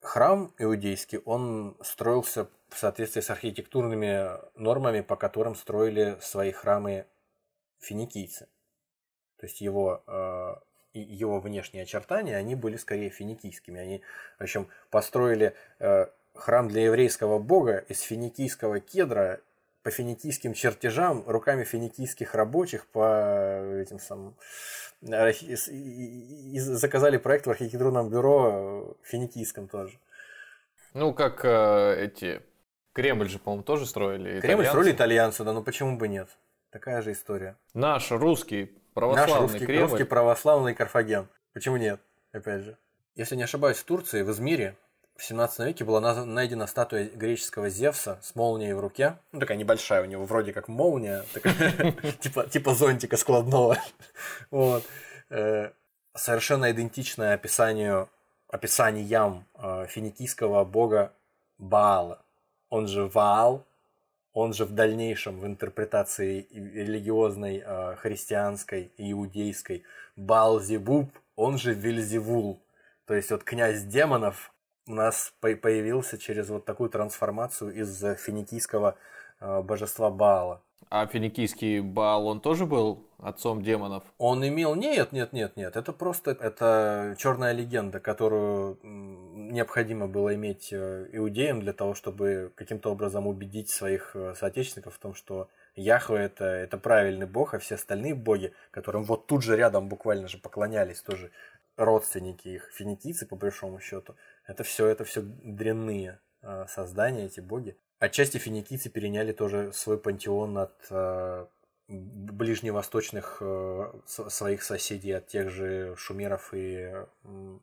[0.00, 4.28] храм иудейский, он строился в соответствии с архитектурными
[4.58, 7.06] нормами, по которым строили свои храмы
[7.78, 8.48] финикийцы.
[9.36, 10.02] То есть его,
[10.96, 13.80] э, его внешние очертания, они были скорее финикийскими.
[13.80, 14.02] Они,
[14.38, 15.54] в общем, построили
[16.34, 19.40] храм для еврейского бога из финикийского кедра
[19.82, 24.36] по финикийским чертежам, руками финикийских рабочих по этим самым
[25.02, 29.98] и заказали проект в архитектурном бюро финикийском тоже.
[30.94, 32.42] Ну, как э, эти...
[32.92, 34.68] Кремль же, по-моему, тоже строили Кремль итальянцы.
[34.70, 36.30] строили итальянцы, да, ну почему бы нет?
[36.70, 37.56] Такая же история.
[37.74, 39.82] Наш русский православный Наш русский, Кремль.
[39.82, 41.28] русский православный Карфаген.
[41.52, 42.00] Почему нет?
[42.32, 42.78] Опять же.
[43.14, 44.74] Если не ошибаюсь, в Турции, в Измире,
[45.16, 49.18] в 17 веке была найдена статуя греческого Зевса с молнией в руке.
[49.32, 51.24] Ну, такая небольшая у него, вроде как молния,
[52.20, 53.76] типа, типа зонтика складного.
[54.50, 54.84] Вот.
[55.28, 55.72] Э,
[56.14, 58.08] совершенно идентичное описанию,
[58.48, 61.12] описаниям э, финикийского бога
[61.58, 62.22] Баала.
[62.70, 63.66] Он же Ваал,
[64.36, 69.82] он же в дальнейшем в интерпретации религиозной, э, христианской иудейской
[70.16, 72.62] Баал-Зебуб, он же Вильзевул.
[73.06, 74.52] То есть вот князь демонов,
[74.86, 78.96] у нас появился через вот такую трансформацию из финикийского
[79.40, 80.62] божества Баала.
[80.88, 84.04] А финикийский Баал, он тоже был отцом демонов?
[84.18, 84.74] Он имел...
[84.74, 85.76] Нет, нет, нет, нет.
[85.76, 92.92] Это просто это черная легенда, которую необходимо было иметь э, иудеям для того, чтобы каким-то
[92.92, 97.74] образом убедить своих э, соотечественников в том, что Яхве это, это правильный бог, а все
[97.74, 101.32] остальные боги, которым вот тут же рядом буквально же поклонялись, тоже
[101.76, 104.14] родственники их, финикийцы по большому счету,
[104.46, 107.76] это все, это все дрянные э, создания, эти боги.
[107.98, 111.46] Отчасти финикийцы переняли тоже свой пантеон от э,
[111.88, 117.58] ближневосточных э, своих соседей, от тех же шумеров и э,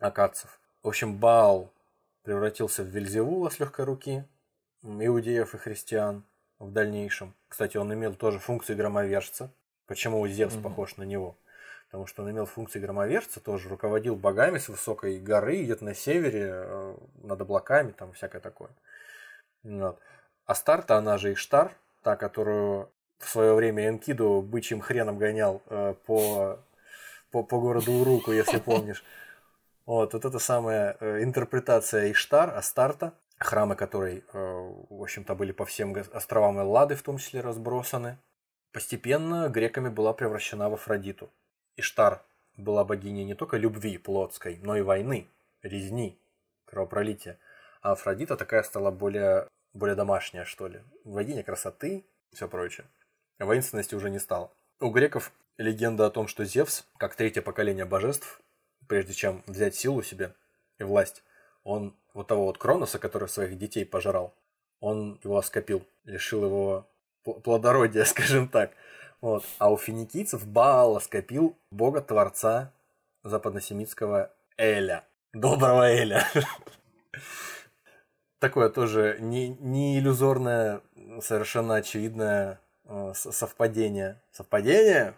[0.00, 0.58] акадцев.
[0.82, 1.72] В общем, Баал
[2.24, 4.24] превратился в Вельзевула с легкой руки,
[4.82, 6.24] иудеев и христиан
[6.58, 7.34] в дальнейшем.
[7.48, 9.52] Кстати, он имел тоже функцию громовержца.
[9.86, 10.62] Почему Зевс mm-hmm.
[10.62, 11.36] похож на него?
[11.88, 16.50] потому что он имел функции громовержца, тоже руководил богами с высокой горы, где-то на севере,
[16.52, 18.70] э, над облаками, там всякое такое.
[19.62, 19.98] Вот.
[20.46, 26.58] Астарта, она же Иштар, та, которую в свое время Энкиду бычьим хреном гонял э, по,
[27.30, 29.04] по, по городу Уруку, если помнишь.
[29.86, 35.64] Вот, вот это самая э, интерпретация Иштар, Астарта, храмы которой, э, в общем-то, были по
[35.64, 38.18] всем островам Эллады в том числе разбросаны.
[38.72, 41.30] Постепенно греками была превращена в Афродиту.
[41.76, 42.22] Иштар
[42.56, 45.26] была богиней не только любви плотской, но и войны,
[45.62, 46.18] резни,
[46.66, 47.38] кровопролития.
[47.80, 50.80] А Афродита такая стала более, более домашняя, что ли.
[51.04, 52.86] Богиня красоты и все прочее.
[53.38, 54.50] Воинственности уже не стало.
[54.80, 58.40] У греков легенда о том, что Зевс, как третье поколение божеств,
[58.86, 60.34] прежде чем взять силу себе
[60.78, 61.22] и власть,
[61.64, 64.34] он вот того вот Кроноса, который своих детей пожрал,
[64.80, 66.86] он его оскопил, лишил его
[67.22, 68.72] плодородия, скажем так.
[69.20, 69.44] Вот.
[69.58, 72.72] А у финикийцев Баала скопил бога-творца
[73.24, 75.04] западносемитского Эля.
[75.32, 76.26] Доброго Эля.
[78.38, 80.80] Такое тоже не, не иллюзорное,
[81.20, 84.20] совершенно очевидное э, совпадение.
[84.32, 85.14] Совпадение?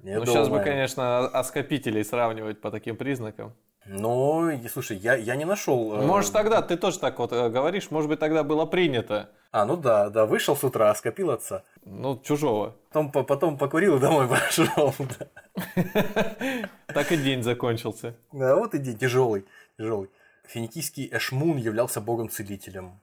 [0.00, 0.26] Не ну, думаю.
[0.26, 3.54] сейчас бы, конечно, оскопителей сравнивать по таким признакам.
[3.86, 5.94] Ну, слушай, я, я не нашел.
[5.94, 9.30] Э, может, тогда ты тоже так вот э, говоришь, может быть, тогда было принято.
[9.50, 11.64] А, ну да, да, вышел с утра, скопил отца.
[11.86, 12.76] Ну, чужого.
[12.92, 14.94] Потом, потом покурил и домой пошел.
[16.86, 18.14] Так и день закончился.
[18.32, 19.44] Да, вот и день тяжелый,
[19.78, 20.10] тяжелый.
[20.48, 23.00] Финикийский Эшмун являлся богом-целителем.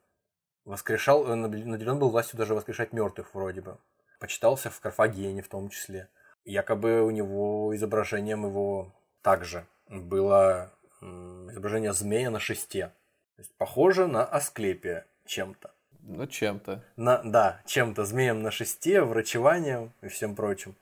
[0.65, 3.77] Воскрешал, э, наделен был властью даже воскрешать мертвых вроде бы.
[4.19, 6.09] Почитался в Карфагене в том числе.
[6.43, 12.88] Якобы у него изображением его также было изображение змея на шесте.
[13.35, 15.72] То есть похоже на Асклепия чем-то.
[16.01, 16.84] Ну, чем-то.
[16.95, 18.05] На, да, чем-то.
[18.05, 20.76] Змеем на шесте, врачеванием и всем прочим.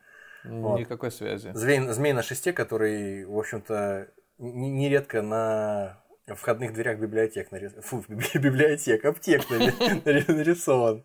[0.43, 1.15] Никакой вот.
[1.15, 1.51] связи.
[1.53, 4.07] Змей, змей на шесте, который, в общем-то,
[4.37, 7.73] нередко на входных дверях библиотек нарис...
[7.81, 11.03] Фу, библиотек, аптек нарисован.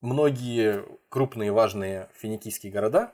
[0.00, 3.12] Многие крупные важные финикийские города,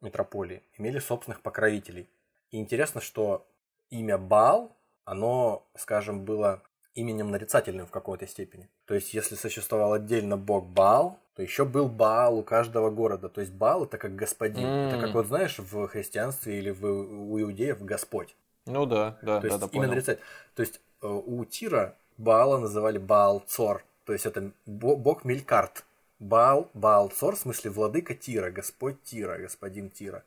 [0.00, 2.08] метрополии, имели собственных покровителей.
[2.50, 3.46] И интересно, что
[3.90, 6.62] имя Баал, оно, скажем, было
[6.94, 8.68] именем нарицательным в какой-то степени.
[8.86, 13.28] То есть, если существовал отдельно бог Баал, то еще был Баал у каждого города.
[13.28, 14.66] То есть Баал это как господин.
[14.66, 14.88] Mm.
[14.88, 18.36] Это как вот знаешь в христианстве или в, у иудеев Господь.
[18.66, 20.18] Ну да, да, То да, есть да, именно понял.
[20.54, 23.84] То есть э, у Тира Баала называли Баал-Цор.
[24.04, 25.84] То есть это бо- бог Мелькарт.
[26.18, 30.22] Баал, Баал-Цор, в смысле владыка Тира, господь Тира, господин Тира.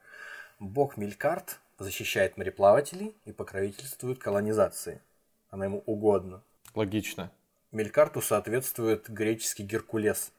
[0.60, 5.02] Бог Мелькарт защищает мореплавателей и покровительствует колонизации.
[5.50, 6.42] Она ему угодна.
[6.76, 7.32] Логично.
[7.72, 10.32] Мелькарту соответствует греческий Геркулес.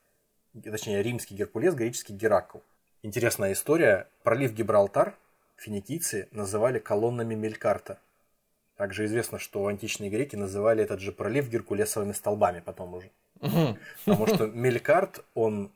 [0.62, 2.58] Точнее, римский Геркулес, греческий Геракл.
[3.02, 4.08] Интересная история.
[4.22, 5.14] Пролив Гибралтар
[5.58, 7.98] финикийцы называли колоннами Мелькарта.
[8.76, 13.10] Также известно, что античные греки называли этот же пролив геркулесовыми столбами потом уже.
[14.04, 15.70] Потому что Мелькарт, он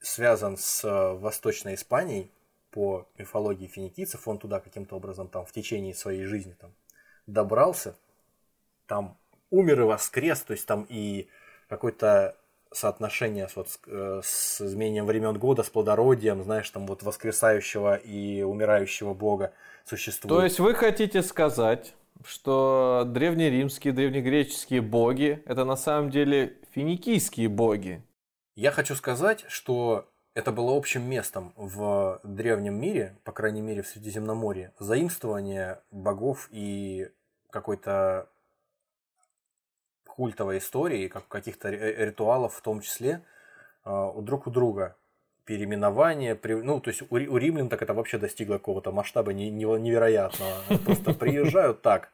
[0.00, 2.30] связан с э, Восточной Испанией
[2.70, 4.26] по мифологии финикийцев.
[4.26, 6.72] Он туда каким-то образом там в течение своей жизни там
[7.26, 7.94] добрался.
[8.86, 9.16] Там
[9.50, 10.40] умер и воскрес.
[10.42, 11.28] То есть там и
[11.68, 12.36] какое-то
[12.72, 13.80] соотношение с, вот, с,
[14.60, 19.52] э, изменением времен года, с плодородием, знаешь, там вот воскресающего и умирающего бога
[19.84, 20.36] существует.
[20.36, 21.94] То есть вы хотите сказать,
[22.24, 28.02] что древнеримские, древнегреческие боги это на самом деле финикийские боги?
[28.56, 33.88] Я хочу сказать, что это было общим местом в древнем мире, по крайней мере в
[33.88, 37.08] Средиземноморье, заимствование богов и
[37.50, 38.28] какой-то
[40.20, 43.22] культовой истории, как каких-то ри- ритуалов в том числе,
[43.86, 44.94] э, у друг у друга.
[45.46, 49.50] Переименование, ну, то есть у, ри- у римлян так это вообще достигло какого-то масштаба не-
[49.50, 50.56] не- невероятного.
[50.84, 52.10] Просто приезжают так.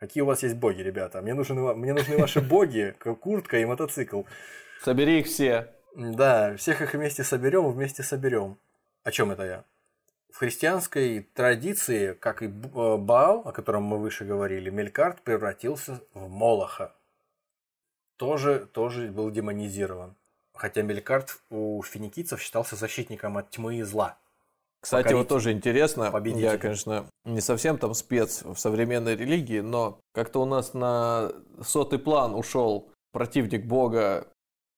[0.00, 1.22] Какие у вас есть боги, ребята?
[1.22, 4.22] Мне нужны, мне нужны ваши боги, куртка и мотоцикл.
[4.82, 5.68] Собери их все.
[5.94, 8.56] Да, всех их вместе соберем, вместе соберем.
[9.04, 9.64] О чем это я?
[10.32, 16.28] В христианской традиции, как и э, Баал, о котором мы выше говорили, Мелькарт превратился в
[16.28, 16.94] Молоха.
[18.18, 20.14] Тоже, тоже был демонизирован.
[20.52, 24.18] Хотя Мелькарт у финикийцев считался защитником от тьмы и зла.
[24.80, 25.18] Кстати, Покоритель.
[25.18, 26.44] вот тоже интересно, Победитель.
[26.44, 31.32] я, конечно, не совсем там спец в современной религии, но как-то у нас на
[31.62, 34.28] сотый план ушел противник Бога,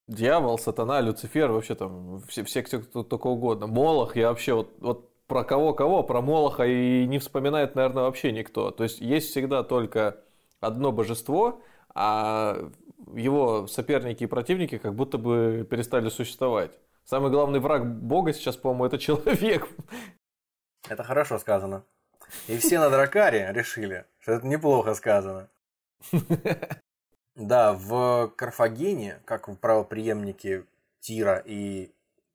[0.08, 3.66] дьявол, сатана, Люцифер, вообще там все, все кто, только угодно.
[3.66, 8.70] Молох, я вообще вот, вот про кого-кого, про Молоха и не вспоминает, наверное, вообще никто.
[8.70, 10.18] То есть есть всегда только
[10.60, 11.60] одно божество,
[11.94, 12.70] а
[13.14, 16.72] его соперники и противники как будто бы перестали существовать.
[17.04, 19.68] Самый главный враг Бога сейчас, по-моему, это человек.
[20.88, 21.84] Это хорошо сказано.
[22.46, 25.48] И все на Дракаре решили, что это неплохо сказано.
[27.36, 30.64] Да, в Карфагене, как в правоприемнике
[31.00, 31.90] Тира и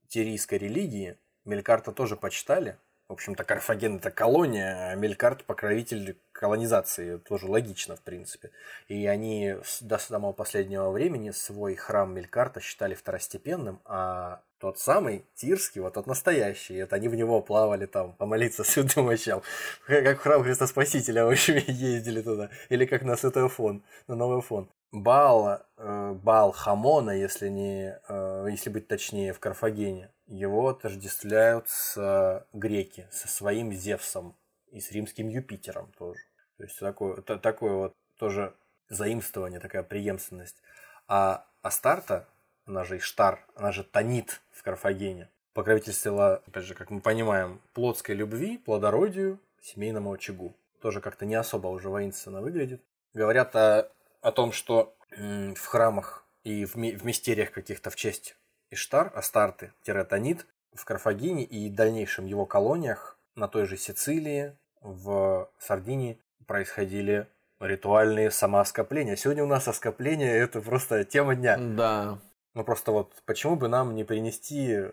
[0.08, 2.78] тирийской религии, Мелькарта тоже почитали.
[3.08, 7.18] В общем-то, Карфаген это колония, а Мелькарт покровитель колонизации.
[7.18, 8.52] Тоже логично, в принципе.
[8.88, 15.82] И они до самого последнего времени свой храм Мелькарта считали второстепенным, а тот самый Тирский,
[15.82, 19.42] вот тот настоящий, это они в него плавали там, помолиться святым мощам.
[19.88, 22.50] Как в храм Христа Спасителя, в общем, ездили туда.
[22.70, 24.70] Или как на Святой Фон, на Новый Фон.
[24.92, 31.98] Баал, э, Баал Хамона, если, не, э, если быть точнее, в Карфагене, его отождествляют с
[31.98, 34.36] э, греки, со своим Зевсом
[34.76, 36.20] и с римским Юпитером тоже.
[36.58, 38.54] То есть такое, та- такое вот тоже
[38.90, 40.62] заимствование, такая преемственность.
[41.08, 42.28] А Астарта,
[42.66, 48.16] она же Иштар, она же Танит в Карфагене, покровительствовала, опять же, как мы понимаем, плотской
[48.16, 50.54] любви, плодородию, семейному очагу.
[50.82, 52.84] Тоже как-то не особо уже воинственно выглядит.
[53.14, 53.90] Говорят о,
[54.22, 58.36] о том, что в храмах и в, в мистериях каких-то в честь
[58.70, 59.72] Иштар, Астарты,
[60.10, 67.28] Танит, в Карфагене и дальнейшем его колониях на той же Сицилии, в Сардинии происходили
[67.60, 69.16] ритуальные самооскопления.
[69.16, 71.58] Сегодня у нас оскопление это просто тема дня.
[71.58, 72.20] Да.
[72.54, 74.86] Ну просто вот почему бы нам не принести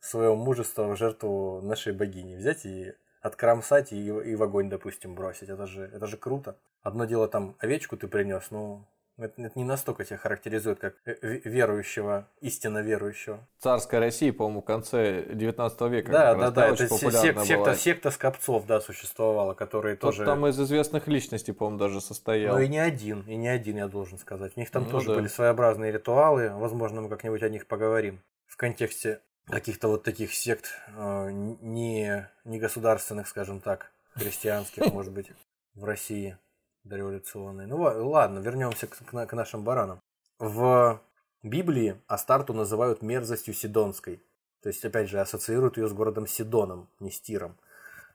[0.00, 2.36] свое мужество в жертву нашей богини?
[2.36, 5.48] Взять и откромсать и, и в огонь, допустим, бросить.
[5.48, 6.56] Это же, это же круто.
[6.82, 8.84] Одно дело там овечку ты принес, но
[9.22, 13.46] это, это не настолько тебя характеризует, как э, ве- верующего, истинно верующего.
[13.58, 16.12] Царская Россия, по-моему, в конце 19 века.
[16.12, 20.24] Да, да, раз, да, это сек- секта, секта скопцов, да, существовала, которые Тот тоже...
[20.24, 22.56] там из известных личностей, по-моему, даже состоял.
[22.56, 24.52] Ну и не один, и не один, я должен сказать.
[24.56, 25.14] У них там Ну тоже да.
[25.14, 26.50] были своеобразные ритуалы.
[26.54, 28.20] Возможно, мы как-нибудь о них поговорим.
[28.46, 30.66] В контексте каких-то вот таких сект
[30.96, 35.32] э, не, не государственных, скажем так, христианских, может быть,
[35.74, 36.36] в России
[36.84, 37.66] дореволюционной.
[37.66, 40.00] Ну ла- ладно, вернемся к, к на- к нашим баранам.
[40.38, 41.00] В
[41.42, 44.22] Библии Астарту называют мерзостью Сидонской.
[44.62, 47.56] То есть, опять же, ассоциируют ее с городом Сидоном, не с Тиром.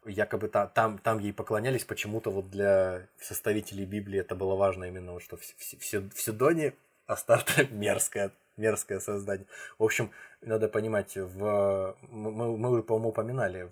[0.06, 5.12] Якобы та- там, там ей поклонялись почему-то вот для составителей Библии это было важно именно,
[5.14, 6.74] вот, что в, в- в Си- в Сидоне
[7.06, 9.48] Астарта мерзкое, мерзкое создание.
[9.78, 10.12] В общем,
[10.42, 13.72] надо понимать, в, мы, мы уже, по-моему, упоминали,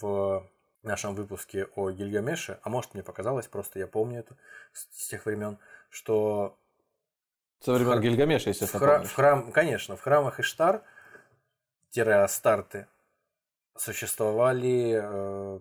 [0.00, 0.46] в
[0.86, 4.36] нашем выпуске о Гильгамеше, а может мне показалось, просто я помню это
[4.72, 5.58] с, тех времен,
[5.90, 6.58] что...
[7.60, 8.00] Со времен хр...
[8.00, 9.02] Гильгамеша, естественно, в, хра...
[9.04, 10.82] в храм, Конечно, в храмах Иштар,
[11.96, 12.86] Астарты,
[13.76, 15.60] существовали э,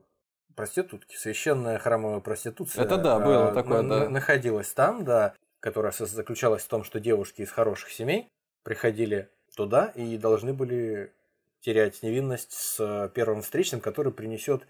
[0.55, 2.83] проститутки, священная храмовая проституция.
[2.83, 4.09] Это да, было э, такое, на, да.
[4.09, 8.29] Находилась там, да, которая заключалась в том, что девушки из хороших семей
[8.63, 11.13] приходили туда и должны были
[11.61, 14.65] терять невинность с первым встречным, который принесет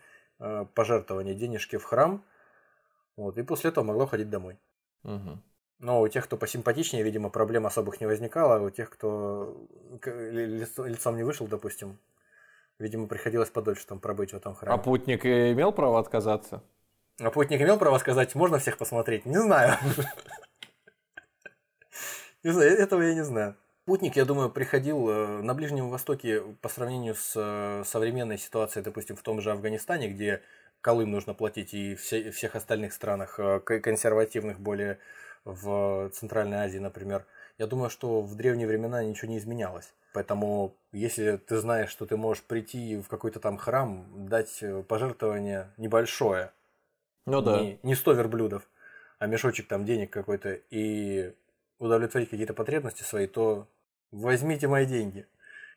[0.73, 2.23] пожертвование денежки в храм.
[3.15, 4.57] Вот, и после этого могло ходить домой.
[5.03, 5.39] Угу.
[5.79, 9.67] Но у тех, кто посимпатичнее, видимо, проблем особых не возникало, а у тех, кто
[10.05, 11.99] лицом не вышел, допустим,
[12.77, 14.75] видимо, приходилось подольше там пробыть в этом храме.
[14.75, 16.63] А путник имел право отказаться?
[17.19, 19.25] А путник имел право сказать, можно всех посмотреть?
[19.25, 19.77] Не знаю.
[22.43, 23.55] Не знаю, этого я не знаю.
[23.85, 29.15] Путник, я думаю, приходил э, на Ближнем Востоке по сравнению с э, современной ситуацией, допустим,
[29.15, 30.41] в том же Афганистане, где
[30.81, 34.99] Колым нужно платить, и все, всех остальных странах э, консервативных более
[35.45, 37.25] в Центральной Азии, например.
[37.57, 39.93] Я думаю, что в древние времена ничего не изменялось.
[40.13, 46.51] Поэтому, если ты знаешь, что ты можешь прийти в какой-то там храм, дать пожертвование небольшое,
[47.25, 47.59] ну да.
[47.59, 48.69] не, не 100 верблюдов,
[49.17, 51.33] а мешочек там денег какой-то, и
[51.81, 53.67] удовлетворить какие-то потребности свои, то
[54.11, 55.25] возьмите мои деньги.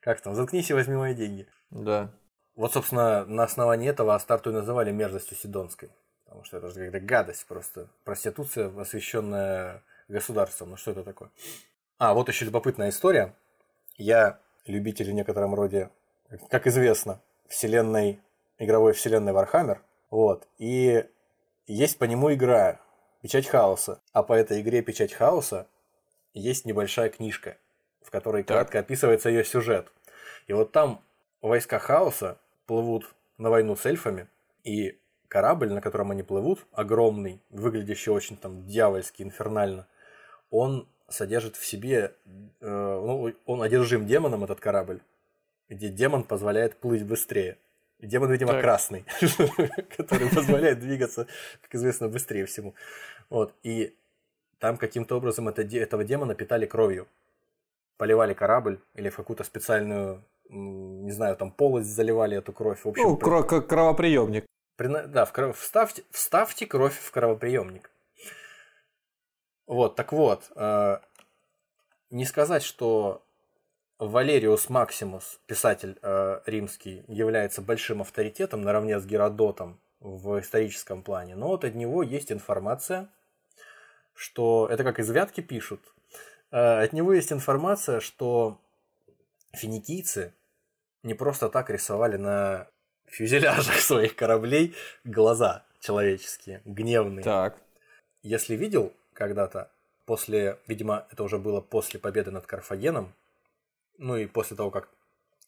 [0.01, 1.49] Как там, заткнись и возьми мои деньги.
[1.71, 2.11] Да.
[2.55, 5.91] Вот, собственно, на основании этого Астарту и называли мерзостью Сидонской.
[6.25, 7.89] Потому что это же какая-то гадость просто.
[8.05, 10.71] Проституция, освященная государством.
[10.71, 11.31] Ну что это такое?
[11.99, 13.35] А, вот еще любопытная история.
[13.97, 15.91] Я любитель в некотором роде,
[16.51, 18.21] как известно, вселенной,
[18.59, 19.79] игровой вселенной Warhammer.
[20.11, 20.47] Вот.
[20.59, 21.07] И
[21.67, 22.79] есть по нему игра
[23.23, 24.03] Печать Хаоса.
[24.13, 25.67] А по этой игре Печать Хаоса
[26.35, 27.57] есть небольшая книжка,
[28.03, 28.57] в которой так.
[28.57, 29.91] кратко описывается ее сюжет.
[30.47, 31.01] И вот там
[31.41, 34.29] войска хаоса плывут на войну с эльфами,
[34.65, 34.99] и
[35.29, 39.87] корабль, на котором они плывут, огромный, выглядящий очень там дьявольски, инфернально,
[40.51, 45.01] он содержит в себе, э, ну, он одержим демоном, этот корабль,
[45.69, 47.59] где демон позволяет плыть быстрее.
[47.99, 48.63] И демон, видимо, так.
[48.63, 49.05] красный,
[49.97, 51.27] который позволяет двигаться,
[51.63, 52.75] как известно, быстрее всему.
[53.31, 53.55] Вот.
[53.63, 53.95] И
[54.59, 57.07] там каким-то образом это, этого демона питали кровью.
[57.97, 62.85] Поливали корабль или в какую-то специальную, не знаю, там полость заливали эту кровь.
[62.85, 64.47] В общем, ну, кро- как кровоприемник.
[64.77, 67.91] При, да, в, вставьте, вставьте кровь в кровоприемник.
[69.67, 70.99] Вот, так вот, э,
[72.11, 73.23] не сказать, что
[73.99, 81.49] Валериус Максимус, писатель э, римский, является большим авторитетом наравне с Геродотом в историческом плане, но
[81.49, 83.09] вот от него есть информация,
[84.15, 85.81] что это как из Вятки пишут.
[86.51, 88.61] Э, от него есть информация, что
[89.53, 90.33] финикийцы
[91.03, 92.69] не просто так рисовали на
[93.07, 94.75] фюзеляжах своих кораблей
[95.05, 97.23] глаза человеческие, гневные.
[97.23, 97.59] Так.
[98.23, 99.71] Если видел когда-то,
[100.07, 103.13] после, видимо, это уже было после победы над Карфагеном,
[103.99, 104.89] ну и после того, как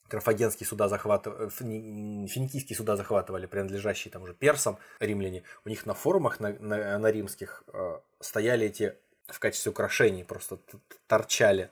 [0.08, 6.40] карфагенские суда захватывали, финикийские суда захватывали, принадлежащие там уже персам, римляне, у них на форумах
[6.40, 8.96] на, на, на римских э, стояли эти
[9.28, 10.58] в качестве украшений, просто
[11.06, 11.70] торчали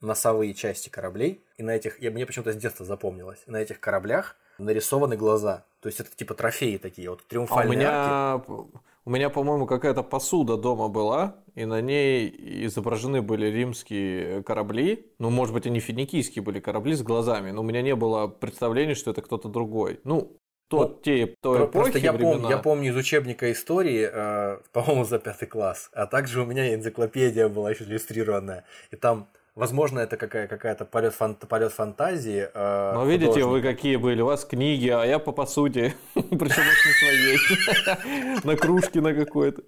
[0.00, 4.36] носовые части кораблей, и на этих, я, мне почему-то с детства запомнилось, на этих кораблях
[4.58, 5.64] нарисованы глаза.
[5.80, 7.90] То есть это типа трофеи такие, вот триумфальные а у меня,
[8.34, 8.80] арки.
[9.08, 12.28] У меня, по-моему, какая-то посуда дома была, и на ней
[12.66, 15.06] изображены были римские корабли.
[15.18, 18.94] Ну, может быть, они финикийские были корабли с глазами, но у меня не было представления,
[18.94, 19.98] что это кто-то другой.
[20.04, 20.36] Ну,
[20.68, 22.34] тот, вот, те, той эпохи, Просто я, времена.
[22.34, 26.74] Пом, я помню из учебника истории, э, по-моему, за пятый класс, а также у меня
[26.74, 29.26] энциклопедия была еще иллюстрированная, и там
[29.58, 32.48] Возможно, это какая- какая-то полет, фан- полет фантазии.
[32.54, 36.92] Э, Но видите, вы какие были, у вас книги, а я по посуде, причем не
[36.92, 39.62] своей, на кружке на какой-то.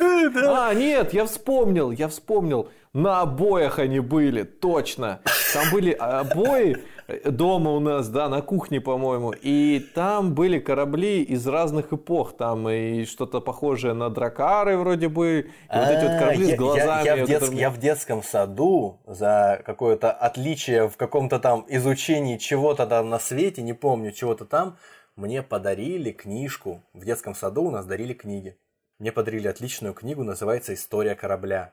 [0.00, 5.20] А, нет, я вспомнил, я вспомнил, на обоях они были, точно.
[5.54, 6.78] Там были обои,
[7.24, 9.32] дома у нас, да, на кухне, по-моему.
[9.32, 12.36] И там были корабли из разных эпох.
[12.36, 15.50] Там и что-то похожее на дракары вроде бы.
[15.72, 17.58] И вот эти вот а, корабли с глазами.
[17.58, 23.62] Я в детском саду за какое-то отличие в каком-то там изучении чего-то там на свете,
[23.62, 24.76] не помню, чего-то там,
[25.16, 26.82] мне подарили книжку.
[26.92, 28.56] В детском саду у нас дарили книги.
[28.98, 31.72] Мне подарили отличную книгу, называется «История корабля».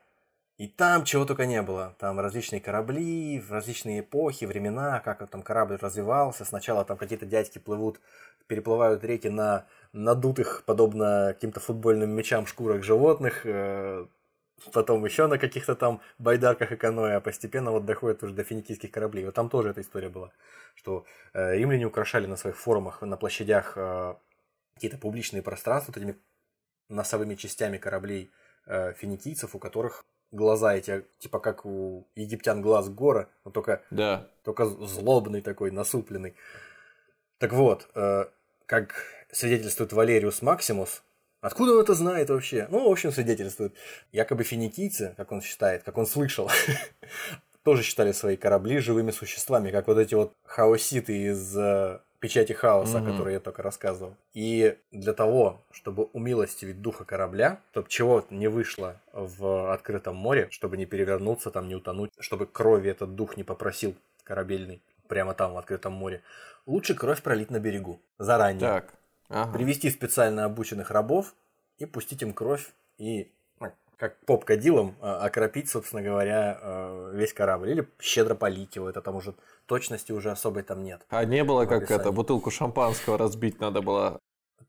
[0.57, 1.95] И там чего только не было.
[1.99, 6.45] Там различные корабли, различные эпохи, времена, как там корабль развивался.
[6.45, 7.99] Сначала там какие-то дядьки плывут,
[8.47, 13.41] переплывают реки на надутых, подобно каким-то футбольным мячам, шкурах животных.
[13.45, 14.05] Э,
[14.71, 18.91] потом еще на каких-то там байдарках и каноэ, а постепенно вот доходят уже до финикийских
[18.91, 19.25] кораблей.
[19.25, 20.31] Вот там тоже эта история была,
[20.75, 24.15] что э, римляне украшали на своих форумах, на площадях э,
[24.75, 26.17] какие-то публичные пространства вот этими
[26.87, 28.31] носовыми частями кораблей
[28.67, 34.27] финикийцев, у которых глаза эти, типа как у египтян глаз гора, но только, Да.
[34.43, 36.35] только злобный такой, насупленный.
[37.37, 38.25] Так вот, э,
[38.65, 38.95] как
[39.31, 41.03] свидетельствует Валериус Максимус,
[41.41, 42.67] откуда он это знает вообще?
[42.69, 43.73] Ну, в общем, свидетельствует.
[44.11, 46.49] Якобы финикийцы, как он считает, как он слышал,
[47.63, 52.97] тоже считали свои корабли живыми существами, как вот эти вот хаоситы из э, печати хаоса,
[52.97, 53.11] Мгм.
[53.11, 54.15] которые я только рассказывал.
[54.33, 60.75] И для того, чтобы умилостивить духа корабля, чтобы чего не вышло в открытом море, чтобы
[60.77, 63.93] не перевернуться, там не утонуть, чтобы крови этот дух не попросил
[64.23, 66.23] корабельный прямо там в открытом море,
[66.65, 68.59] лучше кровь пролить на берегу заранее.
[68.61, 68.93] Так.
[69.29, 69.51] Ага.
[69.53, 71.35] Привести специально обученных рабов
[71.77, 73.31] и пустить им кровь и
[73.97, 77.69] как поп кадилом а, окропить, собственно говоря, э, весь корабль.
[77.71, 78.89] Или щедро полить его.
[78.89, 79.33] Это там уже
[79.65, 81.01] точности уже особой там нет.
[81.09, 84.19] А не было, как это, бутылку шампанского разбить надо было.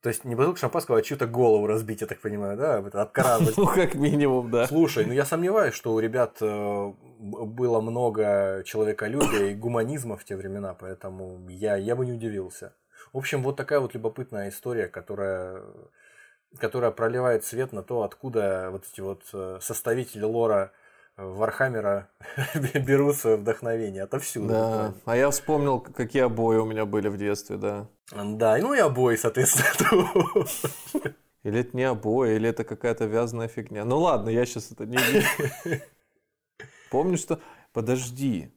[0.03, 2.79] То есть не бутылку шампанского, а чью-то голову разбить, я так понимаю, да?
[2.81, 3.57] Это обкарабать.
[3.57, 4.67] Ну, как минимум, да.
[4.67, 10.37] Слушай, ну я сомневаюсь, что у ребят э, было много человеколюбия и гуманизма в те
[10.37, 12.75] времена, поэтому я, я бы не удивился.
[13.13, 15.63] В общем, вот такая вот любопытная история, которая,
[16.59, 20.73] которая проливает свет на то, откуда вот эти вот э, составители lore а
[21.17, 22.09] э, Warhammer а
[22.75, 24.03] берут свое вдохновение.
[24.05, 24.49] Отовсюду.
[24.49, 24.95] Да.
[25.05, 27.89] А я вспомнил, какие обои у меня были в детстве, да.
[28.13, 30.47] Да, ну и обои, соответственно.
[31.47, 33.85] Или это не обои, или это какая-то вязаная фигня.
[33.85, 34.99] Ну ладно, я сейчас это не
[36.91, 37.39] Помню, что...
[37.73, 38.53] Подожди.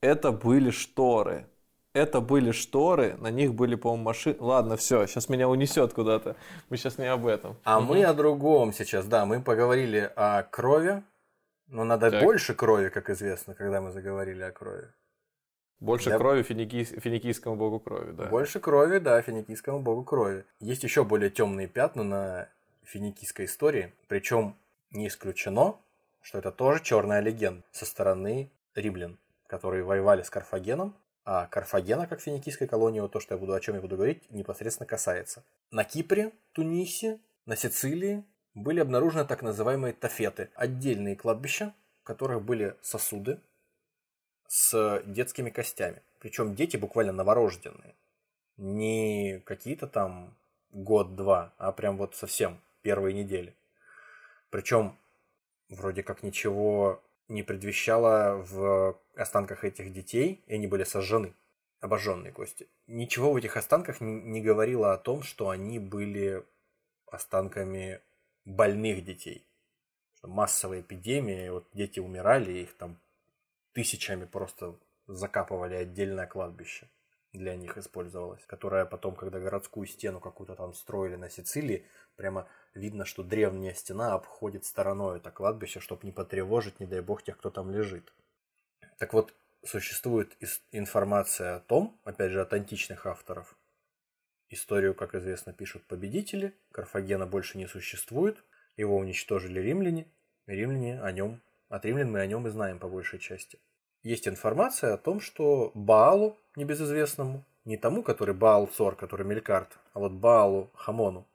[0.00, 1.46] Это были шторы.
[1.92, 4.36] Это были шторы, на них были, по-моему, машины.
[4.38, 6.36] Ладно, все, сейчас меня унесет куда-то.
[6.68, 7.56] Мы сейчас не об этом.
[7.64, 11.02] А мы о другом сейчас, да, мы поговорили о крови,
[11.66, 12.22] но надо Так.
[12.22, 14.86] больше крови, как известно, когда мы заговорили о крови.
[15.80, 18.26] Больше Я- крови финикий- финикийскому богу крови, да.
[18.26, 20.44] Больше крови, да, финикийскому богу крови.
[20.60, 22.48] Есть еще более темные пятна на
[22.84, 24.54] финикийской истории, причем
[24.92, 25.74] не исключено,
[26.22, 29.18] что это тоже черная легенда со стороны римлян,
[29.48, 33.60] которые воевали с Карфагеном, а Карфагена, как финикийской колонии, вот то, что я буду, о
[33.60, 35.44] чем я буду говорить, непосредственно касается.
[35.70, 38.24] На Кипре, Тунисе, на Сицилии
[38.54, 43.40] были обнаружены так называемые тафеты, отдельные кладбища, в которых были сосуды
[44.48, 46.02] с детскими костями.
[46.18, 47.94] Причем дети буквально новорожденные.
[48.56, 50.36] Не какие-то там
[50.72, 53.54] год-два, а прям вот совсем первые недели.
[54.50, 54.96] Причем
[55.68, 61.32] вроде как ничего не предвещало в останках этих детей, и они были сожжены,
[61.80, 62.68] обожженные кости.
[62.86, 66.44] Ничего в этих останках не, говорило о том, что они были
[67.06, 68.00] останками
[68.44, 69.46] больных детей.
[70.22, 73.00] Массовая эпидемия, вот дети умирали, их там
[73.72, 74.76] тысячами просто
[75.06, 76.88] закапывали отдельное кладбище
[77.38, 81.86] для них использовалось, которое потом, когда городскую стену какую-то там строили на Сицилии,
[82.16, 87.22] прямо видно, что древняя стена обходит стороной это кладбище, чтобы не потревожить, не дай бог,
[87.22, 88.12] тех, кто там лежит.
[88.98, 89.32] Так вот,
[89.64, 90.36] существует
[90.72, 93.56] информация о том, опять же, от античных авторов,
[94.48, 98.42] историю, как известно, пишут победители, Карфагена больше не существует,
[98.76, 100.10] его уничтожили римляне,
[100.46, 103.60] римляне о нем, от римлян мы о нем и знаем по большей части.
[104.02, 110.00] Есть информация о том, что Баалу, небезызвестному, не тому, который Баал Цор, который Мелькарт, а
[110.00, 111.26] вот Баалу Хамону,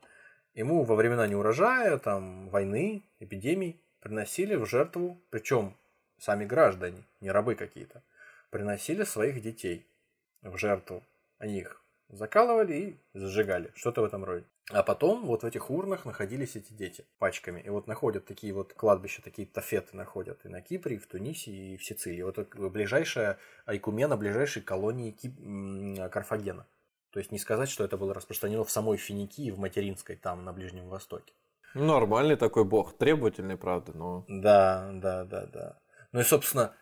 [0.55, 5.75] ему во времена неурожая, там, войны, эпидемий приносили в жертву, причем
[6.17, 8.01] сами граждане, не рабы какие-то,
[8.49, 9.85] приносили своих детей
[10.41, 11.03] в жертву.
[11.37, 14.45] Они их закалывали и зажигали, что-то в этом роде.
[14.71, 17.61] А потом вот в этих урнах находились эти дети пачками.
[17.61, 21.51] И вот находят такие вот кладбища, такие тафеты находят и на Кипре, и в Тунисе,
[21.51, 22.23] и в Сицилии.
[22.23, 26.65] Вот это ближайшая Айкумена, ближайшей колонии Кип- м, Карфагена.
[27.11, 30.51] То есть не сказать, что это было распространено в самой Финикии, в материнской, там, на
[30.51, 31.33] Ближнем Востоке.
[31.75, 34.25] Нормальный такой бог, требовательный, правда, но...
[34.27, 35.79] Да, да, да, да.
[36.11, 36.73] Ну и, собственно,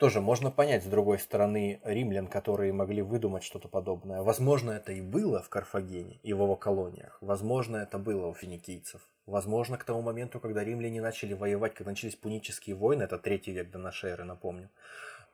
[0.00, 4.22] тоже можно понять, с другой стороны, римлян, которые могли выдумать что-то подобное.
[4.22, 7.18] Возможно, это и было в Карфагене и в его колониях.
[7.20, 9.02] Возможно, это было у финикийцев.
[9.26, 13.70] Возможно, к тому моменту, когда римляне начали воевать, когда начались пунические войны, это третий век
[13.70, 14.70] до нашей эры, напомню,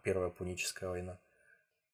[0.02, 1.18] Первая пуническая война.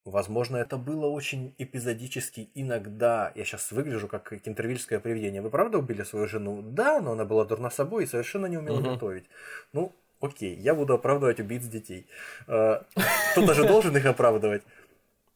[0.04, 3.32] Возможно, это было очень эпизодически иногда.
[3.34, 5.42] Я сейчас выгляжу как кентервильское привидение.
[5.42, 6.60] Вы правда убили свою жену?
[6.62, 8.94] Да, но она была дурна собой и совершенно не умела Мгм.
[8.94, 9.26] готовить.
[9.72, 9.92] Ну,
[10.22, 12.06] окей, я буду оправдывать убийц детей.
[12.46, 12.82] Э,
[13.32, 14.62] Кто-то же должен их оправдывать.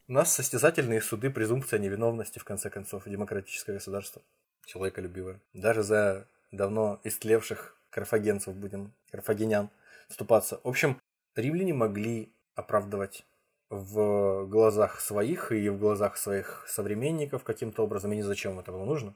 [0.08, 4.22] У нас состязательные суды, презумпция невиновности, в конце концов, демократическое государство.
[4.64, 5.40] Человеколюбивое.
[5.52, 9.68] Даже за давно истлевших карфагенцев будем, карфагенян,
[10.08, 10.60] вступаться.
[10.62, 11.00] В общем,
[11.34, 13.24] римляне могли оправдывать
[13.68, 18.84] в глазах своих и в глазах своих современников каким-то образом, и не зачем это было
[18.84, 19.14] нужно.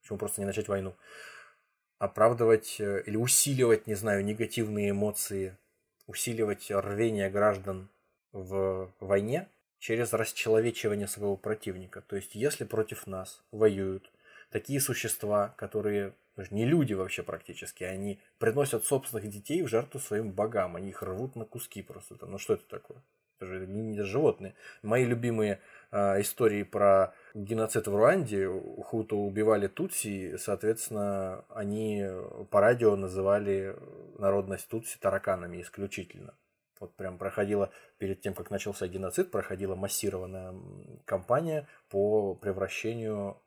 [0.00, 0.94] Почему просто не начать войну?
[2.00, 5.56] Оправдывать э, или усиливать, не знаю, негативные эмоции,
[6.08, 7.88] усиливать рвение граждан
[8.32, 9.48] в войне
[9.78, 12.00] через расчеловечивание своего противника.
[12.00, 14.10] То есть, если против нас воюют
[14.50, 16.14] такие существа, которые
[16.50, 21.36] не люди вообще практически, они приносят собственных детей в жертву своим богам, они их рвут
[21.36, 22.16] на куски просто.
[22.26, 22.98] Ну что это такое?
[23.38, 24.54] Это же не, не животные.
[24.82, 25.60] Мои любимые
[25.90, 28.48] э, истории про геноцид в Руанде,
[28.84, 32.04] хуту убивали тутси, соответственно, они
[32.50, 33.76] по радио называли
[34.18, 36.34] народность тутси тараканами исключительно.
[36.80, 40.54] Вот прям проходила, перед тем, как начался геноцид, проходила массированная
[41.04, 43.40] кампания по превращению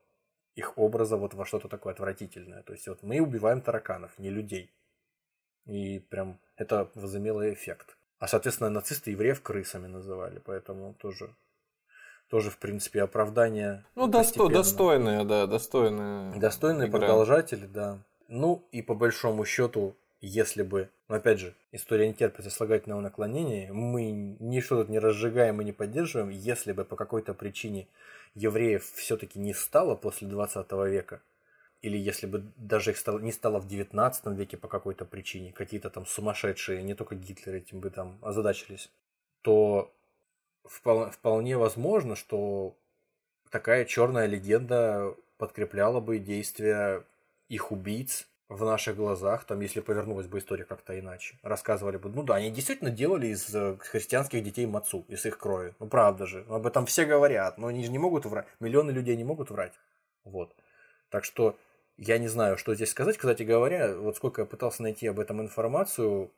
[0.55, 2.61] их образа вот во что-то такое отвратительное.
[2.61, 4.71] То есть вот мы убиваем тараканов, не людей.
[5.65, 7.97] И прям это возымело эффект.
[8.19, 11.35] А, соответственно, нацисты евреев крысами называли, поэтому тоже
[12.29, 13.83] тоже, в принципе, оправдание.
[13.95, 16.39] Ну, досто, достойные, да, достойные.
[16.39, 16.99] Достойные игра.
[16.99, 17.99] продолжатели, да.
[18.27, 23.71] Ну, и по большому счету, если бы, но опять же, история не терпит сослагательного наклонения,
[23.73, 27.87] мы ничто тут не разжигаем и не поддерживаем, если бы по какой-то причине
[28.33, 31.21] евреев все-таки не стало после 20 века,
[31.81, 35.89] или если бы даже их стало, не стало в 19 веке по какой-то причине, какие-то
[35.89, 38.89] там сумасшедшие, не только Гитлер этим бы там озадачились,
[39.41, 39.93] то
[40.65, 42.75] вполне возможно, что
[43.49, 47.03] такая черная легенда подкрепляла бы действия
[47.49, 51.37] их убийц в наших глазах, там, если повернулась бы история как-то иначе.
[51.43, 55.73] Рассказывали бы, ну да, они действительно делали из э, христианских детей мацу, из их крови.
[55.79, 58.45] Ну правда же, об этом все говорят, но они же не могут врать.
[58.59, 59.73] Миллионы людей не могут врать.
[60.23, 60.55] Вот.
[61.09, 61.57] Так что
[61.97, 63.17] я не знаю, что здесь сказать.
[63.17, 66.31] Кстати говоря, вот сколько я пытался найти об этом информацию,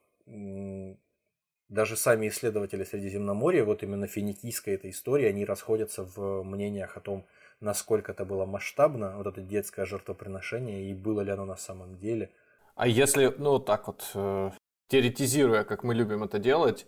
[1.69, 7.25] даже сами исследователи Средиземноморья, вот именно финикийской этой истории, они расходятся в мнениях о том,
[7.59, 12.29] насколько это было масштабно, вот это детское жертвоприношение, и было ли оно на самом деле.
[12.75, 14.51] А если, ну, так вот, э,
[14.89, 16.85] теоретизируя, как мы любим это делать,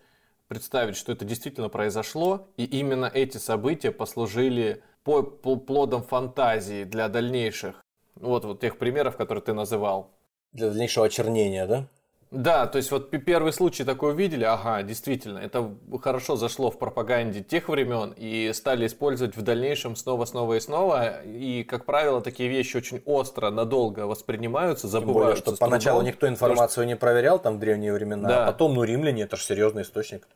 [0.48, 7.08] представить, что это действительно произошло, и именно эти события послужили по, по плодом фантазии для
[7.08, 7.82] дальнейших,
[8.16, 10.14] вот, вот тех примеров, которые ты называл.
[10.52, 11.88] Для дальнейшего очернения, да?
[12.30, 17.42] Да, то есть вот первый случай такой увидели, ага, действительно, это хорошо зашло в пропаганде
[17.42, 21.22] тех времен и стали использовать в дальнейшем снова, снова и снова.
[21.24, 25.44] И, как правило, такие вещи очень остро, надолго воспринимаются, забываются.
[25.44, 26.86] Тем более, что поначалу никто информацию что...
[26.86, 28.44] не проверял там в древние времена, да.
[28.44, 30.28] а потом, ну, римляне, это же серьезный источник.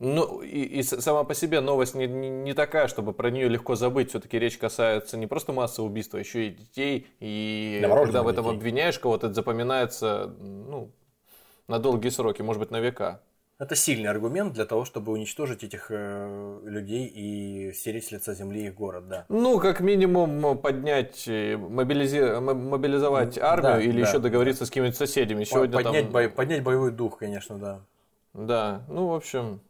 [0.00, 3.76] Ну, и, и сама по себе новость не, не, не такая, чтобы про нее легко
[3.76, 4.10] забыть.
[4.10, 7.06] Все-таки речь касается не просто массового убийства, а еще и детей.
[7.20, 8.56] И когда в этом детей.
[8.56, 10.90] обвиняешь кого-то, это запоминается, ну,
[11.68, 13.20] на долгие сроки, может быть, на века.
[13.56, 18.66] Это сильный аргумент для того, чтобы уничтожить этих э, людей и стереть с лица земли
[18.66, 19.26] их город, да.
[19.28, 22.40] Ну, как минимум поднять, э, мобилизи...
[22.40, 24.66] мобилизовать армию да, или да, еще договориться да.
[24.66, 25.44] с какими-то соседями.
[25.44, 26.12] Сегодня поднять, там...
[26.12, 26.28] бо...
[26.28, 27.80] поднять боевой дух, конечно, да.
[28.32, 29.60] Да, ну, в общем,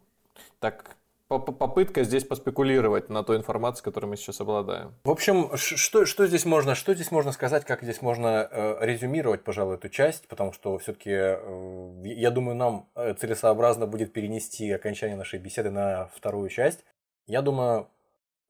[0.61, 0.97] так
[1.29, 4.95] попытка здесь поспекулировать на той информации, которой мы сейчас обладаем.
[5.05, 9.43] В общем, что, что, здесь, можно, что здесь можно сказать, как здесь можно э, резюмировать,
[9.43, 15.17] пожалуй, эту часть, потому что все-таки, э, я думаю, нам э, целесообразно будет перенести окончание
[15.17, 16.85] нашей беседы на вторую часть.
[17.27, 17.89] Я думаю,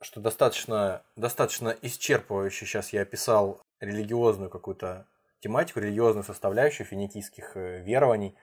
[0.00, 5.06] что достаточно, достаточно исчерпывающе сейчас я описал религиозную какую-то
[5.40, 8.34] тематику, религиозную составляющую финикийских э, верований.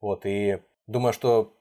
[0.00, 1.54] Вот, и думаю, что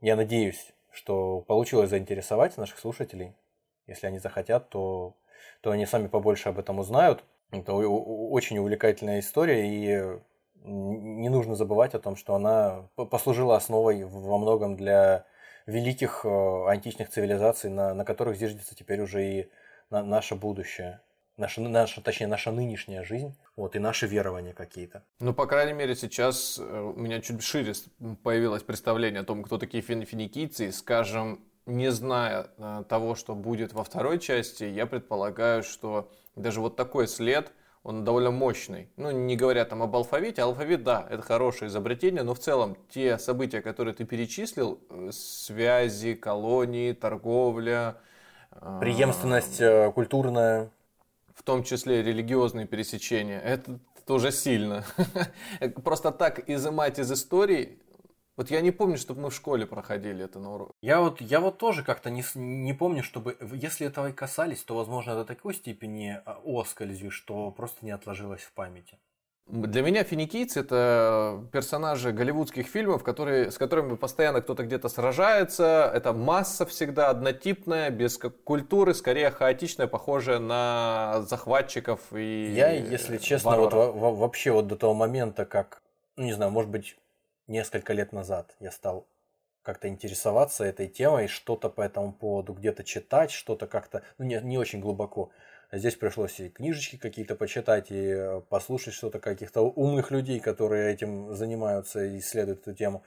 [0.00, 3.34] я надеюсь, что получилось заинтересовать наших слушателей.
[3.86, 5.14] Если они захотят, то,
[5.60, 7.22] то они сами побольше об этом узнают.
[7.50, 10.20] Это очень увлекательная история, и
[10.64, 15.24] не нужно забывать о том, что она послужила основой во многом для
[15.66, 19.50] великих э, античных цивилизаций, на, на которых зиждется теперь уже и
[19.90, 21.00] наше будущее
[21.36, 25.02] наша, наша, точнее, наша нынешняя жизнь, вот, и наши верования какие-то.
[25.20, 27.74] Ну, по крайней мере, сейчас э, у меня чуть шире
[28.22, 33.84] появилось представление о том, кто такие финикийцы, скажем, не зная э, того, что будет во
[33.84, 37.52] второй части, я предполагаю, что даже вот такой след,
[37.82, 38.88] он довольно мощный.
[38.96, 43.16] Ну, не говоря там об алфавите, алфавит, да, это хорошее изобретение, но в целом те
[43.18, 47.96] события, которые ты перечислил, э, связи, колонии, торговля...
[48.80, 49.60] Преемственность
[49.92, 50.70] культурная
[51.46, 54.84] том числе религиозные пересечения, это тоже сильно.
[55.84, 57.78] Просто так изымать из истории
[58.36, 60.72] вот я не помню, чтобы мы в школе проходили это на уроке.
[60.82, 63.38] Я вот, я вот тоже как-то не, не помню, чтобы...
[63.54, 68.42] Если этого и касались, то, возможно, до такой степени а, оскользи, что просто не отложилось
[68.42, 68.98] в памяти.
[69.46, 75.88] Для меня финикийцы это персонажи голливудских фильмов, которые, с которыми постоянно кто-то где-то сражается.
[75.94, 83.52] Это масса всегда однотипная, без культуры, скорее хаотичная, похожая на захватчиков и Я, если честно,
[83.52, 83.94] варваров.
[83.94, 85.80] вот вообще вот до того момента, как,
[86.16, 86.96] ну не знаю, может быть,
[87.46, 89.06] несколько лет назад я стал
[89.62, 94.58] как-то интересоваться этой темой, что-то по этому поводу где-то читать, что-то как-то, ну не, не
[94.58, 95.30] очень глубоко.
[95.72, 101.34] Здесь пришлось и книжечки какие-то почитать, и э, послушать что-то каких-то умных людей, которые этим
[101.34, 103.02] занимаются и исследуют эту тему.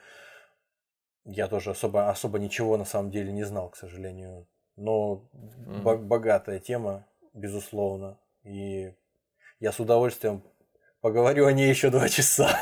[1.24, 4.46] Я тоже особо, особо ничего на самом деле не знал, к сожалению.
[4.76, 5.98] Но mm-hmm.
[6.00, 8.18] богатая тема, безусловно.
[8.44, 8.94] И
[9.60, 10.44] я с удовольствием
[11.02, 12.60] поговорю о ней еще два часа.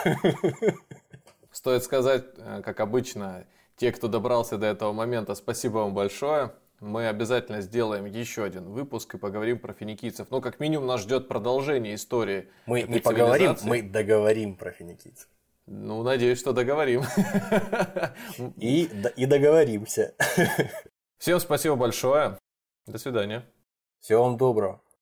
[1.51, 3.47] Стоит сказать, э, как обычно,
[3.77, 6.51] те, кто добрался до этого момента, спасибо вам большое.
[6.79, 10.27] Мы обязательно сделаем еще один выпуск и поговорим про финикийцев.
[10.29, 12.49] Ну, как минимум, нас ждет продолжение истории.
[12.67, 15.27] Мы не поговорим, мы договорим про финикийцев.
[15.65, 17.03] Ну, надеюсь, что договорим.
[18.57, 20.15] И, и договоримся.
[21.17, 22.37] Всем спасибо большое.
[22.85, 23.43] До свидания.
[23.99, 24.81] Всего вам доброго.